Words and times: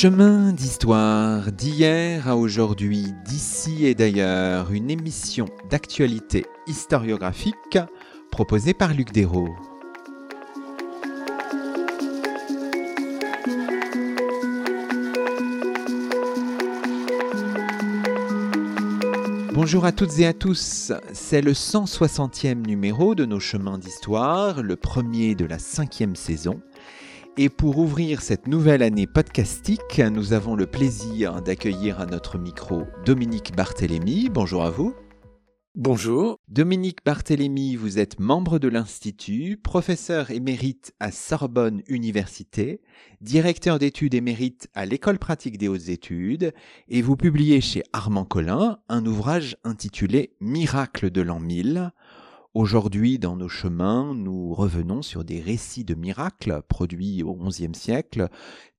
Chemin 0.00 0.52
d'histoire, 0.52 1.50
d'hier 1.50 2.28
à 2.28 2.36
aujourd'hui, 2.36 3.06
d'ici 3.24 3.84
et 3.84 3.96
d'ailleurs, 3.96 4.70
une 4.70 4.92
émission 4.92 5.46
d'actualité 5.70 6.46
historiographique 6.68 7.78
proposée 8.30 8.74
par 8.74 8.94
Luc 8.94 9.10
Dérault. 9.10 9.56
Bonjour 19.52 19.84
à 19.84 19.90
toutes 19.90 20.20
et 20.20 20.26
à 20.28 20.32
tous, 20.32 20.92
c'est 21.12 21.40
le 21.40 21.50
160e 21.50 22.64
numéro 22.64 23.16
de 23.16 23.24
nos 23.24 23.40
chemins 23.40 23.78
d'histoire, 23.78 24.62
le 24.62 24.76
premier 24.76 25.34
de 25.34 25.44
la 25.44 25.58
cinquième 25.58 26.14
saison. 26.14 26.62
Et 27.40 27.50
pour 27.50 27.78
ouvrir 27.78 28.20
cette 28.20 28.48
nouvelle 28.48 28.82
année 28.82 29.06
podcastique, 29.06 30.00
nous 30.00 30.32
avons 30.32 30.56
le 30.56 30.66
plaisir 30.66 31.40
d'accueillir 31.40 32.00
à 32.00 32.06
notre 32.06 32.36
micro 32.36 32.82
Dominique 33.06 33.54
Barthélémy. 33.54 34.28
Bonjour 34.28 34.64
à 34.64 34.70
vous. 34.70 34.92
Bonjour. 35.76 36.40
Dominique 36.48 37.04
Barthélémy, 37.04 37.76
vous 37.76 38.00
êtes 38.00 38.18
membre 38.18 38.58
de 38.58 38.66
l'Institut, 38.66 39.56
professeur 39.56 40.32
émérite 40.32 40.92
à 40.98 41.12
Sorbonne 41.12 41.82
Université, 41.86 42.80
directeur 43.20 43.78
d'études 43.78 44.14
émérite 44.14 44.66
à 44.74 44.84
l'École 44.84 45.20
pratique 45.20 45.58
des 45.58 45.68
hautes 45.68 45.90
études, 45.90 46.52
et 46.88 47.02
vous 47.02 47.16
publiez 47.16 47.60
chez 47.60 47.84
Armand 47.92 48.24
Collin 48.24 48.80
un 48.88 49.06
ouvrage 49.06 49.56
intitulé 49.62 50.34
Miracle 50.40 51.12
de 51.12 51.20
l'an 51.20 51.38
1000, 51.38 51.92
Aujourd'hui, 52.54 53.18
dans 53.18 53.36
nos 53.36 53.48
chemins, 53.48 54.14
nous 54.14 54.54
revenons 54.54 55.02
sur 55.02 55.22
des 55.22 55.40
récits 55.40 55.84
de 55.84 55.94
miracles 55.94 56.62
produits 56.66 57.22
au 57.22 57.34
XIe 57.34 57.74
siècle, 57.74 58.28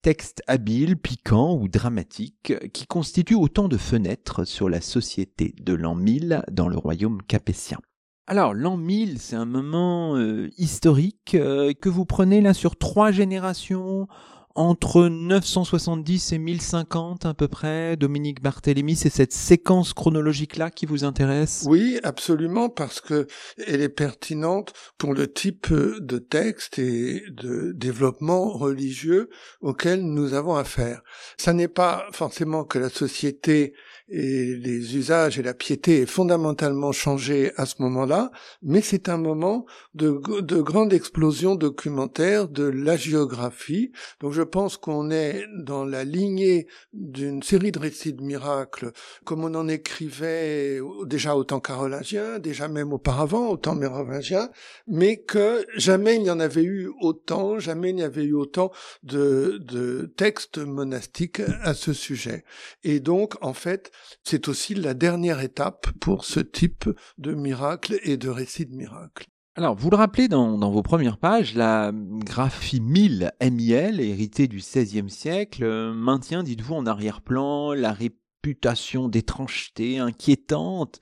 textes 0.01 0.41
habiles, 0.47 0.97
piquants 0.97 1.55
ou 1.55 1.67
dramatiques, 1.67 2.53
qui 2.73 2.87
constituent 2.87 3.35
autant 3.35 3.67
de 3.67 3.77
fenêtres 3.77 4.43
sur 4.43 4.69
la 4.69 4.81
société 4.81 5.53
de 5.61 5.73
l'an 5.73 5.93
1000 5.93 6.43
dans 6.51 6.67
le 6.67 6.77
royaume 6.77 7.21
capétien. 7.21 7.77
Alors, 8.25 8.55
l'an 8.55 8.75
1000, 8.75 9.19
c'est 9.19 9.35
un 9.35 9.45
moment 9.45 10.15
euh, 10.15 10.49
historique 10.57 11.35
euh, 11.35 11.73
que 11.73 11.89
vous 11.89 12.05
prenez 12.05 12.41
là 12.41 12.55
sur 12.55 12.75
trois 12.75 13.11
générations, 13.11 14.07
entre 14.55 15.07
970 15.07 16.33
et 16.33 16.37
1050 16.37 17.25
à 17.25 17.33
peu 17.33 17.47
près, 17.47 17.95
Dominique 17.95 18.41
Barthélémy, 18.41 18.95
c'est 18.95 19.09
cette 19.09 19.33
séquence 19.33 19.93
chronologique-là 19.93 20.71
qui 20.71 20.85
vous 20.85 21.03
intéresse? 21.03 21.65
Oui, 21.67 21.99
absolument, 22.03 22.69
parce 22.69 22.99
que 23.01 23.27
elle 23.65 23.81
est 23.81 23.89
pertinente 23.89 24.73
pour 24.97 25.13
le 25.13 25.31
type 25.31 25.71
de 25.73 26.17
texte 26.17 26.79
et 26.79 27.23
de 27.29 27.71
développement 27.73 28.49
religieux 28.49 29.29
auquel 29.61 30.03
nous 30.03 30.33
avons 30.33 30.55
affaire. 30.55 31.01
Ça 31.37 31.53
n'est 31.53 31.67
pas 31.67 32.07
forcément 32.11 32.63
que 32.63 32.79
la 32.79 32.89
société 32.89 33.73
et 34.09 34.55
les 34.55 34.97
usages 34.97 35.37
et 35.37 35.43
la 35.43 35.53
piété 35.53 36.01
est 36.01 36.05
fondamentalement 36.05 36.91
changé 36.91 37.51
à 37.57 37.65
ce 37.65 37.75
moment-là, 37.79 38.31
mais 38.61 38.81
c'est 38.81 39.07
un 39.09 39.17
moment 39.17 39.65
de, 39.93 40.19
de 40.41 40.61
grande 40.61 40.93
explosion 40.93 41.55
documentaire 41.55 42.47
de 42.47 42.63
la 42.63 42.97
géographie. 42.97 43.91
Donc 44.19 44.33
je 44.33 44.41
pense 44.41 44.77
qu'on 44.77 45.11
est 45.11 45.45
dans 45.57 45.85
la 45.85 46.03
lignée 46.03 46.67
d'une 46.93 47.43
série 47.43 47.71
de 47.71 47.79
récits 47.79 48.13
de 48.13 48.23
miracles, 48.23 48.91
comme 49.25 49.43
on 49.43 49.53
en 49.53 49.67
écrivait 49.67 50.79
déjà 51.05 51.35
au 51.35 51.43
temps 51.43 51.59
carolingien, 51.59 52.39
déjà 52.39 52.67
même 52.67 52.93
auparavant 52.93 53.49
au 53.49 53.57
temps 53.57 53.75
mérovingien, 53.75 54.49
mais 54.87 55.17
que 55.17 55.65
jamais 55.75 56.15
il 56.15 56.23
n'y 56.23 56.31
en 56.31 56.39
avait 56.39 56.63
eu 56.63 56.89
autant, 57.01 57.59
jamais 57.59 57.89
il 57.91 57.95
n'y 57.95 58.03
avait 58.03 58.23
eu 58.23 58.33
autant 58.33 58.71
de, 59.03 59.59
de 59.61 60.11
textes 60.17 60.57
monastiques 60.57 61.41
à 61.61 61.73
ce 61.73 61.93
sujet. 61.93 62.43
Et 62.83 62.99
donc, 62.99 63.35
en 63.41 63.53
fait, 63.53 63.91
c'est 64.23 64.47
aussi 64.47 64.75
la 64.75 64.93
dernière 64.93 65.39
étape 65.39 65.89
pour 65.99 66.25
ce 66.25 66.39
type 66.39 66.89
de 67.17 67.33
miracle 67.33 67.99
et 68.03 68.17
de 68.17 68.29
récit 68.29 68.65
de 68.65 68.75
miracle. 68.75 69.27
Alors, 69.55 69.75
vous 69.75 69.89
le 69.89 69.97
rappelez 69.97 70.27
dans, 70.27 70.71
vos 70.71 70.83
premières 70.83 71.17
pages, 71.17 71.53
la 71.53 71.91
graphie 71.93 72.79
1000 72.79 73.33
MIL, 73.41 73.99
héritée 73.99 74.47
du 74.47 74.57
XVIe 74.57 75.09
siècle, 75.09 75.63
euh, 75.63 75.93
maintient, 75.93 76.43
dites-vous, 76.43 76.75
en 76.75 76.85
arrière-plan 76.85 77.73
la 77.73 77.91
réputation 77.91 79.09
d'étrangeté 79.09 79.97
inquiétante 79.97 80.99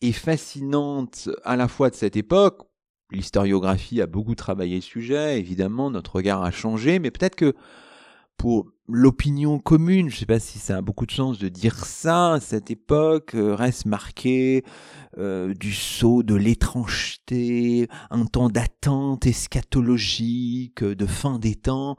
et 0.00 0.12
fascinante 0.12 1.28
à 1.44 1.56
la 1.56 1.68
fois 1.68 1.90
de 1.90 1.94
cette 1.94 2.16
époque. 2.16 2.62
L'historiographie 3.10 4.00
a 4.00 4.06
beaucoup 4.06 4.34
travaillé 4.34 4.76
le 4.76 4.80
sujet, 4.80 5.38
évidemment, 5.38 5.90
notre 5.90 6.16
regard 6.16 6.42
a 6.42 6.50
changé, 6.50 7.00
mais 7.00 7.10
peut-être 7.10 7.36
que 7.36 7.54
pour 8.40 8.72
l'opinion 8.88 9.58
commune, 9.58 10.08
je 10.08 10.14
ne 10.14 10.18
sais 10.20 10.24
pas 10.24 10.40
si 10.40 10.58
ça 10.58 10.78
a 10.78 10.80
beaucoup 10.80 11.04
de 11.04 11.12
sens 11.12 11.38
de 11.38 11.50
dire 11.50 11.84
ça, 11.84 12.38
cette 12.40 12.70
époque 12.70 13.34
euh, 13.34 13.54
reste 13.54 13.84
marquée 13.84 14.64
euh, 15.18 15.52
du 15.52 15.74
saut 15.74 16.22
de 16.22 16.34
l'étrangeté, 16.34 17.86
un 18.08 18.24
temps 18.24 18.48
d'attente 18.48 19.26
eschatologique, 19.26 20.82
de 20.82 21.04
fin 21.04 21.38
des 21.38 21.54
temps. 21.54 21.98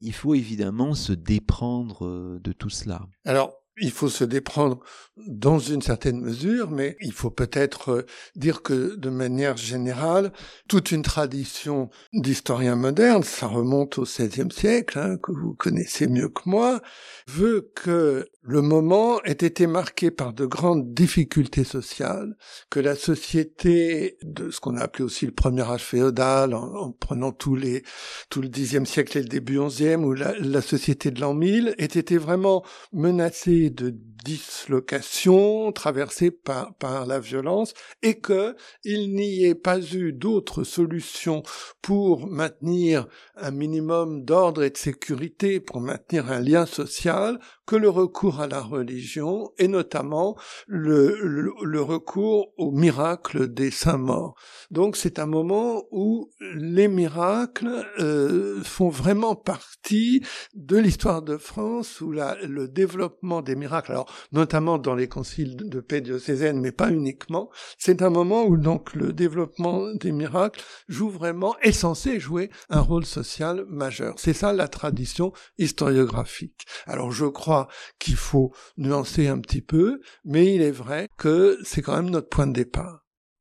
Il 0.00 0.14
faut 0.14 0.34
évidemment 0.34 0.94
se 0.94 1.12
déprendre 1.12 2.06
euh, 2.06 2.40
de 2.42 2.52
tout 2.52 2.70
cela. 2.70 3.02
Alors, 3.26 3.52
il 3.78 3.90
faut 3.90 4.08
se 4.08 4.24
déprendre 4.24 4.80
dans 5.16 5.58
une 5.58 5.82
certaine 5.82 6.20
mesure, 6.20 6.70
mais 6.70 6.96
il 7.00 7.12
faut 7.12 7.30
peut-être 7.30 7.90
euh, 7.90 8.06
dire 8.34 8.62
que 8.62 8.96
de 8.96 9.10
manière 9.10 9.56
générale, 9.56 10.32
toute 10.68 10.90
une 10.90 11.02
tradition 11.02 11.88
d'historiens 12.12 12.74
modernes, 12.74 13.22
ça 13.22 13.46
remonte 13.46 13.98
au 13.98 14.02
XVIe 14.02 14.50
siècle, 14.50 14.98
hein, 14.98 15.16
que 15.16 15.30
vous 15.30 15.54
connaissez 15.54 16.08
mieux 16.08 16.28
que 16.28 16.42
moi, 16.46 16.82
veut 17.28 17.70
que 17.74 18.28
le 18.42 18.60
moment 18.60 19.22
ait 19.22 19.32
été 19.32 19.66
marqué 19.66 20.10
par 20.10 20.32
de 20.32 20.46
grandes 20.46 20.92
difficultés 20.92 21.64
sociales, 21.64 22.36
que 22.68 22.80
la 22.80 22.96
société 22.96 24.18
de 24.22 24.50
ce 24.50 24.60
qu'on 24.60 24.76
a 24.76 24.82
appelé 24.82 25.04
aussi 25.04 25.26
le 25.26 25.32
premier 25.32 25.62
âge 25.62 25.84
féodal, 25.84 26.54
en, 26.54 26.90
prenant 26.92 27.32
tous 27.32 27.54
les, 27.54 27.84
tout 28.30 28.42
le 28.42 28.48
Xe 28.48 28.84
siècle 28.84 29.18
et 29.18 29.22
le 29.22 29.28
début 29.28 29.60
XIe, 29.60 29.94
ou 29.94 30.12
la, 30.12 30.34
la 30.38 30.60
société 30.60 31.10
de 31.10 31.20
l'an 31.20 31.34
1000, 31.34 31.74
ait 31.78 31.84
été 31.84 32.18
vraiment 32.18 32.64
menacée 32.92 33.63
de 33.70 33.94
dislocation 34.24 35.70
traversée 35.72 36.30
par, 36.30 36.74
la 37.06 37.20
violence 37.20 37.74
et 38.02 38.18
que 38.18 38.56
il 38.84 39.14
n'y 39.14 39.44
ait 39.44 39.54
pas 39.54 39.80
eu 39.80 40.12
d'autre 40.12 40.64
solution 40.64 41.42
pour 41.82 42.26
maintenir 42.26 43.06
un 43.36 43.50
minimum 43.50 44.24
d'ordre 44.24 44.62
et 44.62 44.70
de 44.70 44.76
sécurité, 44.76 45.60
pour 45.60 45.80
maintenir 45.80 46.30
un 46.30 46.40
lien 46.40 46.66
social 46.66 47.38
que 47.66 47.76
le 47.76 47.88
recours 47.88 48.40
à 48.40 48.46
la 48.46 48.60
religion 48.60 49.52
et 49.58 49.68
notamment 49.68 50.36
le, 50.66 51.50
le, 51.62 51.80
recours 51.80 52.52
au 52.56 52.70
miracle 52.70 53.48
des 53.48 53.70
saints 53.70 53.98
morts. 53.98 54.34
Donc 54.70 54.96
c'est 54.96 55.18
un 55.18 55.26
moment 55.26 55.84
où 55.90 56.30
les 56.40 56.88
miracles 56.88 57.84
euh, 57.98 58.62
font 58.62 58.88
vraiment 58.88 59.34
partie 59.34 60.22
de 60.54 60.76
l'histoire 60.76 61.22
de 61.22 61.36
France, 61.36 62.00
où 62.00 62.12
la, 62.12 62.36
le 62.46 62.68
développement 62.68 63.42
des 63.42 63.56
miracles, 63.56 63.92
alors 63.92 64.12
notamment 64.32 64.78
dans 64.78 64.94
les 64.94 65.08
conciles 65.08 65.56
de 65.56 65.80
paix 65.80 66.00
diocésaine, 66.00 66.60
mais 66.60 66.72
pas 66.72 66.90
uniquement, 66.90 67.50
c'est 67.78 68.02
un 68.02 68.10
moment 68.10 68.44
où 68.44 68.56
donc 68.56 68.94
le 68.94 69.12
développement 69.12 69.92
des 69.94 70.12
miracles 70.12 70.62
joue 70.88 71.10
vraiment, 71.10 71.56
est 71.62 71.72
censé 71.72 72.20
jouer 72.20 72.50
un 72.70 72.80
rôle 72.80 73.04
social 73.04 73.64
majeur. 73.68 74.14
C'est 74.16 74.32
ça 74.32 74.52
la 74.52 74.68
tradition 74.68 75.32
historiographique. 75.58 76.66
Alors 76.86 77.12
je 77.12 77.26
crois 77.26 77.53
qu'il 77.98 78.16
faut 78.16 78.52
nuancer 78.76 79.28
un 79.28 79.38
petit 79.38 79.62
peu, 79.62 80.00
mais 80.24 80.54
il 80.54 80.62
est 80.62 80.70
vrai 80.70 81.08
que 81.16 81.58
c'est 81.64 81.82
quand 81.82 81.96
même 81.96 82.10
notre 82.10 82.28
point 82.28 82.46
de 82.46 82.52
départ. 82.52 83.00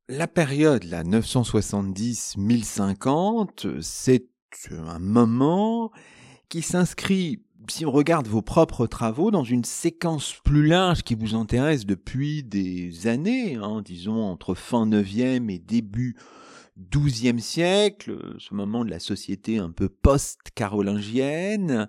La 0.10 0.27
période, 0.27 0.83
la 0.83 1.04
970-1050, 1.04 3.80
c'est 3.81 4.25
un 4.71 5.00
moment 5.00 5.92
qui 6.50 6.62
s'inscrit, 6.62 7.42
si 7.69 7.86
on 7.86 7.92
regarde 7.92 8.27
vos 8.27 8.42
propres 8.42 8.86
travaux, 8.86 9.31
dans 9.31 9.45
une 9.45 9.63
séquence 9.63 10.36
plus 10.44 10.68
large 10.68 11.04
qui 11.04 11.15
vous 11.15 11.36
intéresse 11.36 11.86
depuis 11.86 12.44
des 12.44 13.07
années, 13.07 13.56
hein, 13.56 13.81
disons 13.83 14.21
entre 14.21 14.56
fin 14.56 14.86
9e 14.86 15.50
et 15.50 15.60
début 15.60 16.18
12e 16.77 17.39
siècle, 17.39 18.36
ce 18.39 18.54
moment 18.54 18.83
de 18.83 18.89
la 18.89 19.00
société 19.00 19.57
un 19.57 19.71
peu 19.71 19.88
post-carolingienne, 19.89 21.88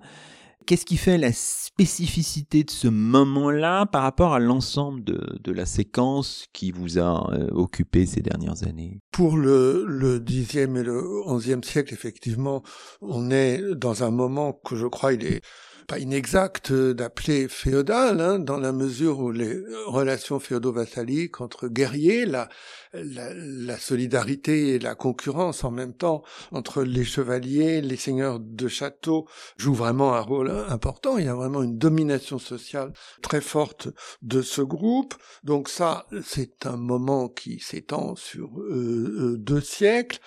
Qu'est-ce 0.67 0.87
qui 0.87 0.97
fait 0.97 1.19
la 1.19 1.33
spécificité 1.33 2.65
de 2.65 2.71
ce 2.71 2.89
moment-là 2.89 3.85
par 3.85 4.03
rapport 4.03 4.33
à 4.33 4.39
l'ensemble 4.39 5.05
de, 5.05 5.53
la 5.53 5.67
séquence 5.67 6.47
qui 6.55 6.73
vous 6.73 6.99
a 6.99 7.31
euh, 7.33 7.49
occupé 7.53 8.07
ces 8.07 8.23
dernières 8.23 8.67
années? 8.67 9.01
Pour 9.13 9.37
le, 9.37 9.85
le 9.87 10.19
10e 10.21 10.79
et 10.79 10.83
le 10.83 11.03
11e 11.27 11.63
siècle, 11.63 11.93
effectivement, 11.93 12.63
on 13.03 13.31
est 13.31 13.61
dans 13.75 14.05
un 14.05 14.11
moment 14.11 14.55
que 14.55 14.75
je 14.75 14.87
crois 14.87 15.13
il 15.13 15.27
est 15.27 15.43
pas 15.87 15.99
inexact 15.99 16.73
d'appeler 16.73 17.49
féodal, 17.49 18.21
hein, 18.21 18.39
dans 18.39 18.59
la 18.59 18.73
mesure 18.73 19.21
où 19.21 19.31
les 19.31 19.63
relations 19.87 20.41
féodo-vassaliques 20.41 21.41
entre 21.41 21.69
guerriers, 21.69 22.27
la, 22.27 22.49
la, 22.93 23.79
solidarité 23.79 24.75
et 24.75 24.79
la 24.79 24.95
concurrence 24.95 25.65
en 25.65 25.71
même 25.71 25.95
temps 25.95 26.23
entre 26.53 26.83
les 26.83 27.05
chevaliers, 27.05 27.81
les 27.81 27.97
seigneurs 27.97 28.41
de 28.41 28.69
château 28.69 29.27
jouent 29.57 29.75
vraiment 29.75 30.15
un 30.15 30.21
rôle 30.21 30.51
important. 30.69 31.19
Il 31.19 31.27
y 31.27 31.29
a 31.29 31.35
vraiment 31.35 31.63
une 31.63 31.79
domination 31.79 32.39
sociale 32.39 32.93
très 33.23 33.41
forte 33.41 33.89
de 34.23 34.43
ce 34.43 34.63
groupe. 34.63 35.15
Donc 35.43 35.69
ça, 35.69 36.07
c'est 36.25 36.67
un 36.67 36.77
moment 36.77 37.29
qui 37.29 37.61
s'étend 37.61 38.17
sur 38.17 38.59
euh, 38.61 39.35
euh, 39.35 39.37
deux 39.39 39.61
siècles. 39.61 40.19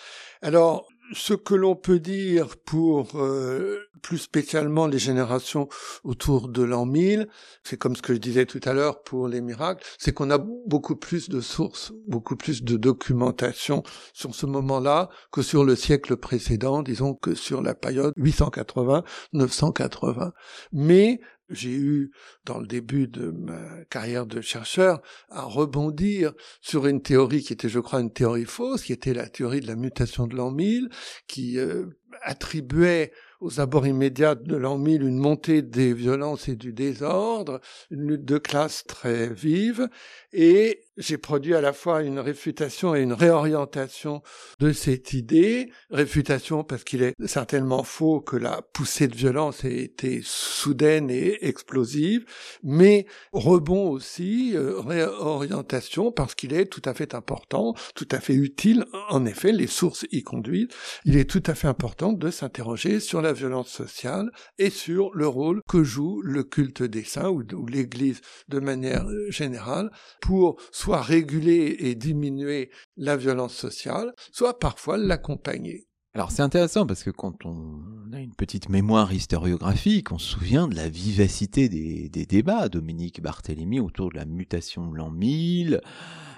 Alors, 0.42 0.88
ce 1.14 1.34
que 1.34 1.56
l'on 1.56 1.76
peut 1.76 2.00
dire 2.00 2.58
pour 2.66 3.16
euh, 3.16 3.80
plus 4.02 4.18
spécialement 4.18 4.88
les 4.88 5.00
générations 5.00 5.68
autour 6.04 6.50
de 6.50 6.64
l'an 6.64 6.86
1000, 6.86 7.28
c'est 7.64 7.78
comme 7.78 7.96
ce 7.96 8.02
que 8.02 8.14
je 8.14 8.20
disais 8.20 8.46
tout 8.46 8.60
à 8.64 8.74
l'heure 8.74 9.04
pour 9.04 9.28
les 9.28 9.42
miracles, 9.42 9.86
c'est 9.98 10.14
qu'on 10.14 10.32
a 10.32 10.38
beaucoup 10.38 10.96
plus 10.96 11.30
de 11.30 11.42
sources, 11.42 11.92
beaucoup 12.08 12.36
plus 12.36 12.64
de 12.64 12.78
documentation 12.78 13.84
sur 14.14 14.36
ce 14.36 14.46
moment-là 14.46 15.10
que 15.32 15.42
sur 15.42 15.64
le 15.64 15.76
siècle 15.76 16.18
précédent, 16.18 16.84
disons 16.84 17.14
que 17.14 17.36
sur 17.36 17.62
la 17.62 17.76
période 17.76 18.14
880-980. 18.18 20.32
Mais 20.72 21.20
j'ai 21.50 21.76
eu, 21.76 22.12
dans 22.46 22.60
le 22.60 22.68
début 22.68 23.08
de 23.08 23.32
ma 23.32 23.84
carrière 23.90 24.26
de 24.26 24.42
chercheur, 24.42 25.02
à 25.30 25.44
rebondir 25.44 26.34
sur 26.62 26.88
une 26.88 27.02
théorie 27.02 27.42
qui 27.42 27.54
était, 27.54 27.70
je 27.70 27.80
crois, 27.80 28.02
une 28.02 28.12
théorie 28.12 28.46
fausse, 28.46 28.84
qui 28.84 28.94
était 28.94 29.14
la 29.14 29.30
théorie 29.30 29.62
de 29.62 29.68
la 29.68 29.76
mutation 29.76 30.28
de 30.28 30.36
l'an 30.36 30.52
1000, 30.52 30.90
qui 31.28 31.58
euh, 31.58 31.86
attribuait 32.22 33.12
aux 33.40 33.60
abords 33.60 33.88
immédiats 33.88 34.36
de 34.36 34.56
l'an 34.56 34.78
1000 34.78 35.04
une 35.04 35.20
montée 35.20 35.62
des 35.62 35.94
violences 35.94 36.48
et 36.48 36.56
du 36.56 36.74
désordre, 36.74 37.60
une 37.92 38.08
lutte 38.08 38.26
de 38.26 38.38
classe 38.38 38.84
très 38.86 39.32
vive, 39.34 39.90
et 40.34 40.87
j'ai 40.98 41.18
produit 41.18 41.54
à 41.54 41.62
la 41.62 41.74
fois 41.74 42.02
une 42.02 42.20
réfutation 42.20 42.96
et 42.96 43.02
une 43.02 43.14
réorientation 43.14 44.22
de 44.60 44.72
cette 44.72 45.14
idée. 45.14 45.72
Réfutation 45.92 46.64
parce 46.64 46.84
qu'il 46.84 47.04
est 47.04 47.14
certainement 47.26 47.84
faux 47.84 48.20
que 48.20 48.36
la 48.36 48.62
poussée 48.74 49.08
de 49.08 49.16
violence 49.16 49.64
ait 49.64 49.78
été 49.78 50.22
soudaine 50.24 51.10
et 51.10 51.48
explosive, 51.48 52.26
mais 52.64 53.06
rebond 53.32 53.90
aussi, 53.90 54.56
euh, 54.56 54.80
réorientation 54.80 56.12
parce 56.12 56.36
qu'il 56.36 56.54
est 56.54 56.66
tout 56.66 56.82
à 56.86 56.94
fait 56.94 57.14
important, 57.14 57.76
tout 57.96 58.08
à 58.12 58.20
fait 58.20 58.34
utile. 58.34 58.86
En 59.10 59.26
effet, 59.26 59.52
les 59.52 59.68
sources 59.68 60.06
y 60.12 60.24
conduisent. 60.24 60.70
Il 61.06 61.16
est 61.16 61.30
tout 61.30 61.44
à 61.46 61.56
fait 61.56 61.68
important 61.68 62.12
de 62.12 62.32
s'interroger 62.32 63.00
sur 63.00 63.22
la 63.22 63.34
violence 63.34 63.70
sociale 63.70 64.32
et 64.58 64.70
sur 64.70 65.12
le 65.14 65.28
rôle 65.28 65.62
que 65.68 65.84
joue 65.84 66.22
le 66.24 66.44
culte 66.44 66.84
des 66.84 67.04
saints 67.04 67.30
ou, 67.30 67.44
ou 67.54 67.68
l'Église 67.68 68.22
de 68.50 68.60
manière 68.60 69.06
générale 69.30 69.92
pour 70.22 70.58
soit 70.88 71.02
réguler 71.02 71.76
et 71.80 71.96
diminuer 71.96 72.70
la 72.96 73.18
violence 73.18 73.54
sociale, 73.54 74.14
soit 74.32 74.58
parfois 74.58 74.96
l'accompagner. 74.98 75.86
Alors 76.14 76.32
c'est 76.32 76.44
intéressant 76.44 76.86
parce 76.88 77.04
que 77.04 77.10
quand 77.10 77.46
on 77.46 78.14
a 78.14 78.22
une 78.22 78.34
petite 78.34 78.70
mémoire 78.70 79.12
historiographique, 79.12 80.14
on 80.14 80.18
se 80.18 80.30
souvient 80.30 80.70
de 80.70 80.78
la 80.78 80.88
vivacité 80.88 81.68
des, 81.68 82.26
débats, 82.26 82.70
Dominique 82.70 83.22
Barthélemy 83.22 83.82
autour 83.82 84.12
de 84.12 84.16
la 84.16 84.24
mutation 84.24 84.90
de 84.90 84.96
l'an 84.96 85.12
1000, 85.12 85.82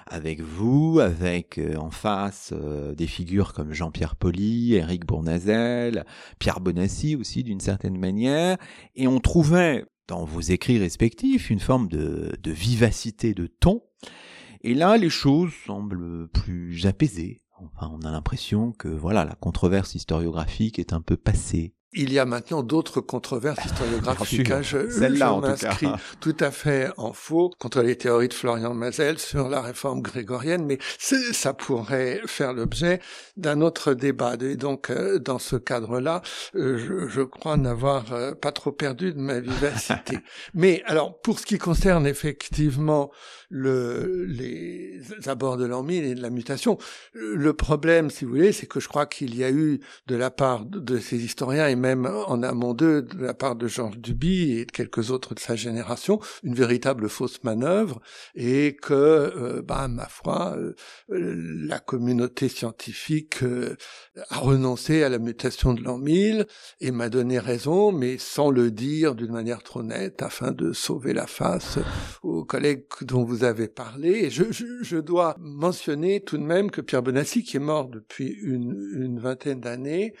avec 0.08 0.40
vous, 0.40 0.98
avec 0.98 1.56
euh, 1.58 1.76
en 1.76 1.92
face 1.92 2.52
euh, 2.52 2.92
des 2.96 3.06
figures 3.06 3.52
comme 3.52 3.72
Jean-Pierre 3.72 4.16
Poli, 4.16 4.74
Éric 4.74 5.06
Bournazel, 5.06 6.04
Pierre 6.40 6.58
Bonassi 6.58 7.14
aussi 7.14 7.44
d'une 7.44 7.60
certaine 7.60 7.98
manière, 7.98 8.56
et 8.96 9.06
on 9.06 9.20
trouvait 9.20 9.84
dans 10.08 10.24
vos 10.24 10.40
écrits 10.40 10.80
respectifs 10.80 11.50
une 11.50 11.60
forme 11.60 11.86
de 11.86 12.50
vivacité 12.50 13.32
de 13.32 13.46
ton 13.46 13.84
et 14.62 14.74
là, 14.74 14.96
les 14.96 15.10
choses 15.10 15.52
semblent 15.66 16.28
plus 16.28 16.86
apaisées. 16.86 17.42
Enfin, 17.58 17.90
on 17.92 18.06
a 18.06 18.10
l'impression 18.10 18.72
que 18.72 18.88
voilà, 18.88 19.24
la 19.24 19.34
controverse 19.34 19.94
historiographique 19.94 20.78
est 20.78 20.92
un 20.92 21.00
peu 21.00 21.16
passée. 21.16 21.74
Il 21.92 22.12
y 22.12 22.20
a 22.20 22.24
maintenant 22.24 22.62
d'autres 22.62 23.00
controverses 23.00 23.64
historiographiques. 23.64 24.62
Je, 24.62 24.88
Celle-là, 24.88 25.32
en 25.32 25.40
tout 25.40 25.86
tout 26.20 26.36
à 26.38 26.50
fait 26.52 26.88
en 26.96 27.12
faux 27.12 27.50
contre 27.58 27.82
les 27.82 27.96
théories 27.96 28.28
de 28.28 28.34
Florian 28.34 28.74
Mazel 28.74 29.18
sur 29.18 29.48
la 29.48 29.60
réforme 29.60 30.00
grégorienne, 30.00 30.64
mais 30.64 30.78
ça 30.98 31.52
pourrait 31.52 32.20
faire 32.26 32.52
l'objet 32.52 33.00
d'un 33.36 33.60
autre 33.60 33.94
débat. 33.94 34.36
Et 34.40 34.56
donc, 34.56 34.90
euh, 34.90 35.18
dans 35.18 35.40
ce 35.40 35.56
cadre-là, 35.56 36.22
euh, 36.54 36.78
je, 36.78 37.08
je, 37.08 37.22
crois 37.22 37.56
n'avoir 37.56 38.12
euh, 38.12 38.34
pas 38.34 38.52
trop 38.52 38.70
perdu 38.70 39.12
de 39.12 39.18
ma 39.18 39.40
vivacité. 39.40 40.18
mais 40.54 40.82
alors, 40.86 41.20
pour 41.20 41.40
ce 41.40 41.46
qui 41.46 41.58
concerne 41.58 42.06
effectivement 42.06 43.10
le, 43.50 44.24
les 44.26 45.00
abords 45.26 45.56
de 45.56 45.66
l'an 45.66 45.86
et 45.88 46.14
de 46.14 46.22
la 46.22 46.30
mutation, 46.30 46.78
le 47.14 47.52
problème, 47.52 48.10
si 48.10 48.24
vous 48.24 48.30
voulez, 48.30 48.52
c'est 48.52 48.66
que 48.66 48.80
je 48.80 48.88
crois 48.88 49.06
qu'il 49.06 49.36
y 49.36 49.44
a 49.44 49.50
eu 49.50 49.80
de 50.06 50.16
la 50.16 50.30
part 50.30 50.64
de 50.64 50.98
ces 50.98 51.24
historiens 51.24 51.66
et 51.68 51.74
même 51.74 52.06
en 52.06 52.42
amont 52.42 52.74
d'eux, 52.74 53.02
de 53.02 53.24
la 53.24 53.34
part 53.34 53.56
de 53.56 53.66
Georges 53.66 53.98
Duby 53.98 54.52
et 54.52 54.66
de 54.66 54.70
quelques 54.70 55.10
autres 55.10 55.34
de 55.34 55.40
sa 55.40 55.56
génération, 55.56 56.20
une 56.42 56.54
véritable 56.54 57.08
fausse 57.08 57.42
manœuvre, 57.42 58.00
et 58.34 58.76
que, 58.80 58.94
euh, 58.94 59.62
bah, 59.62 59.88
ma 59.88 60.06
foi, 60.06 60.56
euh, 60.56 60.74
la 61.08 61.78
communauté 61.78 62.48
scientifique 62.48 63.42
euh, 63.42 63.76
a 64.28 64.38
renoncé 64.38 65.02
à 65.02 65.08
la 65.08 65.18
mutation 65.18 65.74
de 65.74 65.82
l'an 65.82 65.98
1000 65.98 66.46
et 66.80 66.90
m'a 66.90 67.08
donné 67.08 67.38
raison, 67.38 67.90
mais 67.92 68.18
sans 68.18 68.50
le 68.50 68.70
dire 68.70 69.14
d'une 69.14 69.32
manière 69.32 69.62
trop 69.62 69.82
nette, 69.82 70.22
afin 70.22 70.52
de 70.52 70.72
sauver 70.72 71.12
la 71.12 71.26
face 71.26 71.78
aux 72.22 72.44
collègues 72.44 72.84
dont 73.02 73.24
vous 73.24 73.39
avez 73.44 73.68
parlé. 73.68 74.10
Et 74.24 74.30
je, 74.30 74.96
dois 74.98 75.36
mentionner 75.38 76.22
tout 76.22 76.38
de 76.38 76.42
même 76.42 76.70
que 76.70 76.80
Pierre 76.80 77.02
Benassi, 77.02 77.42
qui 77.42 77.56
est 77.56 77.60
mort 77.60 77.88
depuis 77.88 78.28
une, 78.42 78.76
une 78.94 79.18
vingtaine 79.18 79.60
d'années, 79.60 80.14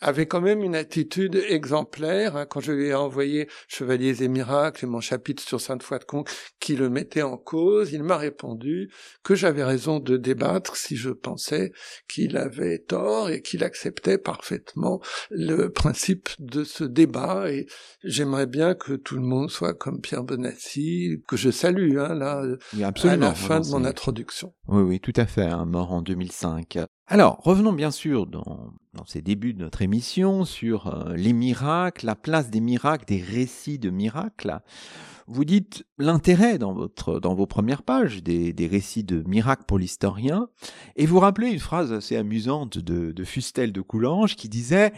avait 0.00 0.26
quand 0.26 0.40
même 0.40 0.62
une 0.62 0.74
attitude 0.74 1.36
exemplaire. 1.48 2.36
Hein, 2.36 2.46
quand 2.46 2.60
je 2.60 2.72
lui 2.72 2.88
ai 2.88 2.94
envoyé 2.94 3.48
Chevaliers 3.68 4.22
et 4.22 4.28
Miracles 4.28 4.84
et 4.84 4.88
mon 4.88 5.00
chapitre 5.00 5.42
sur 5.42 5.60
Sainte-Foy 5.60 5.98
de 5.98 6.04
Conques 6.04 6.30
qui 6.60 6.76
le 6.76 6.90
mettait 6.90 7.22
en 7.22 7.36
cause, 7.36 7.92
il 7.92 8.02
m'a 8.02 8.16
répondu 8.16 8.90
que 9.22 9.34
j'avais 9.34 9.64
raison 9.64 9.98
de 9.98 10.16
débattre 10.16 10.76
si 10.76 10.96
je 10.96 11.10
pensais 11.10 11.72
qu'il 12.08 12.36
avait 12.36 12.78
tort 12.78 13.30
et 13.30 13.40
qu'il 13.40 13.64
acceptait 13.64 14.18
parfaitement 14.18 15.00
le 15.30 15.70
principe 15.70 16.28
de 16.38 16.64
ce 16.64 16.84
débat. 16.84 17.50
Et 17.50 17.66
j'aimerais 18.04 18.46
bien 18.46 18.74
que 18.74 18.92
tout 18.92 19.16
le 19.16 19.22
monde 19.22 19.50
soit 19.50 19.74
comme 19.74 20.00
Pierre 20.00 20.24
Benassi, 20.24 21.22
que 21.26 21.36
je 21.36 21.50
salue 21.50 21.98
hein, 21.98 22.14
là, 22.14 22.42
à 22.74 23.16
la 23.16 23.34
fin 23.34 23.60
de 23.60 23.68
mon 23.68 23.84
introduction. 23.84 24.52
Oui, 24.68 24.82
oui, 24.82 25.00
tout 25.00 25.12
à 25.16 25.26
fait, 25.26 25.46
hein, 25.46 25.64
mort 25.64 25.92
en 25.92 26.02
2005. 26.02 26.78
Alors, 27.06 27.38
revenons 27.42 27.72
bien 27.72 27.90
sûr 27.90 28.26
dans, 28.26 28.72
ces 29.06 29.22
débuts 29.22 29.54
de 29.54 29.60
notre 29.60 29.82
émission 29.82 30.44
sur 30.44 30.88
euh, 30.88 31.14
les 31.14 31.32
miracles, 31.32 32.04
la 32.04 32.16
place 32.16 32.50
des 32.50 32.60
miracles, 32.60 33.04
des 33.06 33.20
récits 33.20 33.78
de 33.78 33.90
miracles. 33.90 34.60
Vous 35.28 35.44
dites 35.44 35.84
l'intérêt 35.98 36.58
dans, 36.58 36.72
votre, 36.72 37.20
dans 37.20 37.34
vos 37.34 37.46
premières 37.46 37.82
pages 37.82 38.22
des, 38.22 38.68
récits 38.70 39.04
de 39.04 39.22
miracles 39.26 39.64
pour 39.66 39.78
l'historien, 39.78 40.48
et 40.96 41.06
vous 41.06 41.20
rappelez 41.20 41.50
une 41.50 41.60
phrase 41.60 41.92
assez 41.92 42.16
amusante 42.16 42.78
de, 42.78 43.12
de 43.12 43.24
Fustel 43.24 43.72
de 43.72 43.80
Coulanges 43.80 44.36
qui 44.36 44.48
disait 44.48 44.92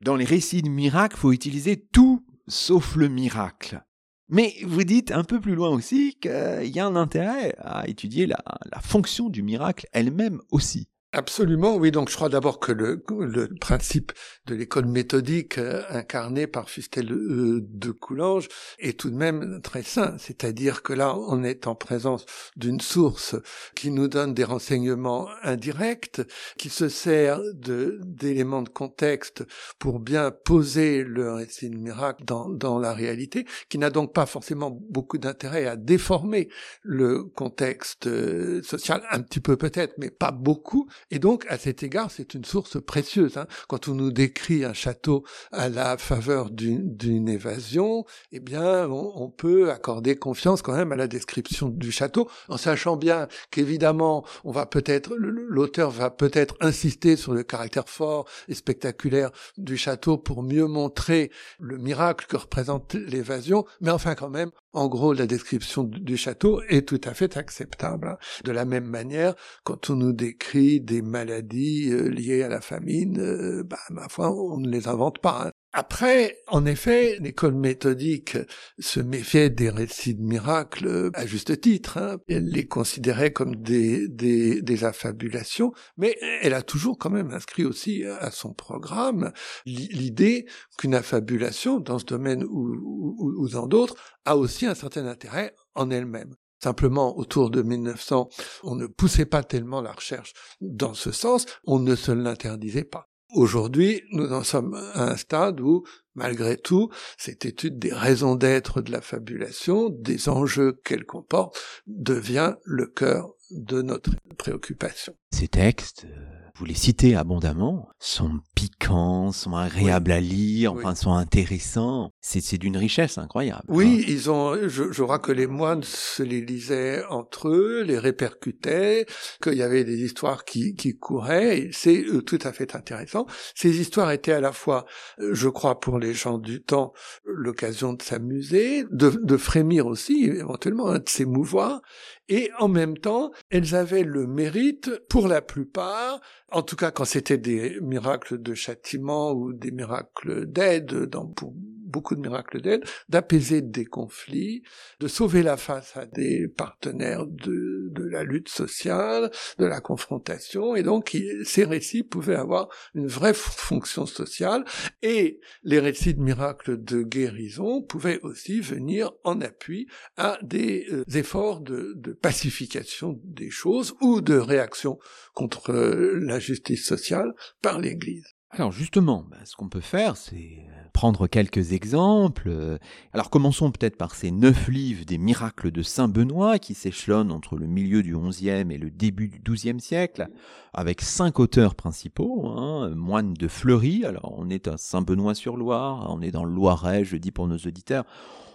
Dans 0.00 0.16
les 0.16 0.24
récits 0.24 0.62
de 0.62 0.68
miracles, 0.68 1.16
faut 1.16 1.32
utiliser 1.32 1.76
tout 1.76 2.24
sauf 2.48 2.96
le 2.96 3.08
miracle. 3.08 3.84
Mais 4.30 4.54
vous 4.64 4.84
dites 4.84 5.10
un 5.10 5.24
peu 5.24 5.40
plus 5.40 5.56
loin 5.56 5.70
aussi 5.70 6.16
qu'il 6.20 6.70
y 6.72 6.78
a 6.78 6.86
un 6.86 6.94
intérêt 6.94 7.54
à 7.58 7.88
étudier 7.88 8.26
la 8.26 8.80
fonction 8.80 9.28
du 9.28 9.42
miracle 9.42 9.86
elle-même 9.92 10.40
aussi. 10.50 10.88
Absolument, 11.12 11.74
oui. 11.74 11.90
Donc, 11.90 12.08
je 12.08 12.14
crois 12.14 12.28
d'abord 12.28 12.60
que 12.60 12.70
le, 12.70 13.04
le, 13.18 13.48
principe 13.48 14.12
de 14.46 14.54
l'école 14.54 14.86
méthodique 14.86 15.58
euh, 15.58 15.82
incarné 15.88 16.46
par 16.46 16.70
Fustel 16.70 17.10
euh, 17.10 17.66
de 17.68 17.90
Coulanges 17.90 18.46
est 18.78 18.98
tout 19.00 19.10
de 19.10 19.16
même 19.16 19.60
très 19.60 19.82
sain. 19.82 20.14
C'est-à-dire 20.18 20.82
que 20.82 20.92
là, 20.92 21.16
on 21.18 21.42
est 21.42 21.66
en 21.66 21.74
présence 21.74 22.26
d'une 22.54 22.80
source 22.80 23.34
qui 23.74 23.90
nous 23.90 24.06
donne 24.06 24.34
des 24.34 24.44
renseignements 24.44 25.28
indirects, 25.42 26.20
qui 26.56 26.68
se 26.68 26.88
sert 26.88 27.40
d'éléments 27.54 28.62
de, 28.62 28.68
contexte 28.68 29.44
pour 29.80 29.98
bien 29.98 30.30
poser 30.30 31.02
le 31.02 31.32
récit 31.32 31.70
de 31.70 31.76
miracle 31.76 32.24
dans, 32.24 32.48
dans 32.48 32.78
la 32.78 32.94
réalité, 32.94 33.46
qui 33.68 33.78
n'a 33.78 33.90
donc 33.90 34.12
pas 34.12 34.26
forcément 34.26 34.70
beaucoup 34.70 35.18
d'intérêt 35.18 35.66
à 35.66 35.74
déformer 35.74 36.48
le 36.82 37.24
contexte 37.24 38.06
euh, 38.06 38.62
social, 38.62 39.02
un 39.10 39.22
petit 39.22 39.40
peu 39.40 39.56
peut-être, 39.56 39.94
mais 39.98 40.10
pas 40.10 40.30
beaucoup 40.30 40.88
Et 41.10 41.18
donc, 41.18 41.44
à 41.48 41.58
cet 41.58 41.82
égard, 41.82 42.10
c'est 42.10 42.34
une 42.34 42.44
source 42.44 42.80
précieuse. 42.80 43.36
Hein. 43.36 43.46
Quand 43.68 43.88
on 43.88 43.94
nous 43.94 44.12
décrit 44.12 44.64
un 44.64 44.72
château 44.72 45.24
à 45.52 45.68
la 45.68 45.96
faveur 45.96 46.50
d'une 46.50 47.28
évasion, 47.28 48.04
eh 48.32 48.40
bien, 48.40 48.88
on, 48.88 49.30
peut 49.30 49.70
accorder 49.70 50.16
confiance 50.16 50.60
quand 50.60 50.74
même 50.74 50.92
à 50.92 50.96
la 50.96 51.06
description 51.06 51.68
du 51.68 51.92
château, 51.92 52.28
en 52.48 52.56
sachant 52.56 52.96
bien 52.96 53.28
qu'évidemment, 53.50 54.24
on 54.44 54.50
va 54.50 54.66
peut-être, 54.66 55.14
l'auteur 55.16 55.90
va 55.90 56.10
peut-être 56.10 56.56
insister 56.60 57.16
sur 57.16 57.32
le 57.32 57.42
caractère 57.42 57.88
fort 57.88 58.26
et 58.48 58.54
spectaculaire 58.54 59.30
du 59.56 59.76
château 59.76 60.18
pour 60.18 60.42
mieux 60.42 60.66
montrer 60.66 61.30
le 61.58 61.78
miracle 61.78 62.26
que 62.26 62.36
représente 62.36 62.94
l'évasion, 62.94 63.64
mais 63.80 63.90
enfin 63.90 64.14
quand 64.14 64.30
même, 64.30 64.50
en 64.72 64.88
gros, 64.88 65.12
la 65.12 65.26
description 65.26 65.84
du 65.84 66.16
château 66.16 66.62
est 66.68 66.86
tout 66.86 67.00
à 67.04 67.14
fait 67.14 67.36
acceptable. 67.36 68.08
Hein. 68.08 68.18
De 68.44 68.52
la 68.52 68.64
même 68.64 68.84
manière, 68.84 69.34
quand 69.64 69.90
on 69.90 69.96
nous 69.96 70.12
décrit 70.12 70.80
des 70.80 71.02
maladies 71.02 71.90
euh, 71.90 72.08
liées 72.08 72.42
à 72.42 72.48
la 72.48 72.60
famine, 72.60 73.18
euh, 73.20 73.64
bah, 73.64 73.78
ma 73.90 74.08
foi, 74.08 74.30
on 74.30 74.58
ne 74.58 74.68
les 74.68 74.86
invente 74.86 75.18
pas. 75.20 75.50
Après, 75.72 76.42
en 76.48 76.66
effet, 76.66 77.16
l'école 77.20 77.54
méthodique 77.54 78.36
se 78.80 78.98
méfiait 78.98 79.50
des 79.50 79.70
récits 79.70 80.16
de 80.16 80.22
miracles 80.22 81.10
à 81.14 81.26
juste 81.26 81.60
titre. 81.60 81.98
Hein. 81.98 82.18
Elle 82.26 82.46
les 82.46 82.66
considérait 82.66 83.32
comme 83.32 83.54
des, 83.54 84.84
affabulations, 84.84 85.72
mais 85.96 86.16
elle 86.42 86.54
a 86.54 86.62
toujours 86.62 86.98
quand 86.98 87.10
même 87.10 87.30
inscrit 87.30 87.64
aussi 87.64 88.04
à 88.04 88.30
son 88.30 88.52
programme 88.52 89.32
l'idée 89.64 90.46
qu'une 90.76 90.94
affabulation, 90.94 91.78
dans 91.78 91.98
ce 91.98 92.04
domaine 92.04 92.44
ou 92.44 93.48
dans 93.52 93.66
d'autres, 93.66 93.94
a 94.24 94.36
aussi 94.36 94.66
un 94.66 94.74
certain 94.74 95.06
intérêt 95.06 95.54
en 95.74 95.90
elle-même. 95.90 96.34
Simplement, 96.62 97.16
autour 97.16 97.50
de 97.50 97.62
1900, 97.62 98.28
on 98.64 98.74
ne 98.74 98.86
poussait 98.86 99.24
pas 99.24 99.42
tellement 99.42 99.80
la 99.80 99.92
recherche 99.92 100.34
dans 100.60 100.94
ce 100.94 101.10
sens, 101.10 101.46
on 101.64 101.78
ne 101.78 101.94
se 101.94 102.12
l'interdisait 102.12 102.84
pas. 102.84 103.09
Aujourd'hui, 103.32 104.02
nous 104.10 104.32
en 104.32 104.42
sommes 104.42 104.74
à 104.74 105.12
un 105.12 105.16
stade 105.16 105.60
où, 105.60 105.84
malgré 106.14 106.56
tout, 106.56 106.90
cette 107.16 107.44
étude 107.44 107.78
des 107.78 107.92
raisons 107.92 108.34
d'être 108.34 108.80
de 108.80 108.90
la 108.90 109.00
fabulation, 109.00 109.88
des 109.88 110.28
enjeux 110.28 110.72
qu'elle 110.84 111.04
comporte, 111.04 111.60
devient 111.86 112.54
le 112.64 112.86
cœur 112.86 113.34
de 113.50 113.82
notre 113.82 114.10
préoccupation. 114.36 115.14
Ces 115.32 115.48
textes, 115.48 116.06
euh, 116.06 116.40
vous 116.60 116.66
les 116.66 116.74
citez 116.74 117.14
abondamment, 117.14 117.88
sont 117.98 118.40
piquants, 118.54 119.32
sont 119.32 119.54
agréables 119.54 120.12
à 120.12 120.20
lire, 120.20 120.74
enfin 120.74 120.94
sont 120.94 121.14
intéressants. 121.14 122.12
C'est 122.20 122.58
d'une 122.58 122.76
richesse 122.76 123.16
incroyable. 123.16 123.64
Oui, 123.68 124.00
hein. 124.00 124.04
ils 124.08 124.30
ont. 124.30 124.68
Je, 124.68 124.92
je, 124.92 125.02
crois 125.02 125.18
que 125.18 125.32
les 125.32 125.46
moines 125.46 125.82
se 125.82 126.22
les 126.22 126.42
lisaient 126.42 127.02
entre 127.08 127.48
eux, 127.48 127.82
les 127.82 127.98
répercutaient, 127.98 129.06
qu'il 129.42 129.54
y 129.54 129.62
avait 129.62 129.84
des 129.84 130.02
histoires 130.02 130.44
qui, 130.44 130.74
qui 130.74 130.98
couraient. 130.98 131.70
C'est 131.72 132.04
euh, 132.04 132.20
tout 132.20 132.38
à 132.42 132.52
fait 132.52 132.74
intéressant. 132.74 133.26
Ces 133.54 133.80
histoires 133.80 134.10
étaient 134.10 134.32
à 134.32 134.40
la 134.40 134.52
fois, 134.52 134.84
euh, 135.20 135.30
je 135.32 135.48
crois, 135.48 135.80
pour 135.80 135.98
les 135.98 136.12
gens 136.12 136.36
du 136.36 136.62
temps, 136.62 136.92
l'occasion 137.24 137.94
de 137.94 138.02
s'amuser, 138.02 138.84
de, 138.90 139.10
de, 139.10 139.36
frémir 139.38 139.86
aussi, 139.86 140.24
éventuellement, 140.24 140.88
hein, 140.88 140.98
de 140.98 141.08
s'émouvoir, 141.08 141.80
et 142.28 142.50
en 142.58 142.68
même 142.68 142.96
temps, 142.96 143.32
elles 143.50 143.74
avaient 143.74 144.04
le 144.04 144.26
mérite, 144.26 144.90
pour 145.08 145.19
la 145.28 145.42
plupart, 145.42 146.20
en 146.50 146.62
tout 146.62 146.76
cas 146.76 146.90
quand 146.90 147.04
c'était 147.04 147.38
des 147.38 147.78
miracles 147.80 148.40
de 148.40 148.54
châtiment 148.54 149.32
ou 149.32 149.52
des 149.52 149.70
miracles 149.70 150.46
d'aide, 150.46 151.06
dans, 151.06 151.26
pour 151.26 151.54
beaucoup 151.90 152.14
de 152.14 152.20
miracles 152.20 152.60
d'aide, 152.60 152.84
d'apaiser 153.08 153.62
des 153.62 153.84
conflits, 153.84 154.62
de 155.00 155.08
sauver 155.08 155.42
la 155.42 155.56
face 155.56 155.96
à 155.96 156.06
des 156.06 156.48
partenaires 156.48 157.26
de, 157.26 157.92
la 158.10 158.24
lutte 158.24 158.48
sociale, 158.48 159.30
de 159.58 159.66
la 159.66 159.80
confrontation, 159.80 160.74
et 160.74 160.82
donc 160.82 161.16
ces 161.44 161.64
récits 161.64 162.02
pouvaient 162.02 162.36
avoir 162.36 162.68
une 162.94 163.06
vraie 163.06 163.34
fonction 163.34 164.06
sociale, 164.06 164.64
et 165.02 165.40
les 165.62 165.78
récits 165.78 166.14
de 166.14 166.22
miracles 166.22 166.82
de 166.82 167.02
guérison 167.02 167.82
pouvaient 167.82 168.20
aussi 168.22 168.60
venir 168.60 169.12
en 169.24 169.40
appui 169.40 169.86
à 170.16 170.38
des 170.42 170.86
euh, 170.90 171.04
efforts 171.14 171.60
de, 171.60 171.92
de 171.96 172.12
pacification 172.12 173.20
des 173.24 173.50
choses 173.50 173.94
ou 174.00 174.20
de 174.20 174.34
réaction 174.34 174.98
contre 175.34 175.72
euh, 175.72 176.18
la 176.20 176.38
justice 176.38 176.86
sociale 176.86 177.34
par 177.62 177.78
l'Église. 177.78 178.29
Alors 178.52 178.72
justement, 178.72 179.24
bah, 179.30 179.36
ce 179.44 179.54
qu'on 179.54 179.68
peut 179.68 179.80
faire, 179.80 180.16
c'est 180.16 180.34
euh, 180.34 180.80
prendre 180.92 181.28
quelques 181.28 181.72
exemples. 181.72 182.78
Alors 183.12 183.30
commençons 183.30 183.70
peut-être 183.70 183.96
par 183.96 184.14
ces 184.16 184.32
neuf 184.32 184.68
livres 184.68 185.04
des 185.04 185.18
miracles 185.18 185.70
de 185.70 185.82
Saint 185.82 186.08
Benoît 186.08 186.58
qui 186.58 186.74
s'échelonnent 186.74 187.30
entre 187.30 187.56
le 187.56 187.68
milieu 187.68 188.02
du 188.02 188.16
XIe 188.16 188.48
et 188.48 188.78
le 188.78 188.90
début 188.90 189.28
du 189.28 189.40
XIIe 189.40 189.80
siècle, 189.80 190.26
avec 190.74 191.00
cinq 191.00 191.38
auteurs 191.38 191.76
principaux, 191.76 192.48
hein, 192.48 192.90
moines 192.96 193.34
de 193.34 193.46
Fleury. 193.46 194.04
Alors 194.04 194.34
on 194.36 194.50
est 194.50 194.66
à 194.66 194.76
Saint-Benoît-sur-Loire, 194.76 196.06
on 196.10 196.20
est 196.20 196.32
dans 196.32 196.44
le 196.44 196.52
Loiret, 196.52 197.04
je 197.04 197.16
dis 197.16 197.30
pour 197.30 197.46
nos 197.46 197.58
auditeurs. 197.58 198.04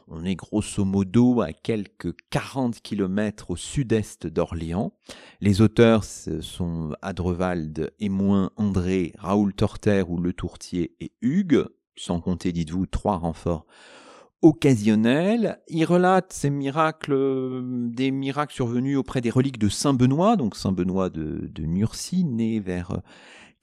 On 0.07 0.23
est 0.23 0.35
grosso 0.35 0.85
modo 0.85 1.41
à 1.41 1.51
quelques 1.51 2.15
40 2.29 2.79
kilomètres 2.81 3.49
au 3.49 3.55
sud-est 3.55 4.27
d'Orléans. 4.27 4.93
Les 5.41 5.61
auteurs 5.61 6.03
sont 6.03 6.95
Adrevald, 7.01 7.91
Émoin, 7.99 8.51
André, 8.55 9.13
Raoul 9.17 9.53
Torter 9.55 10.03
ou 10.07 10.19
Le 10.19 10.31
Tourtier 10.31 10.95
et 10.99 11.11
Hugues, 11.21 11.65
sans 11.95 12.21
compter, 12.21 12.51
dites-vous, 12.51 12.85
trois 12.85 13.17
renforts 13.17 13.65
occasionnels. 14.43 15.59
Il 15.69 15.85
relate 15.85 16.33
ces 16.33 16.51
miracles, 16.51 17.63
des 17.91 18.11
miracles 18.11 18.53
survenus 18.53 18.97
auprès 18.97 19.21
des 19.21 19.31
reliques 19.31 19.57
de 19.57 19.69
Saint 19.69 19.95
Benoît, 19.95 20.35
donc 20.35 20.55
Saint 20.55 20.71
Benoît 20.71 21.09
de, 21.09 21.49
de 21.51 21.63
né 21.65 22.59
vers 22.59 23.01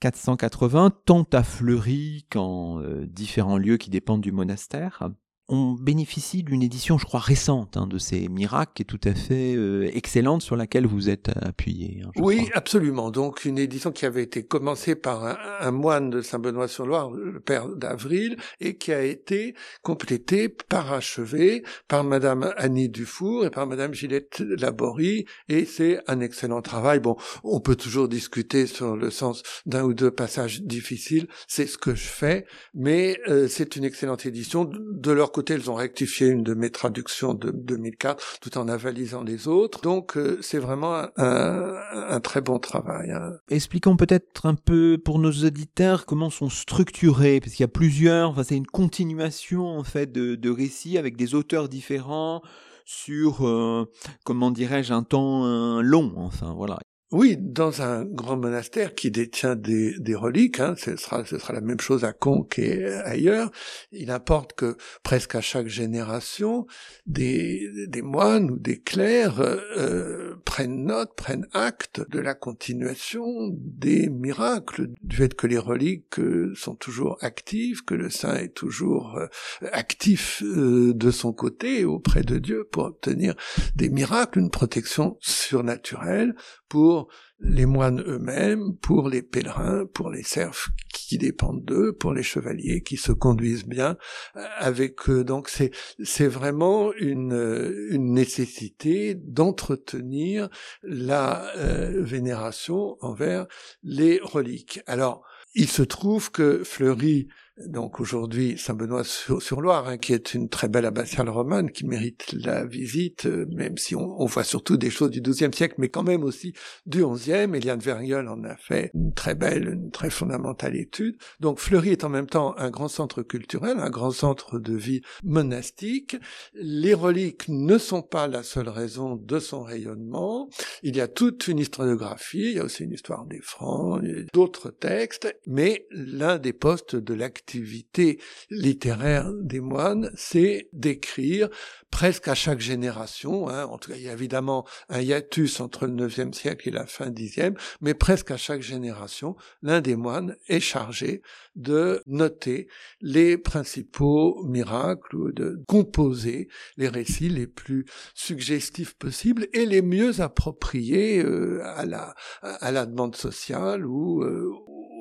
480, 0.01 0.91
tant 1.05 1.25
à 1.31 1.43
Fleury 1.43 2.25
qu'en 2.29 2.81
euh, 2.81 3.05
différents 3.05 3.57
lieux 3.57 3.77
qui 3.77 3.89
dépendent 3.89 4.19
du 4.19 4.33
monastère 4.33 5.09
on 5.49 5.73
bénéficie 5.73 6.41
d'une 6.43 6.63
édition, 6.63 6.97
je 6.97 7.05
crois, 7.05 7.19
récente 7.19 7.75
hein, 7.75 7.85
de 7.85 7.97
ces 7.97 8.29
miracles, 8.29 8.71
qui 8.75 8.81
est 8.83 8.85
tout 8.85 9.01
à 9.03 9.13
fait 9.13 9.55
euh, 9.55 9.89
excellente, 9.93 10.41
sur 10.41 10.55
laquelle 10.55 10.87
vous 10.87 11.09
êtes 11.09 11.29
appuyé. 11.41 12.01
Hein, 12.03 12.11
oui, 12.17 12.49
absolument. 12.53 13.11
Donc 13.11 13.43
une 13.43 13.57
édition 13.57 13.91
qui 13.91 14.05
avait 14.05 14.23
été 14.23 14.43
commencée 14.43 14.95
par 14.95 15.23
un, 15.59 15.71
moine 15.71 16.09
de 16.09 16.21
Saint-Benoît-sur-Loire, 16.21 17.11
le 17.11 17.41
père 17.41 17.67
d'Avril, 17.67 18.37
et 18.61 18.77
qui 18.77 18.93
a 18.93 19.03
été 19.03 19.53
complétée, 19.81 20.47
parachevée 20.47 21.63
par 21.89 22.05
Madame 22.05 22.53
Annie 22.55 22.89
Dufour 22.89 23.45
et 23.45 23.49
par 23.49 23.67
Madame 23.67 23.93
Gillette 23.93 24.39
Laborie, 24.39 25.25
et 25.49 25.65
c'est 25.65 25.99
un 26.07 26.21
excellent 26.21 26.61
travail. 26.61 26.99
Bon, 26.99 27.17
on 27.43 27.59
peut 27.59 27.75
toujours 27.75 28.07
discuter 28.07 28.65
sur 28.65 28.95
le 28.95 29.09
sens 29.09 29.43
d'un 29.65 29.83
ou 29.83 29.93
deux 29.93 30.11
passages 30.11 30.61
difficiles, 30.61 31.27
c'est 31.47 31.67
ce 31.67 31.77
que 31.77 31.95
je 31.95 32.07
fais, 32.07 32.45
mais 32.73 33.19
euh, 33.27 33.49
c'est 33.49 33.75
une 33.75 33.83
excellente 33.83 34.25
édition 34.25 34.69
de 34.71 35.11
leur 35.11 35.32
côté, 35.33 35.55
elles 35.55 35.69
ont 35.69 35.75
rectifié 35.75 36.27
une 36.27 36.43
de 36.43 36.53
mes 36.53 36.69
traductions 36.69 37.33
de 37.33 37.51
2004 37.51 38.39
tout 38.39 38.57
en 38.57 38.69
avalisant 38.69 39.23
les 39.23 39.47
autres. 39.49 39.81
Donc, 39.81 40.15
euh, 40.15 40.37
c'est 40.41 40.59
vraiment 40.59 41.07
un, 41.17 42.19
très 42.21 42.41
bon 42.41 42.59
travail. 42.59 43.11
Hein. 43.11 43.33
Expliquons 43.49 43.97
peut-être 43.97 44.45
un 44.45 44.55
peu 44.55 44.97
pour 45.03 45.19
nos 45.19 45.31
auditeurs 45.31 46.05
comment 46.05 46.29
sont 46.29 46.49
structurés, 46.49 47.39
parce 47.41 47.53
qu'il 47.53 47.63
y 47.63 47.65
a 47.65 47.67
plusieurs, 47.67 48.29
enfin, 48.29 48.43
c'est 48.43 48.55
une 48.55 48.67
continuation 48.67 49.67
en 49.67 49.83
fait 49.83 50.11
de, 50.11 50.49
récits 50.49 50.97
avec 50.97 51.17
des 51.17 51.35
auteurs 51.35 51.67
différents 51.67 52.41
sur, 52.85 53.47
euh, 53.47 53.89
comment 54.23 54.51
dirais-je, 54.51 54.93
un 54.93 55.03
temps 55.03 55.81
long. 55.81 56.13
Enfin, 56.17 56.53
voilà. 56.55 56.77
Oui, 57.13 57.37
dans 57.39 57.83
un 57.83 58.05
grand 58.05 58.37
monastère 58.37 58.95
qui 58.95 59.11
détient 59.11 59.55
des, 59.55 59.93
des 59.99 60.15
reliques, 60.15 60.59
hein, 60.59 60.73
ce, 60.75 60.95
sera, 60.95 61.23
ce 61.25 61.37
sera 61.37 61.53
la 61.53 61.61
même 61.61 61.79
chose 61.79 62.05
à 62.05 62.11
Conques 62.11 62.57
et 62.57 62.87
ailleurs, 62.87 63.51
il 63.91 64.09
importe 64.09 64.53
que 64.53 64.77
presque 65.03 65.35
à 65.35 65.41
chaque 65.41 65.67
génération, 65.67 66.65
des, 67.05 67.69
des 67.87 68.01
moines 68.01 68.49
ou 68.49 68.57
des 68.57 68.81
clercs 68.81 69.41
euh, 69.41 70.37
prennent 70.43 70.85
note, 70.85 71.15
prennent 71.15 71.45
acte 71.53 72.01
de 72.09 72.19
la 72.19 72.33
continuation 72.33 73.51
des 73.59 74.09
miracles, 74.09 74.89
du 75.03 75.17
fait 75.17 75.35
que 75.35 75.45
les 75.45 75.59
reliques 75.59 76.17
euh, 76.17 76.51
sont 76.55 76.75
toujours 76.75 77.19
actives, 77.21 77.83
que 77.85 77.93
le 77.93 78.09
saint 78.09 78.37
est 78.37 78.55
toujours 78.55 79.19
euh, 79.19 79.27
actif 79.71 80.41
de 80.43 81.11
son 81.11 81.31
côté 81.31 81.85
auprès 81.85 82.23
de 82.23 82.39
Dieu 82.39 82.67
pour 82.71 82.85
obtenir 82.85 83.35
des 83.75 83.89
miracles, 83.89 84.39
une 84.39 84.49
protection 84.49 85.15
surnaturelle 85.21 86.33
pour 86.69 87.02
les 87.39 87.65
moines 87.65 88.01
eux-mêmes, 88.07 88.75
pour 88.77 89.09
les 89.09 89.21
pèlerins, 89.21 89.85
pour 89.93 90.09
les 90.09 90.23
serfs 90.23 90.69
qui 90.93 91.17
dépendent 91.17 91.63
d'eux, 91.63 91.93
pour 91.93 92.13
les 92.13 92.23
chevaliers 92.23 92.81
qui 92.83 92.97
se 92.97 93.11
conduisent 93.11 93.65
bien 93.65 93.97
euh, 94.35 94.45
avec 94.57 95.09
eux. 95.09 95.23
Donc 95.23 95.49
c'est 95.49 95.71
c'est 96.03 96.27
vraiment 96.27 96.93
une 96.93 97.87
une 97.89 98.13
nécessité 98.13 99.15
d'entretenir 99.15 100.49
la 100.83 101.55
euh, 101.57 102.03
vénération 102.03 102.97
envers 103.01 103.47
les 103.83 104.19
reliques. 104.21 104.81
Alors 104.87 105.23
il 105.55 105.67
se 105.67 105.83
trouve 105.83 106.31
que 106.31 106.63
Fleury 106.63 107.27
donc 107.67 107.99
aujourd'hui 107.99 108.57
Saint-Benoît-sur-Loire, 108.57 109.87
hein, 109.87 109.97
qui 109.97 110.13
est 110.13 110.33
une 110.33 110.49
très 110.49 110.67
belle 110.67 110.85
abbatiale 110.85 111.29
romane 111.29 111.71
qui 111.71 111.85
mérite 111.85 112.31
la 112.33 112.65
visite, 112.65 113.27
euh, 113.27 113.45
même 113.51 113.77
si 113.77 113.95
on, 113.95 114.25
voit 114.25 114.43
surtout 114.43 114.77
des 114.77 114.89
choses 114.89 115.11
du 115.11 115.21
XIIe 115.21 115.53
siècle, 115.53 115.75
mais 115.77 115.89
quand 115.89 116.03
même 116.03 116.23
aussi 116.23 116.53
du 116.85 117.05
XIe. 117.05 117.31
Eliane 117.53 117.79
Verriol 117.79 118.27
en 118.27 118.43
a 118.43 118.55
fait 118.55 118.89
une 118.95 119.13
très 119.13 119.35
belle, 119.35 119.69
une 119.69 119.91
très 119.91 120.09
fondamentale 120.09 120.75
étude. 120.75 121.17
Donc 121.39 121.59
Fleury 121.59 121.89
est 121.89 122.03
en 122.03 122.09
même 122.09 122.25
temps 122.25 122.55
un 122.57 122.71
grand 122.71 122.87
centre 122.87 123.21
culturel, 123.21 123.77
un 123.79 123.89
grand 123.91 124.11
centre 124.11 124.57
de 124.57 124.75
vie 124.75 125.01
monastique. 125.23 126.15
Les 126.55 126.95
reliques 126.95 127.47
ne 127.49 127.77
sont 127.77 128.01
pas 128.01 128.27
la 128.27 128.41
seule 128.41 128.69
raison 128.69 129.15
de 129.15 129.39
son 129.39 129.61
rayonnement. 129.61 130.49
Il 130.81 130.95
y 130.95 131.01
a 131.01 131.07
toute 131.07 131.47
une 131.47 131.59
historiographie, 131.59 132.51
il 132.51 132.53
y 132.53 132.59
a 132.59 132.63
aussi 132.63 132.83
une 132.83 132.93
histoire 132.93 133.25
des 133.25 133.41
Francs, 133.41 134.01
d'autres 134.33 134.71
textes, 134.71 135.35
mais 135.45 135.85
l'un 135.91 136.39
des 136.39 136.53
postes 136.53 136.95
de 136.95 137.13
l'activité 137.43 138.19
littéraire 138.49 139.31
des 139.33 139.59
moines, 139.59 140.11
c'est 140.15 140.69
d'écrire 140.71 141.49
presque 141.91 142.27
à 142.27 142.35
chaque 142.35 142.59
génération. 142.59 143.49
Hein. 143.49 143.65
En 143.65 143.77
tout 143.77 143.91
cas, 143.91 143.97
il 143.97 144.03
y 144.03 144.09
a 144.09 144.13
évidemment 144.13 144.65
un 144.89 145.01
hiatus 145.01 145.59
entre 145.59 145.85
le 145.85 146.09
IXe 146.09 146.35
siècle 146.35 146.69
et 146.69 146.71
la 146.71 146.85
fin 146.85 147.11
Xe, 147.11 147.51
mais 147.81 147.93
presque 147.93 148.31
à 148.31 148.37
chaque 148.37 148.61
génération, 148.61 149.35
l'un 149.61 149.81
des 149.81 149.95
moines 149.95 150.35
est 150.47 150.61
chargé 150.61 151.21
de 151.55 152.01
noter 152.07 152.67
les 153.01 153.37
principaux 153.37 154.43
miracles 154.45 155.15
ou 155.15 155.31
de 155.31 155.61
composer 155.67 156.47
les 156.77 156.87
récits 156.87 157.29
les 157.29 157.47
plus 157.47 157.85
suggestifs 158.15 158.95
possibles 158.95 159.47
et 159.53 159.65
les 159.65 159.81
mieux 159.81 160.21
appropriés 160.21 161.21
euh, 161.23 161.61
à 161.63 161.85
la 161.85 162.15
à 162.41 162.71
la 162.71 162.85
demande 162.85 163.15
sociale 163.15 163.85
ou 163.85 164.23
euh, 164.23 164.51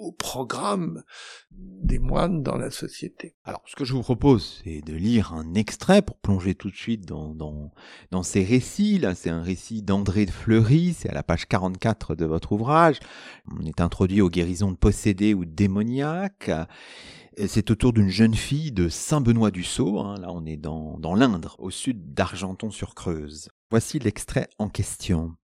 au 0.02 0.12
programme 0.12 1.02
des 1.50 1.98
moines 1.98 2.42
dans 2.42 2.56
la 2.56 2.70
société. 2.70 3.36
Alors, 3.44 3.62
ce 3.66 3.76
que 3.76 3.84
je 3.84 3.92
vous 3.92 4.02
propose, 4.02 4.60
c'est 4.64 4.80
de 4.80 4.94
lire 4.94 5.32
un 5.32 5.54
extrait 5.54 6.02
pour 6.02 6.18
plonger 6.18 6.54
tout 6.54 6.70
de 6.70 6.76
suite 6.76 7.06
dans, 7.06 7.34
dans, 7.34 7.72
dans 8.10 8.22
ces 8.22 8.42
récits. 8.42 8.98
Là, 8.98 9.14
c'est 9.14 9.30
un 9.30 9.42
récit 9.42 9.82
d'André 9.82 10.26
de 10.26 10.30
Fleury, 10.30 10.94
c'est 10.96 11.08
à 11.08 11.14
la 11.14 11.22
page 11.22 11.46
44 11.46 12.14
de 12.14 12.24
votre 12.24 12.52
ouvrage. 12.52 12.98
On 13.50 13.64
est 13.64 13.80
introduit 13.80 14.20
aux 14.20 14.30
guérisons 14.30 14.72
de 14.72 14.76
possédés 14.76 15.34
ou 15.34 15.44
démoniaques. 15.44 16.50
C'est 17.46 17.70
autour 17.70 17.92
d'une 17.92 18.10
jeune 18.10 18.34
fille 18.34 18.72
de 18.72 18.88
Saint-Benoît-du-Sault. 18.88 20.00
Hein. 20.00 20.16
Là, 20.20 20.28
on 20.30 20.44
est 20.44 20.58
dans, 20.58 20.98
dans 20.98 21.14
l'Indre, 21.14 21.56
au 21.58 21.70
sud 21.70 22.12
d'Argenton-sur-Creuse. 22.12 23.48
Voici 23.70 23.98
l'extrait 23.98 24.48
en 24.58 24.68
question. 24.68 25.34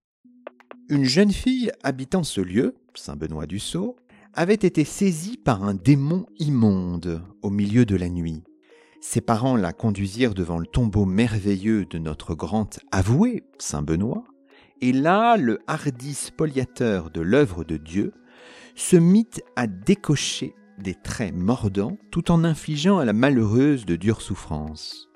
Une 0.89 1.05
jeune 1.05 1.31
fille 1.31 1.71
habitant 1.83 2.23
ce 2.23 2.41
lieu, 2.41 2.75
Saint-Benoît-du-Sault, 2.95 3.95
avait 4.33 4.53
été 4.53 4.83
saisie 4.83 5.37
par 5.37 5.63
un 5.63 5.73
démon 5.73 6.25
immonde 6.37 7.23
au 7.41 7.49
milieu 7.49 7.85
de 7.85 7.95
la 7.95 8.09
nuit. 8.09 8.43
Ses 9.01 9.21
parents 9.21 9.55
la 9.55 9.73
conduisirent 9.73 10.33
devant 10.33 10.57
le 10.57 10.65
tombeau 10.65 11.05
merveilleux 11.05 11.85
de 11.85 11.97
notre 11.97 12.35
grand 12.35 12.79
avoué, 12.91 13.43
Saint 13.57 13.81
Benoît, 13.81 14.23
et 14.81 14.91
là 14.91 15.37
le 15.37 15.59
hardi 15.67 16.13
spoliateur 16.13 17.09
de 17.09 17.21
l'œuvre 17.21 17.63
de 17.63 17.77
Dieu 17.77 18.13
se 18.75 18.95
mit 18.95 19.29
à 19.55 19.67
décocher 19.67 20.53
des 20.77 20.95
traits 20.95 21.35
mordants 21.35 21.97
tout 22.11 22.31
en 22.31 22.43
infligeant 22.43 22.99
à 22.99 23.05
la 23.05 23.13
malheureuse 23.13 23.85
de 23.85 23.95
dures 23.95 24.21
souffrances. 24.21 25.09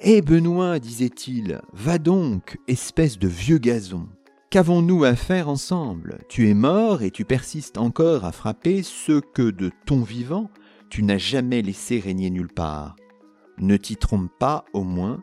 Eh 0.00 0.20
Benoît, 0.22 0.78
disait-il, 0.78 1.60
va 1.72 1.98
donc, 1.98 2.58
espèce 2.68 3.18
de 3.18 3.28
vieux 3.28 3.58
gazon, 3.58 4.08
Qu'avons-nous 4.50 5.04
à 5.04 5.16
faire 5.16 5.48
ensemble? 5.48 6.18
Tu 6.28 6.48
es 6.48 6.54
mort 6.54 7.02
et 7.02 7.10
tu 7.10 7.24
persistes 7.24 7.78
encore 7.78 8.24
à 8.24 8.32
frapper 8.32 8.82
ceux 8.82 9.20
que 9.20 9.50
de 9.50 9.70
ton 9.86 10.02
vivant 10.02 10.50
tu 10.88 11.02
n'as 11.02 11.18
jamais 11.18 11.62
laissé 11.62 11.98
régner 11.98 12.30
nulle 12.30 12.52
part. 12.52 12.96
Ne 13.58 13.76
t'y 13.76 13.96
trompe 13.96 14.30
pas, 14.38 14.64
au 14.72 14.84
moins, 14.84 15.22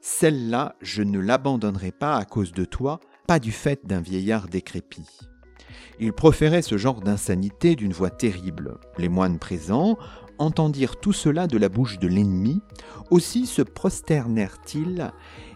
celle-là 0.00 0.76
je 0.80 1.02
ne 1.02 1.18
l'abandonnerai 1.18 1.92
pas 1.92 2.16
à 2.16 2.24
cause 2.24 2.52
de 2.52 2.64
toi, 2.64 3.00
pas 3.26 3.38
du 3.38 3.52
fait 3.52 3.86
d'un 3.86 4.00
vieillard 4.00 4.48
décrépit. 4.48 5.18
Il 5.98 6.12
proférait 6.12 6.62
ce 6.62 6.78
genre 6.78 7.00
d'insanité 7.00 7.76
d'une 7.76 7.92
voix 7.92 8.10
terrible. 8.10 8.78
Les 8.98 9.08
moines 9.08 9.38
présents 9.38 9.98
entendirent 10.38 10.96
tout 10.96 11.12
cela 11.12 11.46
de 11.46 11.58
la 11.58 11.68
bouche 11.68 11.98
de 11.98 12.08
l'ennemi, 12.08 12.62
aussi 13.10 13.46
se 13.46 13.62
prosternèrent-ils 13.62 15.10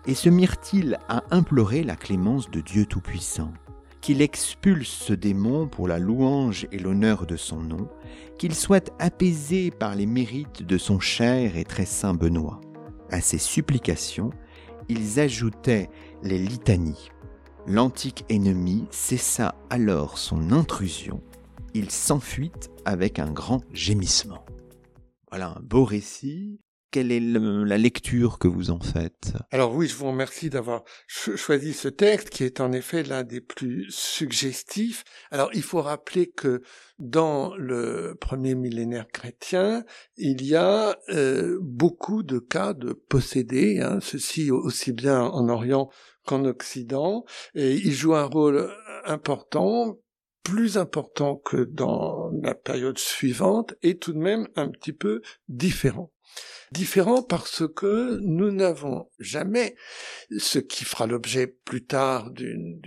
et 0.06 0.14
se 0.14 0.28
mirent-ils 0.28 0.99
à 1.08 1.25
implorer 1.30 1.82
la 1.82 1.96
clémence 1.96 2.50
de 2.50 2.61
Dieu 2.61 2.87
Tout-Puissant, 2.87 3.52
qu'il 4.00 4.20
expulse 4.20 4.90
ce 4.90 5.12
démon 5.12 5.66
pour 5.66 5.88
la 5.88 5.99
louange 5.99 6.66
et 6.73 6.78
l'honneur 6.78 7.26
de 7.26 7.37
son 7.37 7.61
nom, 7.61 7.88
qu'il 8.38 8.54
soit 8.54 8.92
apaisé 8.99 9.70
par 9.70 9.94
les 9.94 10.06
mérites 10.06 10.62
de 10.62 10.78
son 10.78 11.00
cher 11.00 11.56
et 11.56 11.64
très 11.64 11.87
saint 11.87 12.14
Benoît. 12.14 12.61
À 13.11 13.20
ces 13.20 13.38
supplications, 13.38 14.30
ils 14.88 15.20
ajoutaient 15.20 15.88
les 16.22 16.38
litanies. 16.38 17.11
L'antique 17.66 18.26
ennemi 18.28 18.87
cessa 18.90 19.55
alors 19.70 20.18
son 20.18 20.52
intrusion. 20.52 21.22
Il 21.72 21.90
s'enfuit 21.90 22.52
avec 22.85 23.18
un 23.18 23.31
grand 23.31 23.62
gémissement. 23.72 24.44
Voilà 25.31 25.55
un 25.57 25.61
beau 25.61 25.85
récit 25.85 26.61
quelle 26.94 27.11
est 27.11 27.18
la 27.18 27.76
lecture 27.76 28.38
que 28.38 28.46
vous 28.46 28.70
en 28.70 28.78
faites? 28.78 29.33
Alors 29.50 29.74
oui, 29.74 29.88
je 29.88 29.96
vous 29.96 30.07
remercie 30.07 30.48
d'avoir 30.48 30.85
choisi 31.09 31.72
ce 31.72 31.88
texte 31.88 32.30
qui 32.30 32.44
est 32.44 32.61
en 32.61 32.70
effet 32.70 33.02
l'un 33.02 33.24
des 33.24 33.40
plus 33.40 33.90
suggestifs. 33.90 35.02
Alors 35.33 35.50
il 35.54 35.64
faut 35.64 35.83
rappeler 35.83 36.30
que 36.30 36.62
dans 37.00 37.57
le 37.57 38.16
premier 38.20 38.54
millénaire 38.54 39.09
chrétien, 39.09 39.85
il 40.16 40.46
y 40.46 40.54
a 40.54 40.96
euh, 41.09 41.59
beaucoup 41.61 42.22
de 42.22 42.38
cas 42.38 42.74
de 42.74 42.92
possédés, 42.92 43.80
hein, 43.80 43.98
ceci 44.00 44.52
aussi 44.52 44.92
bien 44.92 45.20
en 45.20 45.48
Orient 45.48 45.90
qu'en 46.24 46.44
Occident, 46.44 47.24
et 47.57 47.74
il 47.74 47.92
joue 47.92 48.14
un 48.14 48.26
rôle 48.26 48.72
important 49.04 49.98
plus 50.44 50.78
important 50.78 51.35
que 51.35 51.57
dans 51.57 52.30
la 52.40 52.54
période 52.54 52.98
suivante 52.98 53.74
et 53.83 53.98
tout 53.98 54.12
de 54.12 54.18
même 54.18 54.46
un 54.54 54.68
petit 54.68 54.92
peu 54.92 55.22
différent. 55.48 56.13
Différent 56.72 57.22
parce 57.22 57.62
que 57.68 58.18
nous 58.22 58.50
n'avons 58.50 59.08
jamais, 59.20 59.76
ce 60.38 60.58
qui 60.58 60.84
fera 60.84 61.06
l'objet 61.06 61.46
plus 61.46 61.84
tard 61.84 62.30
d'une 62.30 62.80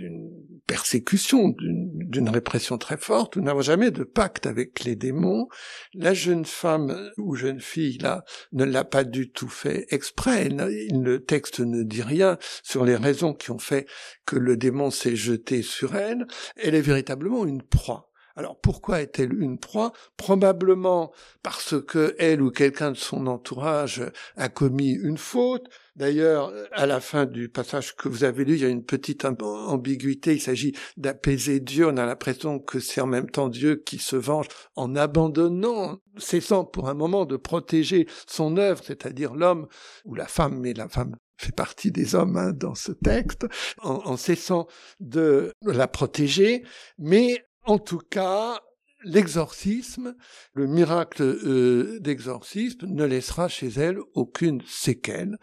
persécution, 0.66 1.54
d'une 1.58 2.28
répression 2.28 2.76
très 2.76 2.98
forte, 2.98 3.36
nous 3.36 3.44
n'avons 3.44 3.62
jamais 3.62 3.90
de 3.90 4.04
pacte 4.04 4.46
avec 4.46 4.84
les 4.84 4.94
démons. 4.94 5.48
La 5.94 6.12
jeune 6.12 6.44
femme 6.44 7.10
ou 7.16 7.34
jeune 7.34 7.60
fille, 7.60 7.98
là, 7.98 8.24
ne 8.52 8.64
l'a 8.64 8.84
pas 8.84 9.04
du 9.04 9.30
tout 9.30 9.48
fait 9.48 9.86
exprès. 9.88 10.48
Le 10.50 11.18
texte 11.24 11.60
ne 11.60 11.82
dit 11.82 12.02
rien 12.02 12.36
sur 12.62 12.84
les 12.84 12.96
raisons 12.96 13.32
qui 13.32 13.50
ont 13.50 13.58
fait 13.58 13.86
que 14.26 14.36
le 14.36 14.56
démon 14.56 14.90
s'est 14.90 15.16
jeté 15.16 15.62
sur 15.62 15.96
elle. 15.96 16.26
Elle 16.56 16.74
est 16.74 16.82
véritablement 16.82 17.46
une 17.46 17.62
proie. 17.62 18.07
Alors 18.38 18.56
pourquoi 18.56 19.02
est-elle 19.02 19.34
une 19.42 19.58
proie? 19.58 19.92
Probablement 20.16 21.10
parce 21.42 21.74
que 21.84 22.14
elle 22.20 22.40
ou 22.40 22.52
quelqu'un 22.52 22.92
de 22.92 22.96
son 22.96 23.26
entourage 23.26 24.00
a 24.36 24.48
commis 24.48 24.92
une 24.92 25.18
faute. 25.18 25.66
D'ailleurs, 25.96 26.52
à 26.70 26.86
la 26.86 27.00
fin 27.00 27.26
du 27.26 27.48
passage 27.48 27.96
que 27.96 28.08
vous 28.08 28.22
avez 28.22 28.44
lu, 28.44 28.54
il 28.54 28.60
y 28.60 28.64
a 28.64 28.68
une 28.68 28.84
petite 28.84 29.24
ambiguïté. 29.24 30.34
Il 30.34 30.40
s'agit 30.40 30.72
d'apaiser 30.96 31.58
Dieu. 31.58 31.88
On 31.88 31.96
a 31.96 32.06
l'impression 32.06 32.60
que 32.60 32.78
c'est 32.78 33.00
en 33.00 33.08
même 33.08 33.28
temps 33.28 33.48
Dieu 33.48 33.82
qui 33.84 33.98
se 33.98 34.14
venge 34.14 34.46
en 34.76 34.94
abandonnant, 34.94 35.98
cessant 36.16 36.64
pour 36.64 36.88
un 36.88 36.94
moment 36.94 37.26
de 37.26 37.36
protéger 37.36 38.06
son 38.28 38.56
œuvre, 38.56 38.84
c'est-à-dire 38.84 39.34
l'homme 39.34 39.66
ou 40.04 40.14
la 40.14 40.28
femme, 40.28 40.60
mais 40.60 40.74
la 40.74 40.88
femme 40.88 41.16
fait 41.38 41.54
partie 41.54 41.90
des 41.90 42.14
hommes 42.14 42.36
hein, 42.36 42.52
dans 42.52 42.76
ce 42.76 42.92
texte, 42.92 43.46
en, 43.78 43.94
en, 44.04 44.16
cessant 44.16 44.68
de 45.00 45.52
la 45.62 45.88
protéger, 45.88 46.64
mais 46.98 47.44
en 47.68 47.78
tout 47.78 48.00
cas, 48.10 48.58
l'exorcisme, 49.04 50.16
le 50.54 50.66
miracle 50.66 51.22
euh, 51.22 51.98
d'exorcisme 52.00 52.86
ne 52.86 53.04
laissera 53.04 53.46
chez 53.48 53.68
elle 53.68 53.98
aucune 54.14 54.62
séquelle. 54.66 55.36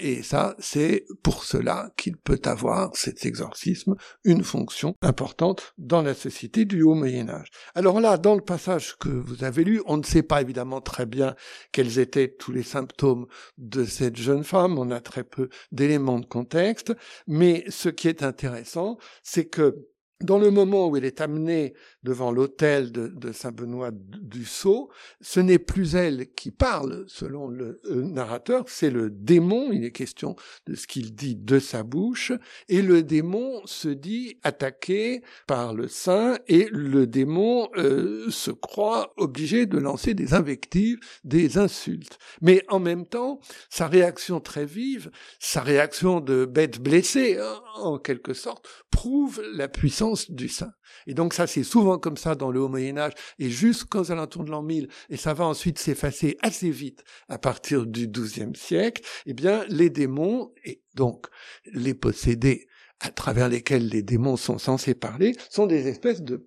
Et 0.00 0.24
ça, 0.24 0.56
c'est 0.58 1.06
pour 1.22 1.44
cela 1.44 1.92
qu'il 1.96 2.16
peut 2.16 2.40
avoir, 2.44 2.90
cet 2.96 3.24
exorcisme, 3.24 3.94
une 4.24 4.42
fonction 4.42 4.96
importante 5.02 5.72
dans 5.78 6.02
la 6.02 6.14
société 6.14 6.64
du 6.64 6.82
Haut 6.82 6.96
Moyen 6.96 7.28
Âge. 7.28 7.48
Alors 7.76 8.00
là, 8.00 8.18
dans 8.18 8.34
le 8.34 8.42
passage 8.42 8.96
que 8.96 9.08
vous 9.08 9.44
avez 9.44 9.62
lu, 9.62 9.80
on 9.86 9.98
ne 9.98 10.02
sait 10.02 10.24
pas 10.24 10.42
évidemment 10.42 10.80
très 10.80 11.06
bien 11.06 11.36
quels 11.70 12.00
étaient 12.00 12.34
tous 12.36 12.50
les 12.50 12.64
symptômes 12.64 13.26
de 13.56 13.84
cette 13.84 14.16
jeune 14.16 14.42
femme, 14.42 14.78
on 14.78 14.90
a 14.90 15.00
très 15.00 15.22
peu 15.22 15.48
d'éléments 15.70 16.18
de 16.18 16.26
contexte, 16.26 16.92
mais 17.28 17.64
ce 17.68 17.88
qui 17.88 18.08
est 18.08 18.24
intéressant, 18.24 18.98
c'est 19.22 19.46
que 19.46 19.76
dans 20.20 20.38
le 20.38 20.50
moment 20.50 20.88
où 20.88 20.96
elle 20.96 21.04
est 21.04 21.20
amenée 21.20 21.74
devant 22.02 22.32
l'autel 22.32 22.90
de, 22.90 23.32
Saint-Benoît 23.32 23.90
du 23.92 24.44
Sceau, 24.44 24.90
ce 25.20 25.38
n'est 25.38 25.58
plus 25.58 25.94
elle 25.94 26.32
qui 26.34 26.50
parle, 26.50 27.04
selon 27.06 27.48
le 27.48 27.80
euh, 27.84 28.02
narrateur, 28.02 28.64
c'est 28.66 28.90
le 28.90 29.10
démon, 29.10 29.70
il 29.70 29.84
est 29.84 29.92
question 29.92 30.34
de 30.66 30.74
ce 30.74 30.86
qu'il 30.86 31.14
dit 31.14 31.36
de 31.36 31.58
sa 31.58 31.82
bouche, 31.82 32.32
et 32.68 32.82
le 32.82 33.02
démon 33.02 33.60
se 33.64 33.88
dit 33.88 34.38
attaqué 34.42 35.22
par 35.46 35.74
le 35.74 35.86
saint, 35.86 36.38
et 36.48 36.68
le 36.72 37.06
démon 37.06 37.68
euh, 37.76 38.30
se 38.30 38.50
croit 38.50 39.12
obligé 39.18 39.66
de 39.66 39.78
lancer 39.78 40.14
des 40.14 40.34
invectives, 40.34 40.98
des 41.22 41.58
insultes. 41.58 42.18
Mais 42.40 42.64
en 42.68 42.80
même 42.80 43.06
temps, 43.06 43.40
sa 43.70 43.86
réaction 43.86 44.40
très 44.40 44.64
vive, 44.64 45.10
sa 45.38 45.60
réaction 45.60 46.20
de 46.20 46.44
bête 46.44 46.80
blessée, 46.80 47.38
hein, 47.38 47.60
en 47.76 47.98
quelque 47.98 48.34
sorte, 48.34 48.66
prouve 48.90 49.42
la 49.52 49.68
puissance 49.68 50.07
du 50.28 50.48
saint. 50.48 50.72
Et 51.06 51.14
donc 51.14 51.34
ça, 51.34 51.46
c'est 51.46 51.64
souvent 51.64 51.98
comme 51.98 52.16
ça 52.16 52.34
dans 52.34 52.50
le 52.50 52.60
Haut 52.60 52.68
Moyen 52.68 52.96
Âge 52.98 53.12
et 53.38 53.50
jusqu'aux 53.50 54.10
alentours 54.12 54.44
de 54.44 54.50
l'an 54.50 54.62
1000, 54.62 54.88
et 55.10 55.16
ça 55.16 55.34
va 55.34 55.44
ensuite 55.44 55.78
s'effacer 55.78 56.36
assez 56.42 56.70
vite 56.70 57.04
à 57.28 57.38
partir 57.38 57.86
du 57.86 58.08
XIIe 58.08 58.54
siècle, 58.54 59.02
eh 59.26 59.34
bien, 59.34 59.64
les 59.68 59.90
démons, 59.90 60.52
et 60.64 60.82
donc 60.94 61.26
les 61.72 61.94
possédés 61.94 62.67
à 63.00 63.10
travers 63.10 63.48
lesquels 63.48 63.88
les 63.88 64.02
démons 64.02 64.36
sont 64.36 64.58
censés 64.58 64.94
parler, 64.94 65.36
sont 65.50 65.66
des 65.66 65.86
espèces 65.86 66.22
de, 66.22 66.44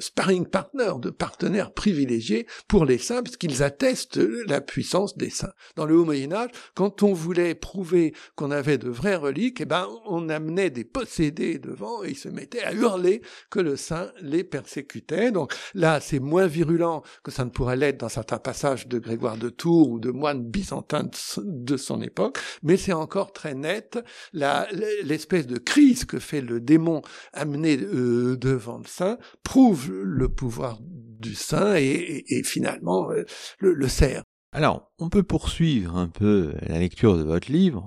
sparring 0.00 0.46
partners, 0.46 0.94
de 1.00 1.10
partenaires 1.10 1.72
privilégiés 1.72 2.46
pour 2.66 2.84
les 2.84 2.98
saints, 2.98 3.22
parce 3.22 3.36
qu'ils 3.36 3.62
attestent 3.62 4.20
la 4.48 4.60
puissance 4.60 5.16
des 5.16 5.30
saints. 5.30 5.52
Dans 5.76 5.86
le 5.86 5.96
Haut 5.96 6.04
Moyen 6.04 6.32
Âge, 6.32 6.50
quand 6.74 7.04
on 7.04 7.12
voulait 7.12 7.54
prouver 7.54 8.14
qu'on 8.34 8.50
avait 8.50 8.78
de 8.78 8.88
vraies 8.88 9.16
reliques, 9.16 9.60
eh 9.60 9.64
ben, 9.64 9.88
on 10.06 10.28
amenait 10.28 10.70
des 10.70 10.84
possédés 10.84 11.58
devant 11.58 12.02
et 12.02 12.10
ils 12.10 12.18
se 12.18 12.28
mettaient 12.28 12.64
à 12.64 12.72
hurler 12.72 13.22
que 13.50 13.60
le 13.60 13.76
saint 13.76 14.10
les 14.20 14.42
persécutait. 14.42 15.30
Donc 15.30 15.54
là, 15.74 16.00
c'est 16.00 16.18
moins 16.18 16.46
virulent 16.46 17.02
que 17.22 17.30
ça 17.30 17.44
ne 17.44 17.50
pourrait 17.50 17.76
l'être 17.76 18.00
dans 18.00 18.08
certains 18.08 18.38
passages 18.38 18.88
de 18.88 18.98
Grégoire 18.98 19.36
de 19.36 19.50
Tours 19.50 19.90
ou 19.90 20.00
de 20.00 20.10
moines 20.10 20.42
byzantins 20.42 21.08
de 21.38 21.76
son 21.76 22.02
époque, 22.02 22.38
mais 22.64 22.76
c'est 22.76 22.92
encore 22.92 23.32
très 23.32 23.54
net 23.54 24.00
l'espèce 24.32 25.46
de 25.46 25.58
crise 25.58 25.91
que 26.06 26.18
fait 26.18 26.40
le 26.40 26.60
démon 26.60 27.02
amené 27.32 27.78
euh, 27.78 28.36
devant 28.36 28.78
le 28.78 28.86
saint 28.86 29.18
prouve 29.42 29.92
le 29.92 30.28
pouvoir 30.28 30.78
du 30.82 31.34
saint 31.34 31.74
et, 31.76 32.42
finalement 32.44 33.10
euh, 33.10 33.24
le, 33.58 33.88
sert. 33.88 34.22
Alors, 34.52 34.92
on 34.98 35.08
peut 35.08 35.22
poursuivre 35.22 35.96
un 35.96 36.08
peu 36.08 36.52
la 36.66 36.78
lecture 36.78 37.16
de 37.16 37.22
votre 37.22 37.50
livre 37.50 37.84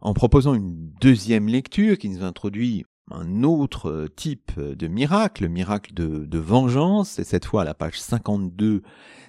en, 0.00 0.14
proposant 0.14 0.54
une 0.54 0.90
deuxième 1.00 1.48
lecture 1.48 1.98
qui 1.98 2.08
nous 2.08 2.22
introduit 2.22 2.84
un 3.10 3.42
autre 3.42 4.08
type 4.16 4.58
de 4.58 4.88
miracle, 4.88 5.44
le 5.44 5.48
miracle 5.48 5.94
de, 5.94 6.38
vengeance, 6.38 7.18
et 7.18 7.24
cette 7.24 7.44
fois 7.44 7.62
à 7.62 7.64
la 7.64 7.74
page 7.74 8.00
52 8.00 8.82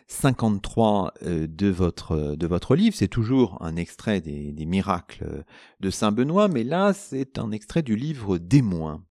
53 0.07 1.13
euh, 1.23 1.47
de 1.47 1.67
votre, 1.67 2.75
livre. 2.75 2.95
C'est 2.95 3.07
toujours 3.07 3.57
un 3.61 3.75
extrait 3.75 4.21
des, 4.21 4.53
des 4.53 4.65
miracles 4.65 5.43
de 5.81 5.89
Saint 5.89 6.11
Benoît, 6.11 6.47
mais 6.47 6.63
là 6.63 6.93
c'est 6.93 7.37
un 7.37 7.51
extrait 7.51 7.81
du 7.81 7.95
livre 7.95 8.37
Démoins. 8.37 9.03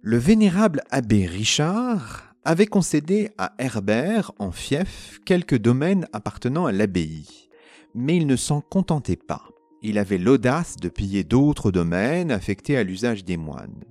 Le 0.00 0.16
vénérable 0.16 0.82
abbé 0.90 1.26
Richard 1.26 2.34
avait 2.44 2.66
concédé 2.66 3.30
à 3.36 3.52
Herbert 3.58 4.32
en 4.38 4.52
fief 4.52 5.18
quelques 5.26 5.58
domaines 5.58 6.06
appartenant 6.12 6.66
à 6.66 6.72
l'abbaye, 6.72 7.48
mais 7.94 8.16
il 8.16 8.26
ne 8.26 8.36
s'en 8.36 8.60
contentait 8.60 9.16
pas. 9.16 9.42
Il 9.82 9.98
avait 9.98 10.18
l'audace 10.18 10.76
de 10.76 10.88
piller 10.88 11.22
d'autres 11.22 11.70
domaines 11.70 12.32
affectés 12.32 12.76
à 12.76 12.82
l'usage 12.82 13.24
des 13.24 13.36
moines. 13.36 13.84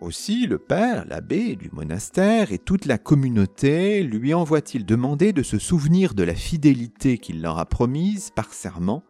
Aussi 0.00 0.46
le 0.46 0.58
père, 0.58 1.04
l'abbé 1.08 1.56
du 1.56 1.70
monastère 1.72 2.52
et 2.52 2.58
toute 2.58 2.84
la 2.84 2.98
communauté 2.98 4.02
lui 4.02 4.34
envoient-ils 4.34 4.84
demander 4.84 5.32
de 5.32 5.42
se 5.42 5.58
souvenir 5.58 6.14
de 6.14 6.22
la 6.22 6.34
fidélité 6.34 7.18
qu'il 7.18 7.40
leur 7.40 7.58
a 7.58 7.64
promise 7.64 8.30
par 8.30 8.52
serment 8.52 9.02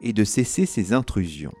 et 0.00 0.12
de 0.12 0.24
cesser 0.24 0.64
ses 0.64 0.92
intrusions. 0.92 1.54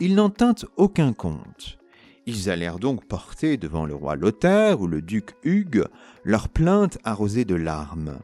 Il 0.00 0.14
n'en 0.14 0.30
tint 0.30 0.54
aucun 0.76 1.12
compte. 1.12 1.78
Ils 2.26 2.50
allèrent 2.50 2.78
donc 2.78 3.06
porter 3.06 3.56
devant 3.56 3.86
le 3.86 3.94
roi 3.94 4.16
Lothaire 4.16 4.80
ou 4.80 4.86
le 4.86 5.00
duc 5.00 5.34
Hugues 5.44 5.86
leurs 6.24 6.48
plaintes 6.48 6.98
arrosées 7.04 7.44
de 7.44 7.54
larmes. 7.54 8.18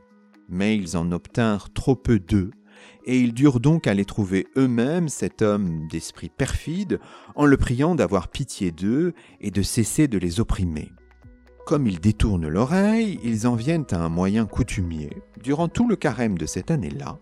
Mais 0.49 0.77
ils 0.77 0.97
en 0.97 1.11
obtinrent 1.12 1.73
trop 1.73 1.97
peu 1.97 2.19
d'eux 2.19 2.51
et 3.05 3.19
ils 3.19 3.35
durent 3.35 3.61
donc 3.61 3.87
aller 3.87 4.05
trouver 4.05 4.47
eux-mêmes 4.57 5.09
cet 5.09 5.43
homme 5.43 5.88
d'esprit 5.88 6.29
perfide 6.29 7.01
en 7.35 7.47
le 7.47 7.57
priant 7.57 7.95
d'avoir 7.95 8.29
pitié 8.29 8.71
d'eux 8.71 9.12
et 9.41 9.51
de 9.51 9.62
cesser 9.62 10.09
de 10.09 10.19
les 10.19 10.41
opprimer. 10.41 10.93
Comme 11.67 11.87
ils 11.87 12.01
détournent 12.01 12.49
l'oreille, 12.49 13.21
ils 13.23 13.47
en 13.47 13.55
viennent 13.55 13.87
à 13.93 13.97
un 13.97 14.09
moyen 14.09 14.47
coutumier. 14.47 15.11
Durant 15.43 15.69
tout 15.69 15.88
le 15.88 15.97
carême 15.97 16.37
de 16.37 16.47
cette 16.47 16.71
année-là, 16.71 17.19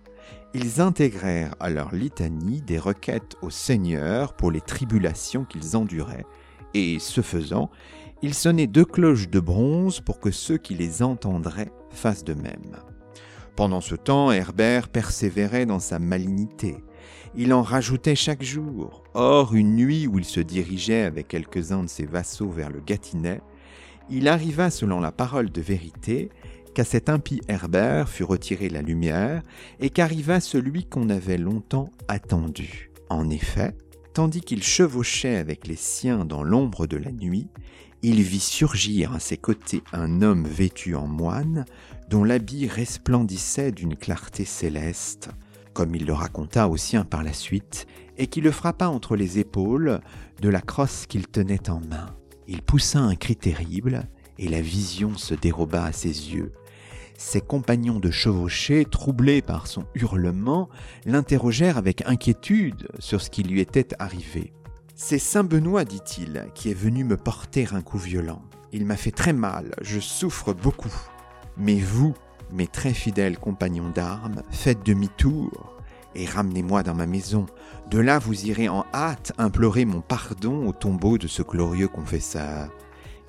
ils 0.55 0.81
intégrèrent 0.81 1.55
à 1.61 1.71
leur 1.71 1.95
litanie 1.95 2.63
des 2.63 2.79
requêtes 2.79 3.37
au 3.43 3.51
Seigneur 3.51 4.33
pour 4.35 4.51
les 4.51 4.61
tribulations 4.61 5.45
qu'ils 5.45 5.77
enduraient, 5.77 6.25
et 6.75 6.99
ce 6.99 7.21
faisant, 7.21 7.71
ils 8.23 8.35
sonnaient 8.35 8.67
deux 8.67 8.85
cloches 8.85 9.29
de 9.29 9.41
bronze 9.41 10.01
pour 10.01 10.21
que 10.21 10.31
ceux 10.31 10.59
qui 10.59 10.75
les 10.75 11.03
entendraient 11.03 11.73
fassent 11.91 12.25
de 12.25 12.35
même. 12.35 12.77
Pendant 13.61 13.83
ce 13.83 13.95
temps, 13.95 14.33
Herbert 14.33 14.89
persévérait 14.89 15.67
dans 15.67 15.81
sa 15.81 15.99
malignité. 15.99 16.79
Il 17.37 17.53
en 17.53 17.61
rajoutait 17.61 18.15
chaque 18.15 18.43
jour. 18.43 19.05
Or, 19.13 19.55
une 19.55 19.77
nuit 19.77 20.07
où 20.07 20.19
il 20.19 20.25
se 20.25 20.41
dirigeait 20.41 21.03
avec 21.03 21.29
quelques-uns 21.29 21.83
de 21.83 21.89
ses 21.91 22.07
vassaux 22.07 22.49
vers 22.49 22.71
le 22.71 22.81
Gâtinais, 22.81 23.43
il 24.09 24.29
arriva, 24.29 24.71
selon 24.71 24.99
la 24.99 25.13
parole 25.13 25.51
de 25.51 25.61
vérité, 25.61 26.31
qu'à 26.73 26.85
cet 26.85 27.11
impie 27.11 27.43
Herbert 27.49 28.09
fut 28.09 28.25
retirée 28.25 28.71
la 28.71 28.81
lumière 28.81 29.43
et 29.79 29.91
qu'arriva 29.91 30.41
celui 30.41 30.87
qu'on 30.87 31.11
avait 31.11 31.37
longtemps 31.37 31.91
attendu. 32.09 32.91
En 33.11 33.29
effet, 33.29 33.77
tandis 34.15 34.41
qu'il 34.41 34.63
chevauchait 34.63 35.37
avec 35.37 35.67
les 35.67 35.77
siens 35.77 36.25
dans 36.25 36.43
l'ombre 36.43 36.87
de 36.87 36.97
la 36.97 37.13
nuit, 37.13 37.51
il 38.03 38.23
vit 38.23 38.41
surgir 38.41 39.13
à 39.13 39.21
ses 39.21 39.37
côtés 39.37 39.83
un 39.93 40.23
homme 40.23 40.47
vêtu 40.47 40.95
en 40.95 41.07
moine, 41.07 41.67
dont 42.11 42.25
l'habit 42.25 42.67
resplendissait 42.67 43.71
d'une 43.71 43.97
clarté 43.97 44.45
céleste, 44.45 45.31
comme 45.73 45.95
il 45.95 46.07
le 46.07 46.13
raconta 46.13 46.69
aux 46.69 46.77
siens 46.77 47.05
par 47.05 47.23
la 47.23 47.33
suite, 47.33 47.87
et 48.19 48.27
qui 48.27 48.41
le 48.41 48.51
frappa 48.51 48.89
entre 48.89 49.15
les 49.15 49.39
épaules 49.39 50.01
de 50.41 50.49
la 50.49 50.61
crosse 50.61 51.07
qu'il 51.07 51.29
tenait 51.29 51.71
en 51.71 51.79
main. 51.79 52.17
Il 52.49 52.63
poussa 52.63 52.99
un 52.99 53.15
cri 53.15 53.37
terrible, 53.37 54.09
et 54.39 54.49
la 54.49 54.61
vision 54.61 55.17
se 55.17 55.35
déroba 55.35 55.85
à 55.85 55.93
ses 55.93 56.35
yeux. 56.35 56.53
Ses 57.17 57.41
compagnons 57.41 58.01
de 58.01 58.11
chevauchée, 58.11 58.85
troublés 58.85 59.41
par 59.41 59.69
son 59.69 59.85
hurlement, 59.95 60.69
l'interrogèrent 61.07 61.79
avec 61.79 62.03
inquiétude 62.09 62.89
sur 62.99 63.21
ce 63.21 63.31
qui 63.31 63.45
lui 63.45 63.61
était 63.61 63.95
arrivé. 64.01 64.53
C'est 64.97 65.21
Saint 65.21 65.45
Benoît, 65.45 65.85
dit-il, 65.85 66.47
qui 66.55 66.71
est 66.71 66.75
venu 66.75 67.05
me 67.05 67.17
porter 67.17 67.69
un 67.73 67.83
coup 67.83 67.99
violent. 67.99 68.43
Il 68.73 68.85
m'a 68.85 68.97
fait 68.97 69.13
très 69.13 69.33
mal, 69.33 69.77
je 69.81 70.01
souffre 70.01 70.53
beaucoup. 70.53 71.10
Mais 71.57 71.79
vous, 71.79 72.15
mes 72.53 72.67
très 72.67 72.95
fidèles 72.95 73.39
compagnons 73.39 73.91
d'armes, 73.91 74.43
faites 74.51 74.85
demi-tour 74.85 75.77
et 76.15 76.27
ramenez-moi 76.27 76.83
dans 76.83 76.95
ma 76.95 77.07
maison. 77.07 77.47
De 77.91 77.99
là 77.99 78.19
vous 78.19 78.47
irez 78.47 78.69
en 78.69 78.85
hâte 78.93 79.33
implorer 79.39 79.85
mon 79.85 80.01
pardon 80.01 80.67
au 80.67 80.73
tombeau 80.73 81.19
de 81.19 81.27
ce 81.27 81.43
glorieux 81.43 81.89
confesseur. 81.89 82.71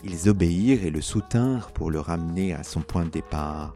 Ils 0.03 0.29
obéirent 0.29 0.85
et 0.85 0.89
le 0.89 1.01
soutinrent 1.01 1.71
pour 1.71 1.91
le 1.91 1.99
ramener 1.99 2.53
à 2.53 2.63
son 2.63 2.81
point 2.81 3.05
de 3.05 3.09
départ. 3.09 3.75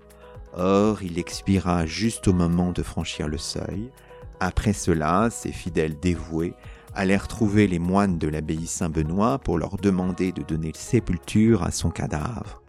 Or, 0.58 1.04
il 1.04 1.20
expira 1.20 1.86
juste 1.86 2.28
au 2.28 2.34
moment 2.34 2.72
de 2.72 2.82
franchir 2.82 3.28
le 3.28 3.38
seuil. 3.38 3.92
Après 4.40 4.74
cela, 4.74 5.30
ses 5.30 5.52
fidèles 5.52 6.00
dévoués 6.00 6.54
allèrent 6.96 7.28
trouver 7.28 7.68
les 7.68 7.80
moines 7.80 8.18
de 8.18 8.28
l'abbaye 8.28 8.66
Saint-Benoît 8.66 9.38
pour 9.38 9.58
leur 9.58 9.78
demander 9.78 10.32
de 10.32 10.42
donner 10.42 10.72
sépulture 10.74 11.64
à 11.64 11.72
son 11.72 11.90
cadavre. 11.90 12.62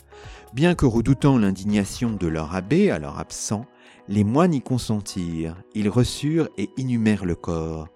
Bien 0.57 0.75
que 0.75 0.87
redoutant 0.87 1.37
l'indignation 1.37 2.12
de 2.12 2.27
leur 2.27 2.55
abbé 2.55 2.90
alors 2.90 3.19
absent, 3.19 3.66
les 4.09 4.25
moines 4.25 4.55
y 4.55 4.62
consentirent, 4.62 5.55
ils 5.75 5.90
reçurent 5.90 6.49
et 6.57 6.71
inhumèrent 6.79 7.27
le 7.27 7.35
corps. 7.35 7.88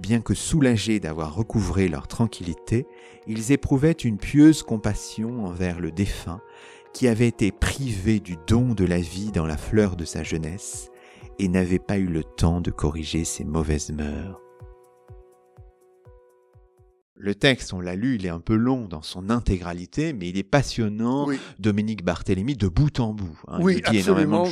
Bien 0.00 0.20
que 0.20 0.34
soulagés 0.34 0.98
d'avoir 0.98 1.32
recouvré 1.32 1.86
leur 1.86 2.08
tranquillité, 2.08 2.88
ils 3.28 3.52
éprouvaient 3.52 3.92
une 3.92 4.18
pieuse 4.18 4.64
compassion 4.64 5.46
envers 5.46 5.78
le 5.78 5.92
défunt, 5.92 6.40
qui 6.92 7.06
avait 7.06 7.28
été 7.28 7.52
privé 7.52 8.18
du 8.18 8.36
don 8.48 8.74
de 8.74 8.84
la 8.84 8.98
vie 8.98 9.30
dans 9.30 9.46
la 9.46 9.56
fleur 9.56 9.94
de 9.94 10.04
sa 10.04 10.24
jeunesse, 10.24 10.90
et 11.38 11.46
n'avait 11.46 11.78
pas 11.78 11.98
eu 11.98 12.08
le 12.08 12.24
temps 12.24 12.60
de 12.60 12.72
corriger 12.72 13.24
ses 13.24 13.44
mauvaises 13.44 13.92
mœurs. 13.92 14.40
Le 17.18 17.34
texte, 17.34 17.72
on 17.72 17.80
l'a 17.80 17.96
lu, 17.96 18.14
il 18.14 18.26
est 18.26 18.30
un 18.30 18.40
peu 18.40 18.54
long 18.54 18.86
dans 18.86 19.02
son 19.02 19.28
intégralité, 19.28 20.12
mais 20.12 20.28
il 20.28 20.38
est 20.38 20.44
passionnant. 20.44 21.28
Dominique 21.58 22.04
Barthélémy 22.04 22.54
de 22.54 22.68
bout 22.68 23.00
en 23.00 23.12
bout. 23.12 23.38
Hein, 23.48 23.58
oui, 23.60 23.82
absolument. 23.84 24.46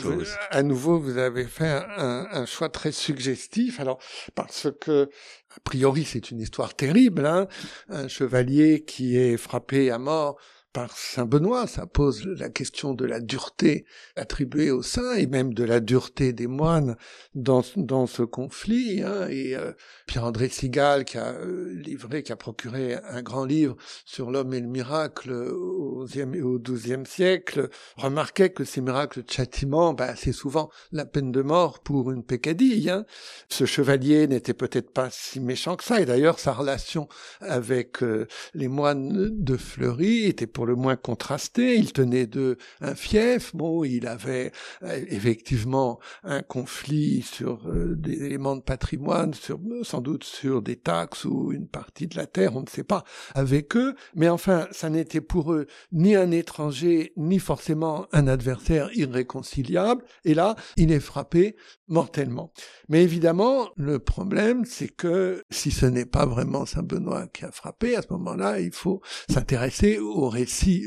à 0.51 0.63
nouveau, 0.63 0.99
vous 0.99 1.17
avez 1.17 1.45
fait 1.45 1.69
un, 1.69 2.27
un, 2.31 2.47
choix 2.47 2.69
très 2.69 2.93
suggestif. 2.93 3.79
Alors, 3.79 3.99
parce 4.35 4.69
que 4.81 5.09
a 5.57 5.61
priori, 5.61 6.05
c'est 6.05 6.31
une 6.31 6.41
histoire 6.41 6.75
terrible. 6.75 7.25
Hein 7.25 7.47
un 7.89 8.09
chevalier 8.09 8.85
qui 8.85 9.17
est 9.17 9.37
frappé 9.37 9.91
à 9.91 9.99
mort 9.99 10.37
par 10.77 10.95
Saint 10.95 11.25
Benoît. 11.25 11.67
Ça 11.67 11.87
pose 11.87 12.27
la 12.27 12.51
question 12.51 12.93
de 12.93 13.07
la 13.07 13.21
dureté 13.21 13.87
attribuée 14.15 14.71
au 14.71 14.83
saint 14.83 15.15
et 15.15 15.27
même 15.27 15.55
de 15.55 15.65
la 15.65 15.81
dureté 15.81 16.35
des 16.35 16.47
moines 16.47 16.97
dans, 17.35 17.63
ce 17.63 18.23
conflit. 18.23 19.01
Hein. 19.03 19.27
Et 19.31 19.57
euh, 19.57 19.73
Pierre-André 20.07 20.51
Sigal, 20.51 21.07
qui 21.07 21.17
a 21.17 21.33
euh, 21.33 21.73
livré, 21.83 22.23
qui 22.23 22.31
a 22.31 22.37
procuré 22.37 22.97
un 23.09 23.23
grand 23.23 23.47
livre 23.47 23.75
sur 24.05 24.31
l'homme 24.31 24.53
et 24.53 24.61
le 24.61 24.67
miracle 24.67 25.33
au 25.33 26.05
XIIe 26.05 27.07
siècle, 27.07 27.71
remarquait 27.97 28.51
que 28.51 28.65
ces 28.65 28.83
miracles 28.83 29.23
de 29.23 29.31
châtiment, 29.31 29.95
bah, 29.95 30.15
c'est 30.15 30.33
souvent 30.33 30.69
la 30.93 31.07
peine 31.07 31.33
de 31.33 31.41
mort 31.41 31.81
pour 31.81 32.13
une 32.13 32.23
pécadille. 32.23 32.91
Hein. 32.91 33.07
Ce 33.49 33.65
chevalier 33.65 34.29
n'était 34.29 34.53
peut-être 34.53 34.91
pas 34.91 35.09
si 35.11 35.41
méchant 35.41 35.77
que 35.77 35.85
ça. 35.85 36.03
Et 36.03 36.05
d'ailleurs, 36.05 36.39
sa 36.39 36.53
relation 36.53 37.09
avec 37.41 38.03
euh, 38.03 38.27
les 38.53 38.69
moines 38.69 39.31
de 39.43 39.57
Fleury 39.57 40.25
était 40.25 40.47
pour 40.47 40.66
le 40.67 40.75
moins 40.75 40.97
contrasté. 40.97 41.77
Il 41.77 41.93
tenait 41.93 42.27
de 42.27 42.59
un 42.81 42.95
fief. 42.95 43.55
Bon, 43.55 43.85
il 43.85 44.07
avait 44.07 44.53
euh, 44.83 45.05
effectivement 45.09 45.99
un 46.25 46.43
conflit 46.43 47.23
sur 47.23 47.69
euh, 47.69 47.95
des 47.97 48.25
éléments 48.25 48.57
de 48.57 48.63
patrimoine, 48.63 49.33
sans 49.83 50.01
doute 50.01 50.25
sur 50.25 50.63
des 50.63 50.77
taxes 50.77 51.25
ou 51.25 51.53
une 51.53 51.69
partie 51.69 52.07
de 52.07 52.17
la 52.17 52.27
terre, 52.27 52.57
on 52.57 52.63
ne 52.63 52.69
sait 52.69 52.85
pas, 52.85 53.05
avec 53.35 53.77
eux. 53.77 53.95
Mais 54.15 54.29
enfin, 54.29 54.67
ça 54.71 54.91
n'était 54.91 55.21
pour 55.21 55.53
eux 55.53 55.67
ni 55.93 56.15
un 56.15 56.31
étranger, 56.31 57.13
ni 57.17 57.39
forcément 57.39 58.07
un 58.13 58.27
adversaire 58.27 58.91
irréconciliable. 58.95 60.05
Et 60.25 60.35
là, 60.35 60.57
il 60.77 60.93
est 60.93 61.01
frappé 61.01 61.57
mortellement. 61.89 62.53
Mais 62.89 63.03
évidemment, 63.03 63.71
le 63.77 63.99
problème, 63.99 64.65
c'est 64.65 64.89
que 64.89 65.43
si 65.51 65.71
ce 65.71 65.87
n'est 65.87 66.07
pas 66.07 66.27
vraiment 66.27 66.67
Saint 66.67 66.83
Benoît 66.83 67.27
qui 67.29 67.45
a 67.45 67.53
frappé, 67.53 67.97
à 67.97 68.03
ce 68.03 68.09
moment-là, 68.11 68.61
il 68.61 68.73
faut 68.73 69.01
s'intéresser 69.29 69.99
au 69.99 70.29
récit 70.29 70.56
si 70.57 70.87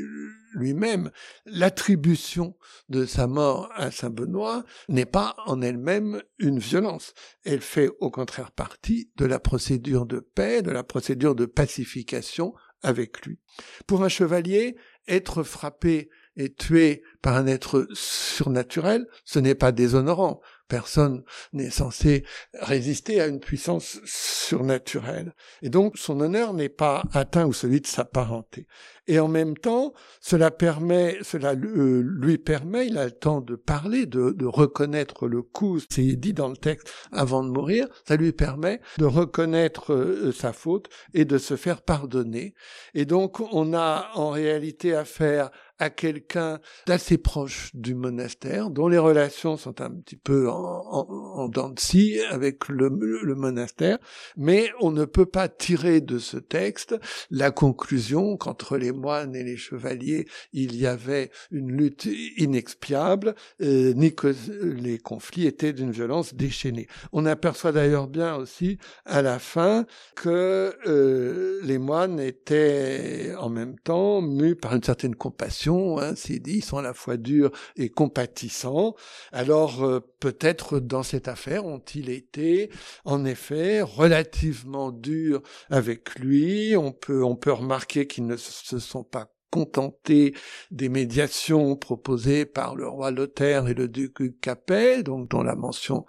lui-même, 0.52 1.10
l'attribution 1.46 2.56
de 2.88 3.06
sa 3.06 3.26
mort 3.26 3.70
à 3.76 3.90
Saint 3.90 4.10
Benoît 4.10 4.64
n'est 4.88 5.06
pas 5.06 5.36
en 5.46 5.62
elle-même 5.62 6.22
une 6.38 6.58
violence. 6.58 7.14
Elle 7.44 7.60
fait 7.60 7.88
au 8.00 8.10
contraire 8.10 8.50
partie 8.50 9.10
de 9.16 9.26
la 9.26 9.38
procédure 9.38 10.06
de 10.06 10.18
paix, 10.18 10.62
de 10.62 10.72
la 10.72 10.82
procédure 10.82 11.36
de 11.36 11.46
pacification 11.46 12.52
avec 12.82 13.24
lui. 13.24 13.38
Pour 13.86 14.02
un 14.02 14.08
chevalier, 14.08 14.76
être 15.06 15.42
frappé 15.42 16.10
et 16.36 16.52
tué 16.52 17.02
par 17.22 17.36
un 17.36 17.46
être 17.46 17.86
surnaturel, 17.92 19.06
ce 19.24 19.38
n'est 19.38 19.54
pas 19.54 19.72
déshonorant. 19.72 20.40
Personne 20.68 21.24
n'est 21.52 21.70
censé 21.70 22.24
résister 22.54 23.20
à 23.20 23.26
une 23.26 23.40
puissance 23.40 23.98
surnaturelle. 24.04 25.34
Et 25.62 25.68
donc 25.68 25.98
son 25.98 26.20
honneur 26.20 26.54
n'est 26.54 26.68
pas 26.68 27.02
atteint 27.12 27.44
ou 27.44 27.52
celui 27.52 27.80
de 27.80 27.86
sa 27.86 28.04
parenté. 28.04 28.66
Et 29.10 29.18
en 29.18 29.26
même 29.26 29.56
temps, 29.56 29.92
cela 30.20 30.52
permet, 30.52 31.18
cela 31.22 31.54
euh, 31.54 32.00
lui 32.00 32.38
permet, 32.38 32.86
il 32.86 32.96
a 32.96 33.06
le 33.06 33.10
temps 33.10 33.40
de 33.40 33.56
parler, 33.56 34.06
de, 34.06 34.30
de 34.30 34.46
reconnaître 34.46 35.26
le 35.26 35.42
coup, 35.42 35.80
c'est 35.90 36.14
dit 36.14 36.32
dans 36.32 36.46
le 36.46 36.56
texte 36.56 36.92
avant 37.10 37.42
de 37.42 37.50
mourir, 37.50 37.88
ça 38.06 38.14
lui 38.14 38.30
permet 38.30 38.80
de 38.98 39.06
reconnaître 39.06 39.92
euh, 39.92 40.30
sa 40.30 40.52
faute 40.52 40.90
et 41.12 41.24
de 41.24 41.38
se 41.38 41.56
faire 41.56 41.82
pardonner. 41.82 42.54
Et 42.94 43.04
donc 43.04 43.40
on 43.40 43.74
a 43.74 44.10
en 44.14 44.30
réalité 44.30 44.94
affaire 44.94 45.50
à 45.80 45.88
quelqu'un 45.88 46.60
d'assez 46.86 47.18
proche 47.18 47.70
du 47.74 47.94
monastère, 47.94 48.70
dont 48.70 48.86
les 48.86 48.98
relations 48.98 49.56
sont 49.56 49.80
un 49.80 49.90
petit 49.90 50.16
peu 50.16 50.48
en, 50.48 50.54
en, 50.54 51.48
dents 51.48 51.70
de 51.70 51.80
scie 51.80 52.20
avec 52.28 52.68
le, 52.68 52.90
le, 52.90 53.34
monastère, 53.34 53.98
mais 54.36 54.70
on 54.80 54.90
ne 54.90 55.06
peut 55.06 55.26
pas 55.26 55.48
tirer 55.48 56.02
de 56.02 56.18
ce 56.18 56.36
texte 56.36 56.96
la 57.30 57.50
conclusion 57.50 58.36
qu'entre 58.36 58.76
les 58.76 58.92
moines 59.00 59.34
et 59.34 59.42
les 59.42 59.56
chevaliers, 59.56 60.26
il 60.52 60.76
y 60.76 60.86
avait 60.86 61.30
une 61.50 61.72
lutte 61.72 62.08
inexpiable, 62.36 63.34
euh, 63.60 63.92
ni 63.94 64.14
que 64.14 64.34
les 64.62 64.98
conflits 64.98 65.46
étaient 65.46 65.72
d'une 65.72 65.90
violence 65.90 66.34
déchaînée. 66.34 66.86
On 67.12 67.26
aperçoit 67.26 67.72
d'ailleurs 67.72 68.08
bien 68.08 68.36
aussi 68.36 68.78
à 69.04 69.22
la 69.22 69.38
fin 69.38 69.86
que 70.16 70.74
euh, 70.86 71.60
les 71.64 71.78
moines 71.78 72.20
étaient 72.20 73.34
en 73.38 73.48
même 73.48 73.78
temps 73.78 74.20
mus 74.20 74.54
par 74.54 74.74
une 74.74 74.82
certaine 74.82 75.14
compassion 75.14 75.40
Hein, 75.70 76.14
c'est 76.16 76.38
dit, 76.38 76.58
ils 76.58 76.64
sont 76.64 76.78
à 76.78 76.82
la 76.82 76.94
fois 76.94 77.16
durs 77.16 77.50
et 77.76 77.88
compatissants. 77.88 78.94
Alors 79.32 79.84
euh, 79.84 80.00
peut-être 80.20 80.80
dans 80.80 81.02
cette 81.02 81.28
affaire 81.28 81.64
ont-ils 81.64 82.10
été 82.10 82.70
en 83.04 83.24
effet 83.24 83.80
relativement 83.80 84.90
durs 84.90 85.42
avec 85.70 86.18
lui. 86.18 86.76
On 86.76 86.92
peut 86.92 87.24
on 87.24 87.36
peut 87.36 87.52
remarquer 87.52 88.06
qu'ils 88.06 88.26
ne 88.26 88.36
se 88.36 88.78
sont 88.90 89.04
pas 89.04 89.30
contentés 89.50 90.34
des 90.70 90.88
médiations 90.88 91.76
proposées 91.76 92.46
par 92.46 92.76
le 92.76 92.86
roi 92.88 93.10
Lothaire 93.10 93.68
et 93.68 93.74
le 93.74 93.88
duc 93.88 94.40
Capet, 94.40 95.02
donc 95.02 95.28
dont 95.28 95.42
la 95.42 95.56
mention 95.56 96.06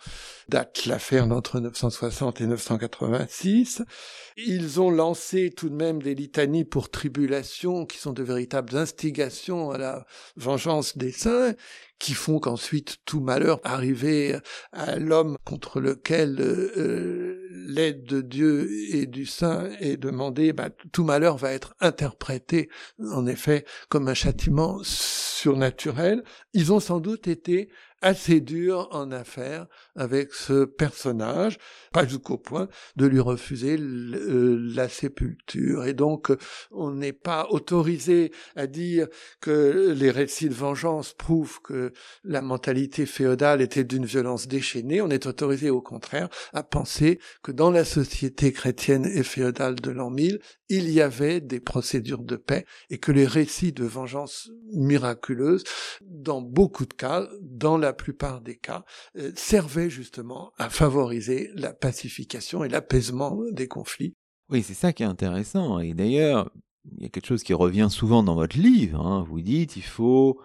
date 0.48 0.86
l'affaire 0.86 1.28
d'entre 1.28 1.60
960 1.60 2.42
et 2.42 2.46
986. 2.46 3.84
Ils 4.38 4.80
ont 4.80 4.92
lancé 4.92 5.50
tout 5.50 5.70
de 5.70 5.76
même 5.76 6.02
des 6.02 6.16
litanies 6.16 6.66
pour 6.66 6.90
tribulation 6.90 7.86
qui 7.86 7.98
sont 7.98 8.14
de 8.14 8.24
véritables 8.24 8.78
instigations 8.78 9.72
à 9.72 9.78
la 9.78 10.06
vengeance 10.36 10.98
des 10.98 11.12
saints 11.12 11.56
qui 12.02 12.16
font 12.16 12.40
qu'ensuite 12.40 12.98
tout 13.06 13.22
malheur 13.22 13.62
arrivé 13.64 14.36
à 14.72 14.98
l'homme 14.98 15.38
contre 15.46 15.80
lequel 15.80 16.38
euh, 16.42 17.48
l'aide 17.68 18.06
de 18.06 18.22
Dieu 18.22 18.68
et 18.90 19.06
du 19.06 19.28
Saint 19.28 19.70
est 19.80 19.98
demandée, 19.98 20.52
bah, 20.52 20.70
tout 20.92 21.04
malheur 21.04 21.38
va 21.38 21.54
être 21.54 21.76
interprété 21.80 22.70
en 23.12 23.28
effet 23.28 23.66
comme 23.88 24.08
un 24.08 24.16
châtiment 24.16 24.80
surnaturel. 24.82 26.24
Ils 26.54 26.74
ont 26.74 26.80
sans 26.80 27.00
doute 27.00 27.28
été 27.28 27.70
assez 28.02 28.42
dur 28.42 28.88
en 28.92 29.12
affaires 29.12 29.68
avec 29.96 30.34
ce 30.34 30.66
personnage, 30.66 31.58
pas 31.94 32.06
jusqu'au 32.06 32.38
point 32.38 32.68
de 32.96 33.06
lui 33.06 33.20
refuser 33.20 33.78
euh, 33.80 34.58
la 34.74 34.90
sépulture. 34.90 35.86
Et 35.86 35.94
donc, 35.94 36.32
on 36.72 36.92
n'est 36.92 37.14
pas 37.14 37.48
autorisé 37.50 38.32
à 38.56 38.68
dire 38.68 39.08
que 39.40 39.94
les 39.96 40.12
récits 40.12 40.50
de 40.50 40.54
vengeance 40.54 41.14
prouvent 41.14 41.62
que 41.62 41.94
la 42.24 42.42
mentalité 42.42 43.06
féodale 43.06 43.62
était 43.62 43.84
d'une 43.84 44.06
violence 44.06 44.48
déchaînée. 44.48 45.02
On 45.02 45.10
est 45.10 45.26
autorisé, 45.26 45.70
au 45.70 45.82
contraire, 45.82 46.30
à 46.54 46.64
penser 46.64 47.20
que 47.44 47.52
dans 47.52 47.72
la 47.72 47.86
société 47.86 48.52
chrétienne 48.52 49.06
et 49.06 49.24
féodale 49.24 49.76
de 49.76 49.92
l'an 49.92 50.10
1000, 50.10 50.40
il 50.70 50.90
y 50.90 51.02
avait 51.02 51.42
des 51.42 51.60
procédures 51.60 52.24
de 52.24 52.38
paix 52.38 52.66
et 52.90 52.98
que 52.98 53.12
les 53.12 53.26
récits 53.26 53.74
de 53.74 53.84
vengeance 53.84 54.50
miraculeuse, 54.74 55.64
dans 56.02 56.42
beaucoup 56.42 56.86
de 56.86 56.94
cas, 56.94 57.28
dans 57.42 57.78
la 57.78 57.91
plupart 57.94 58.42
des 58.42 58.58
cas, 58.58 58.84
euh, 59.18 59.32
servaient 59.36 59.90
justement 59.90 60.52
à 60.58 60.70
favoriser 60.70 61.50
la 61.56 61.74
pacification 61.74 62.64
et 62.64 62.70
l'apaisement 62.70 63.38
des 63.52 63.68
conflits. 63.68 64.16
Oui, 64.50 64.64
c'est 64.64 64.74
ça 64.74 64.94
qui 64.94 65.04
est 65.04 65.08
intéressant. 65.08 65.80
Et 65.80 65.94
d'ailleurs, 65.94 66.52
il 66.98 67.04
y 67.04 67.06
a 67.06 67.10
quelque 67.10 67.28
chose 67.28 67.44
qui 67.44 67.54
revient 67.54 67.88
souvent 67.90 68.24
dans 68.24 68.36
votre 68.36 68.58
livre. 68.58 69.06
Hein. 69.06 69.26
Vous 69.28 69.42
dites, 69.42 69.78
il 69.78 69.84
faut 69.84 70.42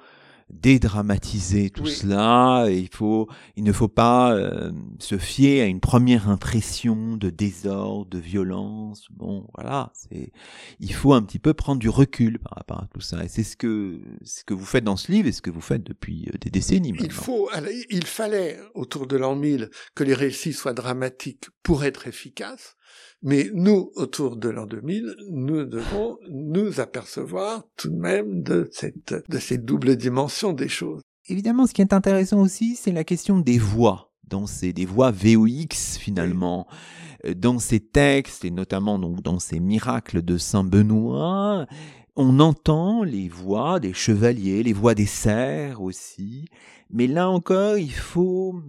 dédramatiser 0.50 1.70
tout 1.70 1.86
cela. 1.86 2.66
il 2.70 2.88
faut, 2.88 3.28
il 3.56 3.64
ne 3.64 3.72
faut 3.72 3.88
pas 3.88 4.32
euh, 4.32 4.70
se 4.98 5.18
fier 5.18 5.62
à 5.62 5.66
une 5.66 5.80
première 5.80 6.28
impression 6.28 7.16
de 7.16 7.30
désordre, 7.30 8.06
de 8.06 8.18
violence. 8.18 9.06
Bon, 9.10 9.48
voilà, 9.54 9.90
c'est, 9.94 10.32
il 10.78 10.92
faut 10.92 11.12
un 11.12 11.22
petit 11.22 11.38
peu 11.38 11.52
prendre 11.52 11.80
du 11.80 11.88
recul 11.88 12.38
par 12.38 12.54
rapport 12.56 12.78
à 12.78 12.88
tout 12.92 13.00
ça. 13.00 13.24
Et 13.24 13.28
c'est 13.28 13.42
ce 13.42 13.56
que, 13.56 14.00
ce 14.22 14.44
que 14.44 14.54
vous 14.54 14.64
faites 14.64 14.84
dans 14.84 14.96
ce 14.96 15.10
livre 15.10 15.28
et 15.28 15.32
ce 15.32 15.42
que 15.42 15.50
vous 15.50 15.60
faites 15.60 15.82
depuis 15.82 16.28
euh, 16.28 16.38
des 16.40 16.50
décennies. 16.50 16.94
Il 17.00 17.10
faut, 17.10 17.50
il 17.90 18.06
fallait 18.06 18.58
autour 18.74 19.06
de 19.06 19.16
l'an 19.16 19.34
1000 19.34 19.70
que 19.94 20.04
les 20.04 20.14
récits 20.14 20.52
soient 20.52 20.74
dramatiques 20.74 21.48
pour 21.62 21.84
être 21.84 22.06
efficaces. 22.06 22.75
Mais 23.22 23.50
nous, 23.54 23.90
autour 23.94 24.36
de 24.36 24.48
l'an 24.48 24.66
2000, 24.66 25.14
nous 25.30 25.64
devons 25.64 26.18
nous 26.30 26.80
apercevoir 26.80 27.64
tout 27.76 27.88
de 27.88 27.96
même 27.96 28.42
de 28.42 28.68
cette, 28.72 29.14
de 29.28 29.38
cette 29.38 29.64
double 29.64 29.96
dimension 29.96 30.52
des 30.52 30.68
choses. 30.68 31.02
Évidemment, 31.28 31.66
ce 31.66 31.74
qui 31.74 31.82
est 31.82 31.92
intéressant 31.92 32.40
aussi, 32.40 32.76
c'est 32.76 32.92
la 32.92 33.04
question 33.04 33.40
des 33.40 33.58
voix. 33.58 34.12
Dans 34.28 34.46
ces 34.46 34.72
des 34.72 34.86
voix 34.86 35.12
VOX 35.12 35.98
finalement. 35.98 36.66
Euh, 37.24 37.34
dans 37.34 37.58
ces 37.58 37.80
textes 37.80 38.44
et 38.44 38.50
notamment 38.50 38.98
donc 38.98 39.22
dans 39.22 39.38
ces 39.38 39.60
miracles 39.60 40.22
de 40.22 40.36
Saint 40.36 40.64
Benoît 40.64 41.66
on 42.16 42.40
entend 42.40 43.04
les 43.04 43.28
voix 43.28 43.78
des 43.78 43.92
chevaliers 43.92 44.62
les 44.62 44.72
voix 44.72 44.94
des 44.94 45.06
serfs 45.06 45.80
aussi. 45.80 46.46
Mais 46.90 47.06
là 47.06 47.28
encore 47.28 47.78
il 47.78 47.92
faut 47.92 48.60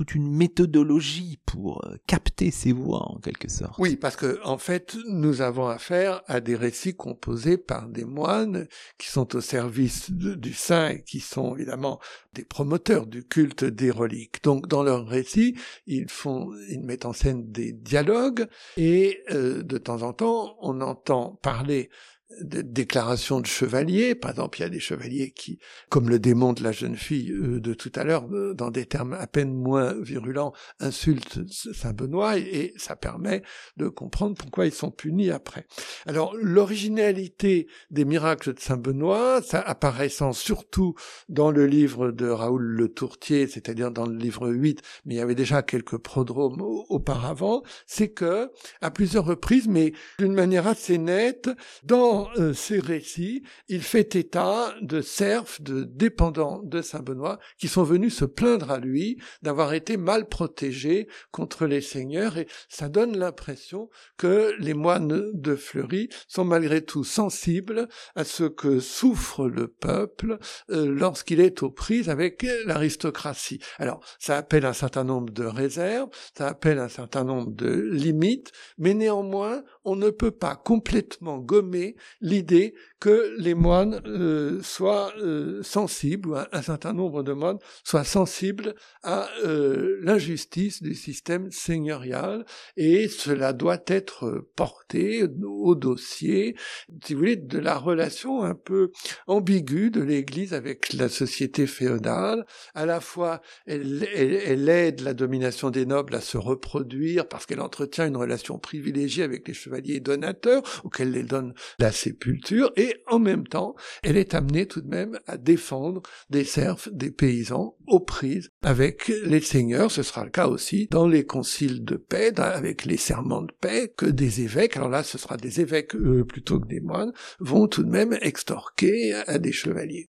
toute 0.00 0.14
une 0.14 0.34
méthodologie 0.34 1.38
pour 1.44 1.84
euh, 1.84 1.96
capter 2.06 2.50
ces 2.50 2.72
voix 2.72 3.02
en 3.12 3.18
quelque 3.18 3.50
sorte. 3.50 3.74
Oui, 3.76 3.96
parce 3.96 4.16
que 4.16 4.40
en 4.44 4.56
fait, 4.56 4.96
nous 5.06 5.42
avons 5.42 5.66
affaire 5.66 6.22
à 6.26 6.40
des 6.40 6.56
récits 6.56 6.96
composés 6.96 7.58
par 7.58 7.86
des 7.86 8.06
moines 8.06 8.66
qui 8.96 9.08
sont 9.08 9.36
au 9.36 9.42
service 9.42 10.10
du 10.10 10.54
saint 10.54 10.88
et 10.88 11.02
qui 11.02 11.20
sont 11.20 11.54
évidemment 11.54 12.00
des 12.32 12.46
promoteurs 12.46 13.06
du 13.06 13.26
culte 13.26 13.62
des 13.62 13.90
reliques. 13.90 14.42
Donc, 14.42 14.68
dans 14.68 14.82
leurs 14.82 15.06
récits, 15.06 15.54
ils 15.86 16.08
font, 16.08 16.50
ils 16.70 16.80
mettent 16.80 17.04
en 17.04 17.12
scène 17.12 17.52
des 17.52 17.72
dialogues 17.72 18.46
et 18.78 19.20
euh, 19.30 19.62
de 19.62 19.76
temps 19.76 20.00
en 20.00 20.14
temps, 20.14 20.56
on 20.62 20.80
entend 20.80 21.38
parler 21.42 21.90
déclarations 22.40 23.40
de 23.40 23.46
chevaliers. 23.46 24.14
Par 24.14 24.30
exemple, 24.30 24.58
il 24.58 24.62
y 24.62 24.66
a 24.66 24.70
des 24.70 24.80
chevaliers 24.80 25.30
qui, 25.30 25.58
comme 25.88 26.08
le 26.08 26.18
démontre 26.18 26.62
la 26.62 26.72
jeune 26.72 26.96
fille 26.96 27.32
euh, 27.32 27.60
de 27.60 27.74
tout 27.74 27.92
à 27.94 28.04
l'heure, 28.04 28.26
euh, 28.32 28.54
dans 28.54 28.70
des 28.70 28.86
termes 28.86 29.14
à 29.14 29.26
peine 29.26 29.52
moins 29.52 29.94
virulents, 30.00 30.52
insultent 30.78 31.40
Saint 31.50 31.92
Benoît 31.92 32.38
et, 32.38 32.72
ça 32.76 32.96
permet 32.96 33.42
de 33.76 33.88
comprendre 33.88 34.36
pourquoi 34.36 34.66
ils 34.66 34.72
sont 34.72 34.90
punis 34.90 35.30
après. 35.30 35.66
Alors, 36.06 36.34
l'originalité 36.36 37.66
des 37.90 38.04
miracles 38.04 38.54
de 38.54 38.60
Saint 38.60 38.76
Benoît, 38.76 39.42
ça 39.42 39.60
apparaissant 39.60 40.32
surtout 40.32 40.94
dans 41.28 41.50
le 41.50 41.66
livre 41.66 42.10
de 42.10 42.28
Raoul 42.28 42.62
Le 42.62 42.88
Tourtier, 42.88 43.46
c'est-à-dire 43.46 43.90
dans 43.90 44.06
le 44.06 44.16
livre 44.16 44.48
8, 44.48 44.82
mais 45.04 45.14
il 45.14 45.18
y 45.18 45.20
avait 45.20 45.34
déjà 45.34 45.62
quelques 45.62 45.98
prodromes 45.98 46.60
auparavant, 46.88 47.62
c'est 47.86 48.08
que, 48.08 48.50
à 48.80 48.90
plusieurs 48.90 49.24
reprises, 49.24 49.68
mais 49.68 49.92
d'une 50.18 50.34
manière 50.34 50.66
assez 50.66 50.98
nette, 50.98 51.50
dans 51.84 52.19
euh, 52.36 52.52
ces 52.52 52.78
récits, 52.78 53.42
il 53.68 53.82
fait 53.82 54.16
état 54.16 54.74
de 54.80 55.00
serfs, 55.00 55.60
de 55.60 55.84
dépendants 55.84 56.60
de 56.62 56.82
Saint 56.82 57.00
Benoît, 57.00 57.38
qui 57.58 57.68
sont 57.68 57.82
venus 57.82 58.16
se 58.16 58.24
plaindre 58.24 58.70
à 58.70 58.78
lui 58.78 59.18
d'avoir 59.42 59.74
été 59.74 59.96
mal 59.96 60.28
protégés 60.28 61.08
contre 61.30 61.66
les 61.66 61.80
seigneurs, 61.80 62.38
et 62.38 62.46
ça 62.68 62.88
donne 62.88 63.16
l'impression 63.16 63.90
que 64.16 64.54
les 64.58 64.74
moines 64.74 65.30
de 65.32 65.56
Fleury 65.56 66.08
sont 66.28 66.44
malgré 66.44 66.82
tout 66.82 67.04
sensibles 67.04 67.88
à 68.14 68.24
ce 68.24 68.44
que 68.44 68.80
souffre 68.80 69.48
le 69.48 69.68
peuple 69.68 70.38
euh, 70.70 70.86
lorsqu'il 70.86 71.40
est 71.40 71.62
aux 71.62 71.70
prises 71.70 72.08
avec 72.08 72.46
l'aristocratie. 72.66 73.60
Alors, 73.78 74.00
ça 74.18 74.36
appelle 74.36 74.66
un 74.66 74.72
certain 74.72 75.04
nombre 75.04 75.32
de 75.32 75.44
réserves, 75.44 76.10
ça 76.36 76.48
appelle 76.48 76.78
un 76.78 76.88
certain 76.88 77.24
nombre 77.24 77.50
de 77.50 77.70
limites, 77.70 78.52
mais 78.78 78.94
néanmoins, 78.94 79.62
on 79.84 79.96
ne 79.96 80.10
peut 80.10 80.30
pas 80.30 80.56
complètement 80.56 81.38
gommer 81.38 81.96
l'idée 82.20 82.74
que 83.00 83.34
les 83.38 83.54
moines 83.54 84.00
euh, 84.06 84.60
soient 84.62 85.12
euh, 85.18 85.62
sensibles, 85.62 86.28
ou 86.28 86.36
un, 86.36 86.62
certain 86.62 86.92
nombre 86.92 87.22
de 87.22 87.32
moines 87.32 87.58
soient 87.82 88.04
sensibles 88.04 88.74
à 89.02 89.28
euh, 89.44 89.98
l'injustice 90.02 90.82
du 90.82 90.94
système 90.94 91.50
seigneurial, 91.50 92.44
et 92.76 93.08
cela 93.08 93.54
doit 93.54 93.82
être 93.86 94.46
porté 94.54 95.24
au 95.42 95.74
dossier, 95.74 96.56
si 97.04 97.14
vous 97.14 97.20
voulez, 97.20 97.36
de 97.36 97.58
la 97.58 97.78
relation 97.78 98.42
un 98.42 98.54
peu 98.54 98.92
ambiguë 99.26 99.90
de 99.90 100.02
l'Église 100.02 100.52
avec 100.52 100.92
la 100.92 101.08
société 101.08 101.66
féodale. 101.66 102.44
À 102.74 102.84
la 102.84 103.00
fois, 103.00 103.40
elle, 103.66 104.06
elle 104.14 104.68
aide 104.68 105.00
la 105.00 105.14
domination 105.14 105.70
des 105.70 105.86
nobles 105.86 106.14
à 106.14 106.20
se 106.20 106.36
reproduire 106.36 107.28
parce 107.28 107.46
qu'elle 107.46 107.60
entretient 107.60 108.06
une 108.06 108.16
relation 108.16 108.58
privilégiée 108.58 109.24
avec 109.24 109.48
les 109.48 109.54
chevaliers 109.54 110.00
donateurs, 110.00 110.62
auxquels 110.84 111.16
elle 111.16 111.26
donne 111.26 111.54
la 111.78 111.92
sépulture, 112.00 112.72
et 112.76 112.96
en 113.06 113.18
même 113.18 113.46
temps, 113.46 113.74
elle 114.02 114.16
est 114.16 114.34
amenée 114.34 114.66
tout 114.66 114.80
de 114.80 114.88
même 114.88 115.18
à 115.26 115.36
défendre 115.36 116.02
des 116.30 116.44
serfs, 116.44 116.88
des 116.92 117.10
paysans 117.10 117.76
aux 117.86 118.00
prises 118.00 118.50
avec 118.62 119.08
les 119.24 119.40
seigneurs. 119.40 119.90
Ce 119.90 120.02
sera 120.02 120.24
le 120.24 120.30
cas 120.30 120.48
aussi 120.48 120.88
dans 120.90 121.06
les 121.06 121.24
conciles 121.24 121.84
de 121.84 121.96
paix, 121.96 122.32
avec 122.40 122.84
les 122.84 122.96
serments 122.96 123.42
de 123.42 123.52
paix, 123.60 123.92
que 123.96 124.06
des 124.06 124.40
évêques, 124.42 124.76
alors 124.76 124.88
là 124.88 125.02
ce 125.02 125.18
sera 125.18 125.36
des 125.36 125.60
évêques 125.60 125.96
plutôt 126.28 126.60
que 126.60 126.68
des 126.68 126.80
moines, 126.80 127.12
vont 127.38 127.68
tout 127.68 127.82
de 127.82 127.90
même 127.90 128.16
extorquer 128.20 129.14
à 129.26 129.38
des 129.38 129.52
chevaliers. 129.52 130.08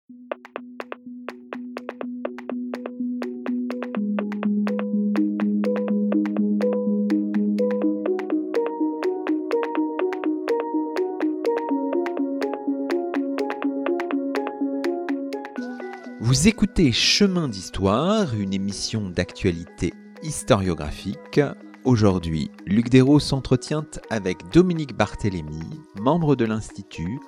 Vous 16.35 16.49
écoutez 16.49 16.91
Chemin 16.91 17.47
d'Histoire, 17.47 18.35
une 18.35 18.53
émission 18.53 19.09
d'actualité 19.09 19.93
historiographique. 20.21 21.39
Aujourd'hui, 21.85 22.51
Luc 22.65 22.89
Dérault 22.89 23.21
s'entretient 23.21 23.85
avec 24.09 24.39
Dominique 24.51 24.97
Barthélémy, 24.97 25.63
membre 25.97 26.35
de 26.35 26.43
l'Institut, 26.43 27.21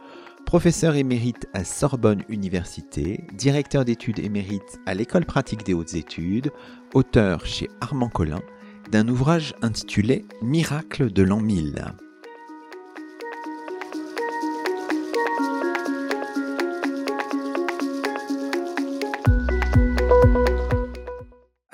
professeur 0.46 0.98
émérite 0.98 1.48
à 1.54 1.64
Sorbonne 1.64 2.26
Université, 2.28 3.24
directeur 3.34 3.86
d'études 3.86 4.20
émérite 4.20 4.78
à 4.86 4.94
l'École 4.94 5.26
pratique 5.26 5.64
des 5.64 5.74
hautes 5.74 5.94
études, 5.94 6.52
auteur 6.94 7.46
chez 7.46 7.70
Armand 7.80 8.10
Collin 8.10 8.42
d'un 8.92 9.08
ouvrage 9.08 9.56
intitulé 9.62 10.26
Miracle 10.42 11.14
de 11.14 11.24
l'an 11.24 11.40
1000. 11.40 11.94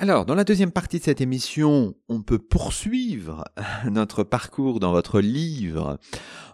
Alors, 0.03 0.25
dans 0.25 0.35
la 0.35 0.43
deuxième 0.43 0.73
partie 0.73 0.99
de 0.99 1.03
cette 1.05 1.21
émission, 1.21 1.95
on 2.09 2.23
peut 2.23 2.37
poursuivre 2.37 3.45
notre 3.89 4.25
parcours 4.25 4.81
dans 4.81 4.91
votre 4.91 5.21
livre. 5.21 5.97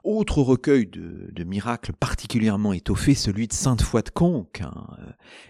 Autre 0.03 0.43
recueil 0.43 0.85
de, 0.85 1.43
miracles 1.43 1.93
particulièrement 1.93 2.73
étoffé, 2.73 3.15
celui 3.15 3.47
de 3.47 3.53
Sainte 3.53 3.81
Foy 3.81 4.03
de 4.03 4.11
Conques. 4.11 4.61
Hein. 4.61 4.85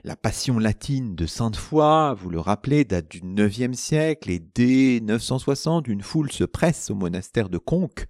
La 0.05 0.15
passion 0.15 0.59
latine 0.59 1.13
de 1.13 1.25
Sainte 1.25 1.57
Foy, 1.57 2.15
vous 2.15 2.29
le 2.29 2.39
rappelez, 2.39 2.85
date 2.85 3.11
du 3.11 3.19
IXe 3.19 3.77
siècle 3.77 4.31
et 4.31 4.39
dès 4.39 5.01
960, 5.01 5.89
une 5.89 6.01
foule 6.01 6.31
se 6.31 6.45
presse 6.45 6.89
au 6.91 6.95
monastère 6.95 7.49
de 7.49 7.57
Conques 7.57 8.05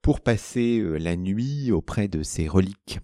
pour 0.00 0.22
passer 0.22 0.78
euh, 0.78 0.96
la 0.96 1.16
nuit 1.16 1.70
auprès 1.70 2.08
de 2.08 2.22
ses 2.22 2.48
reliques. 2.48 3.00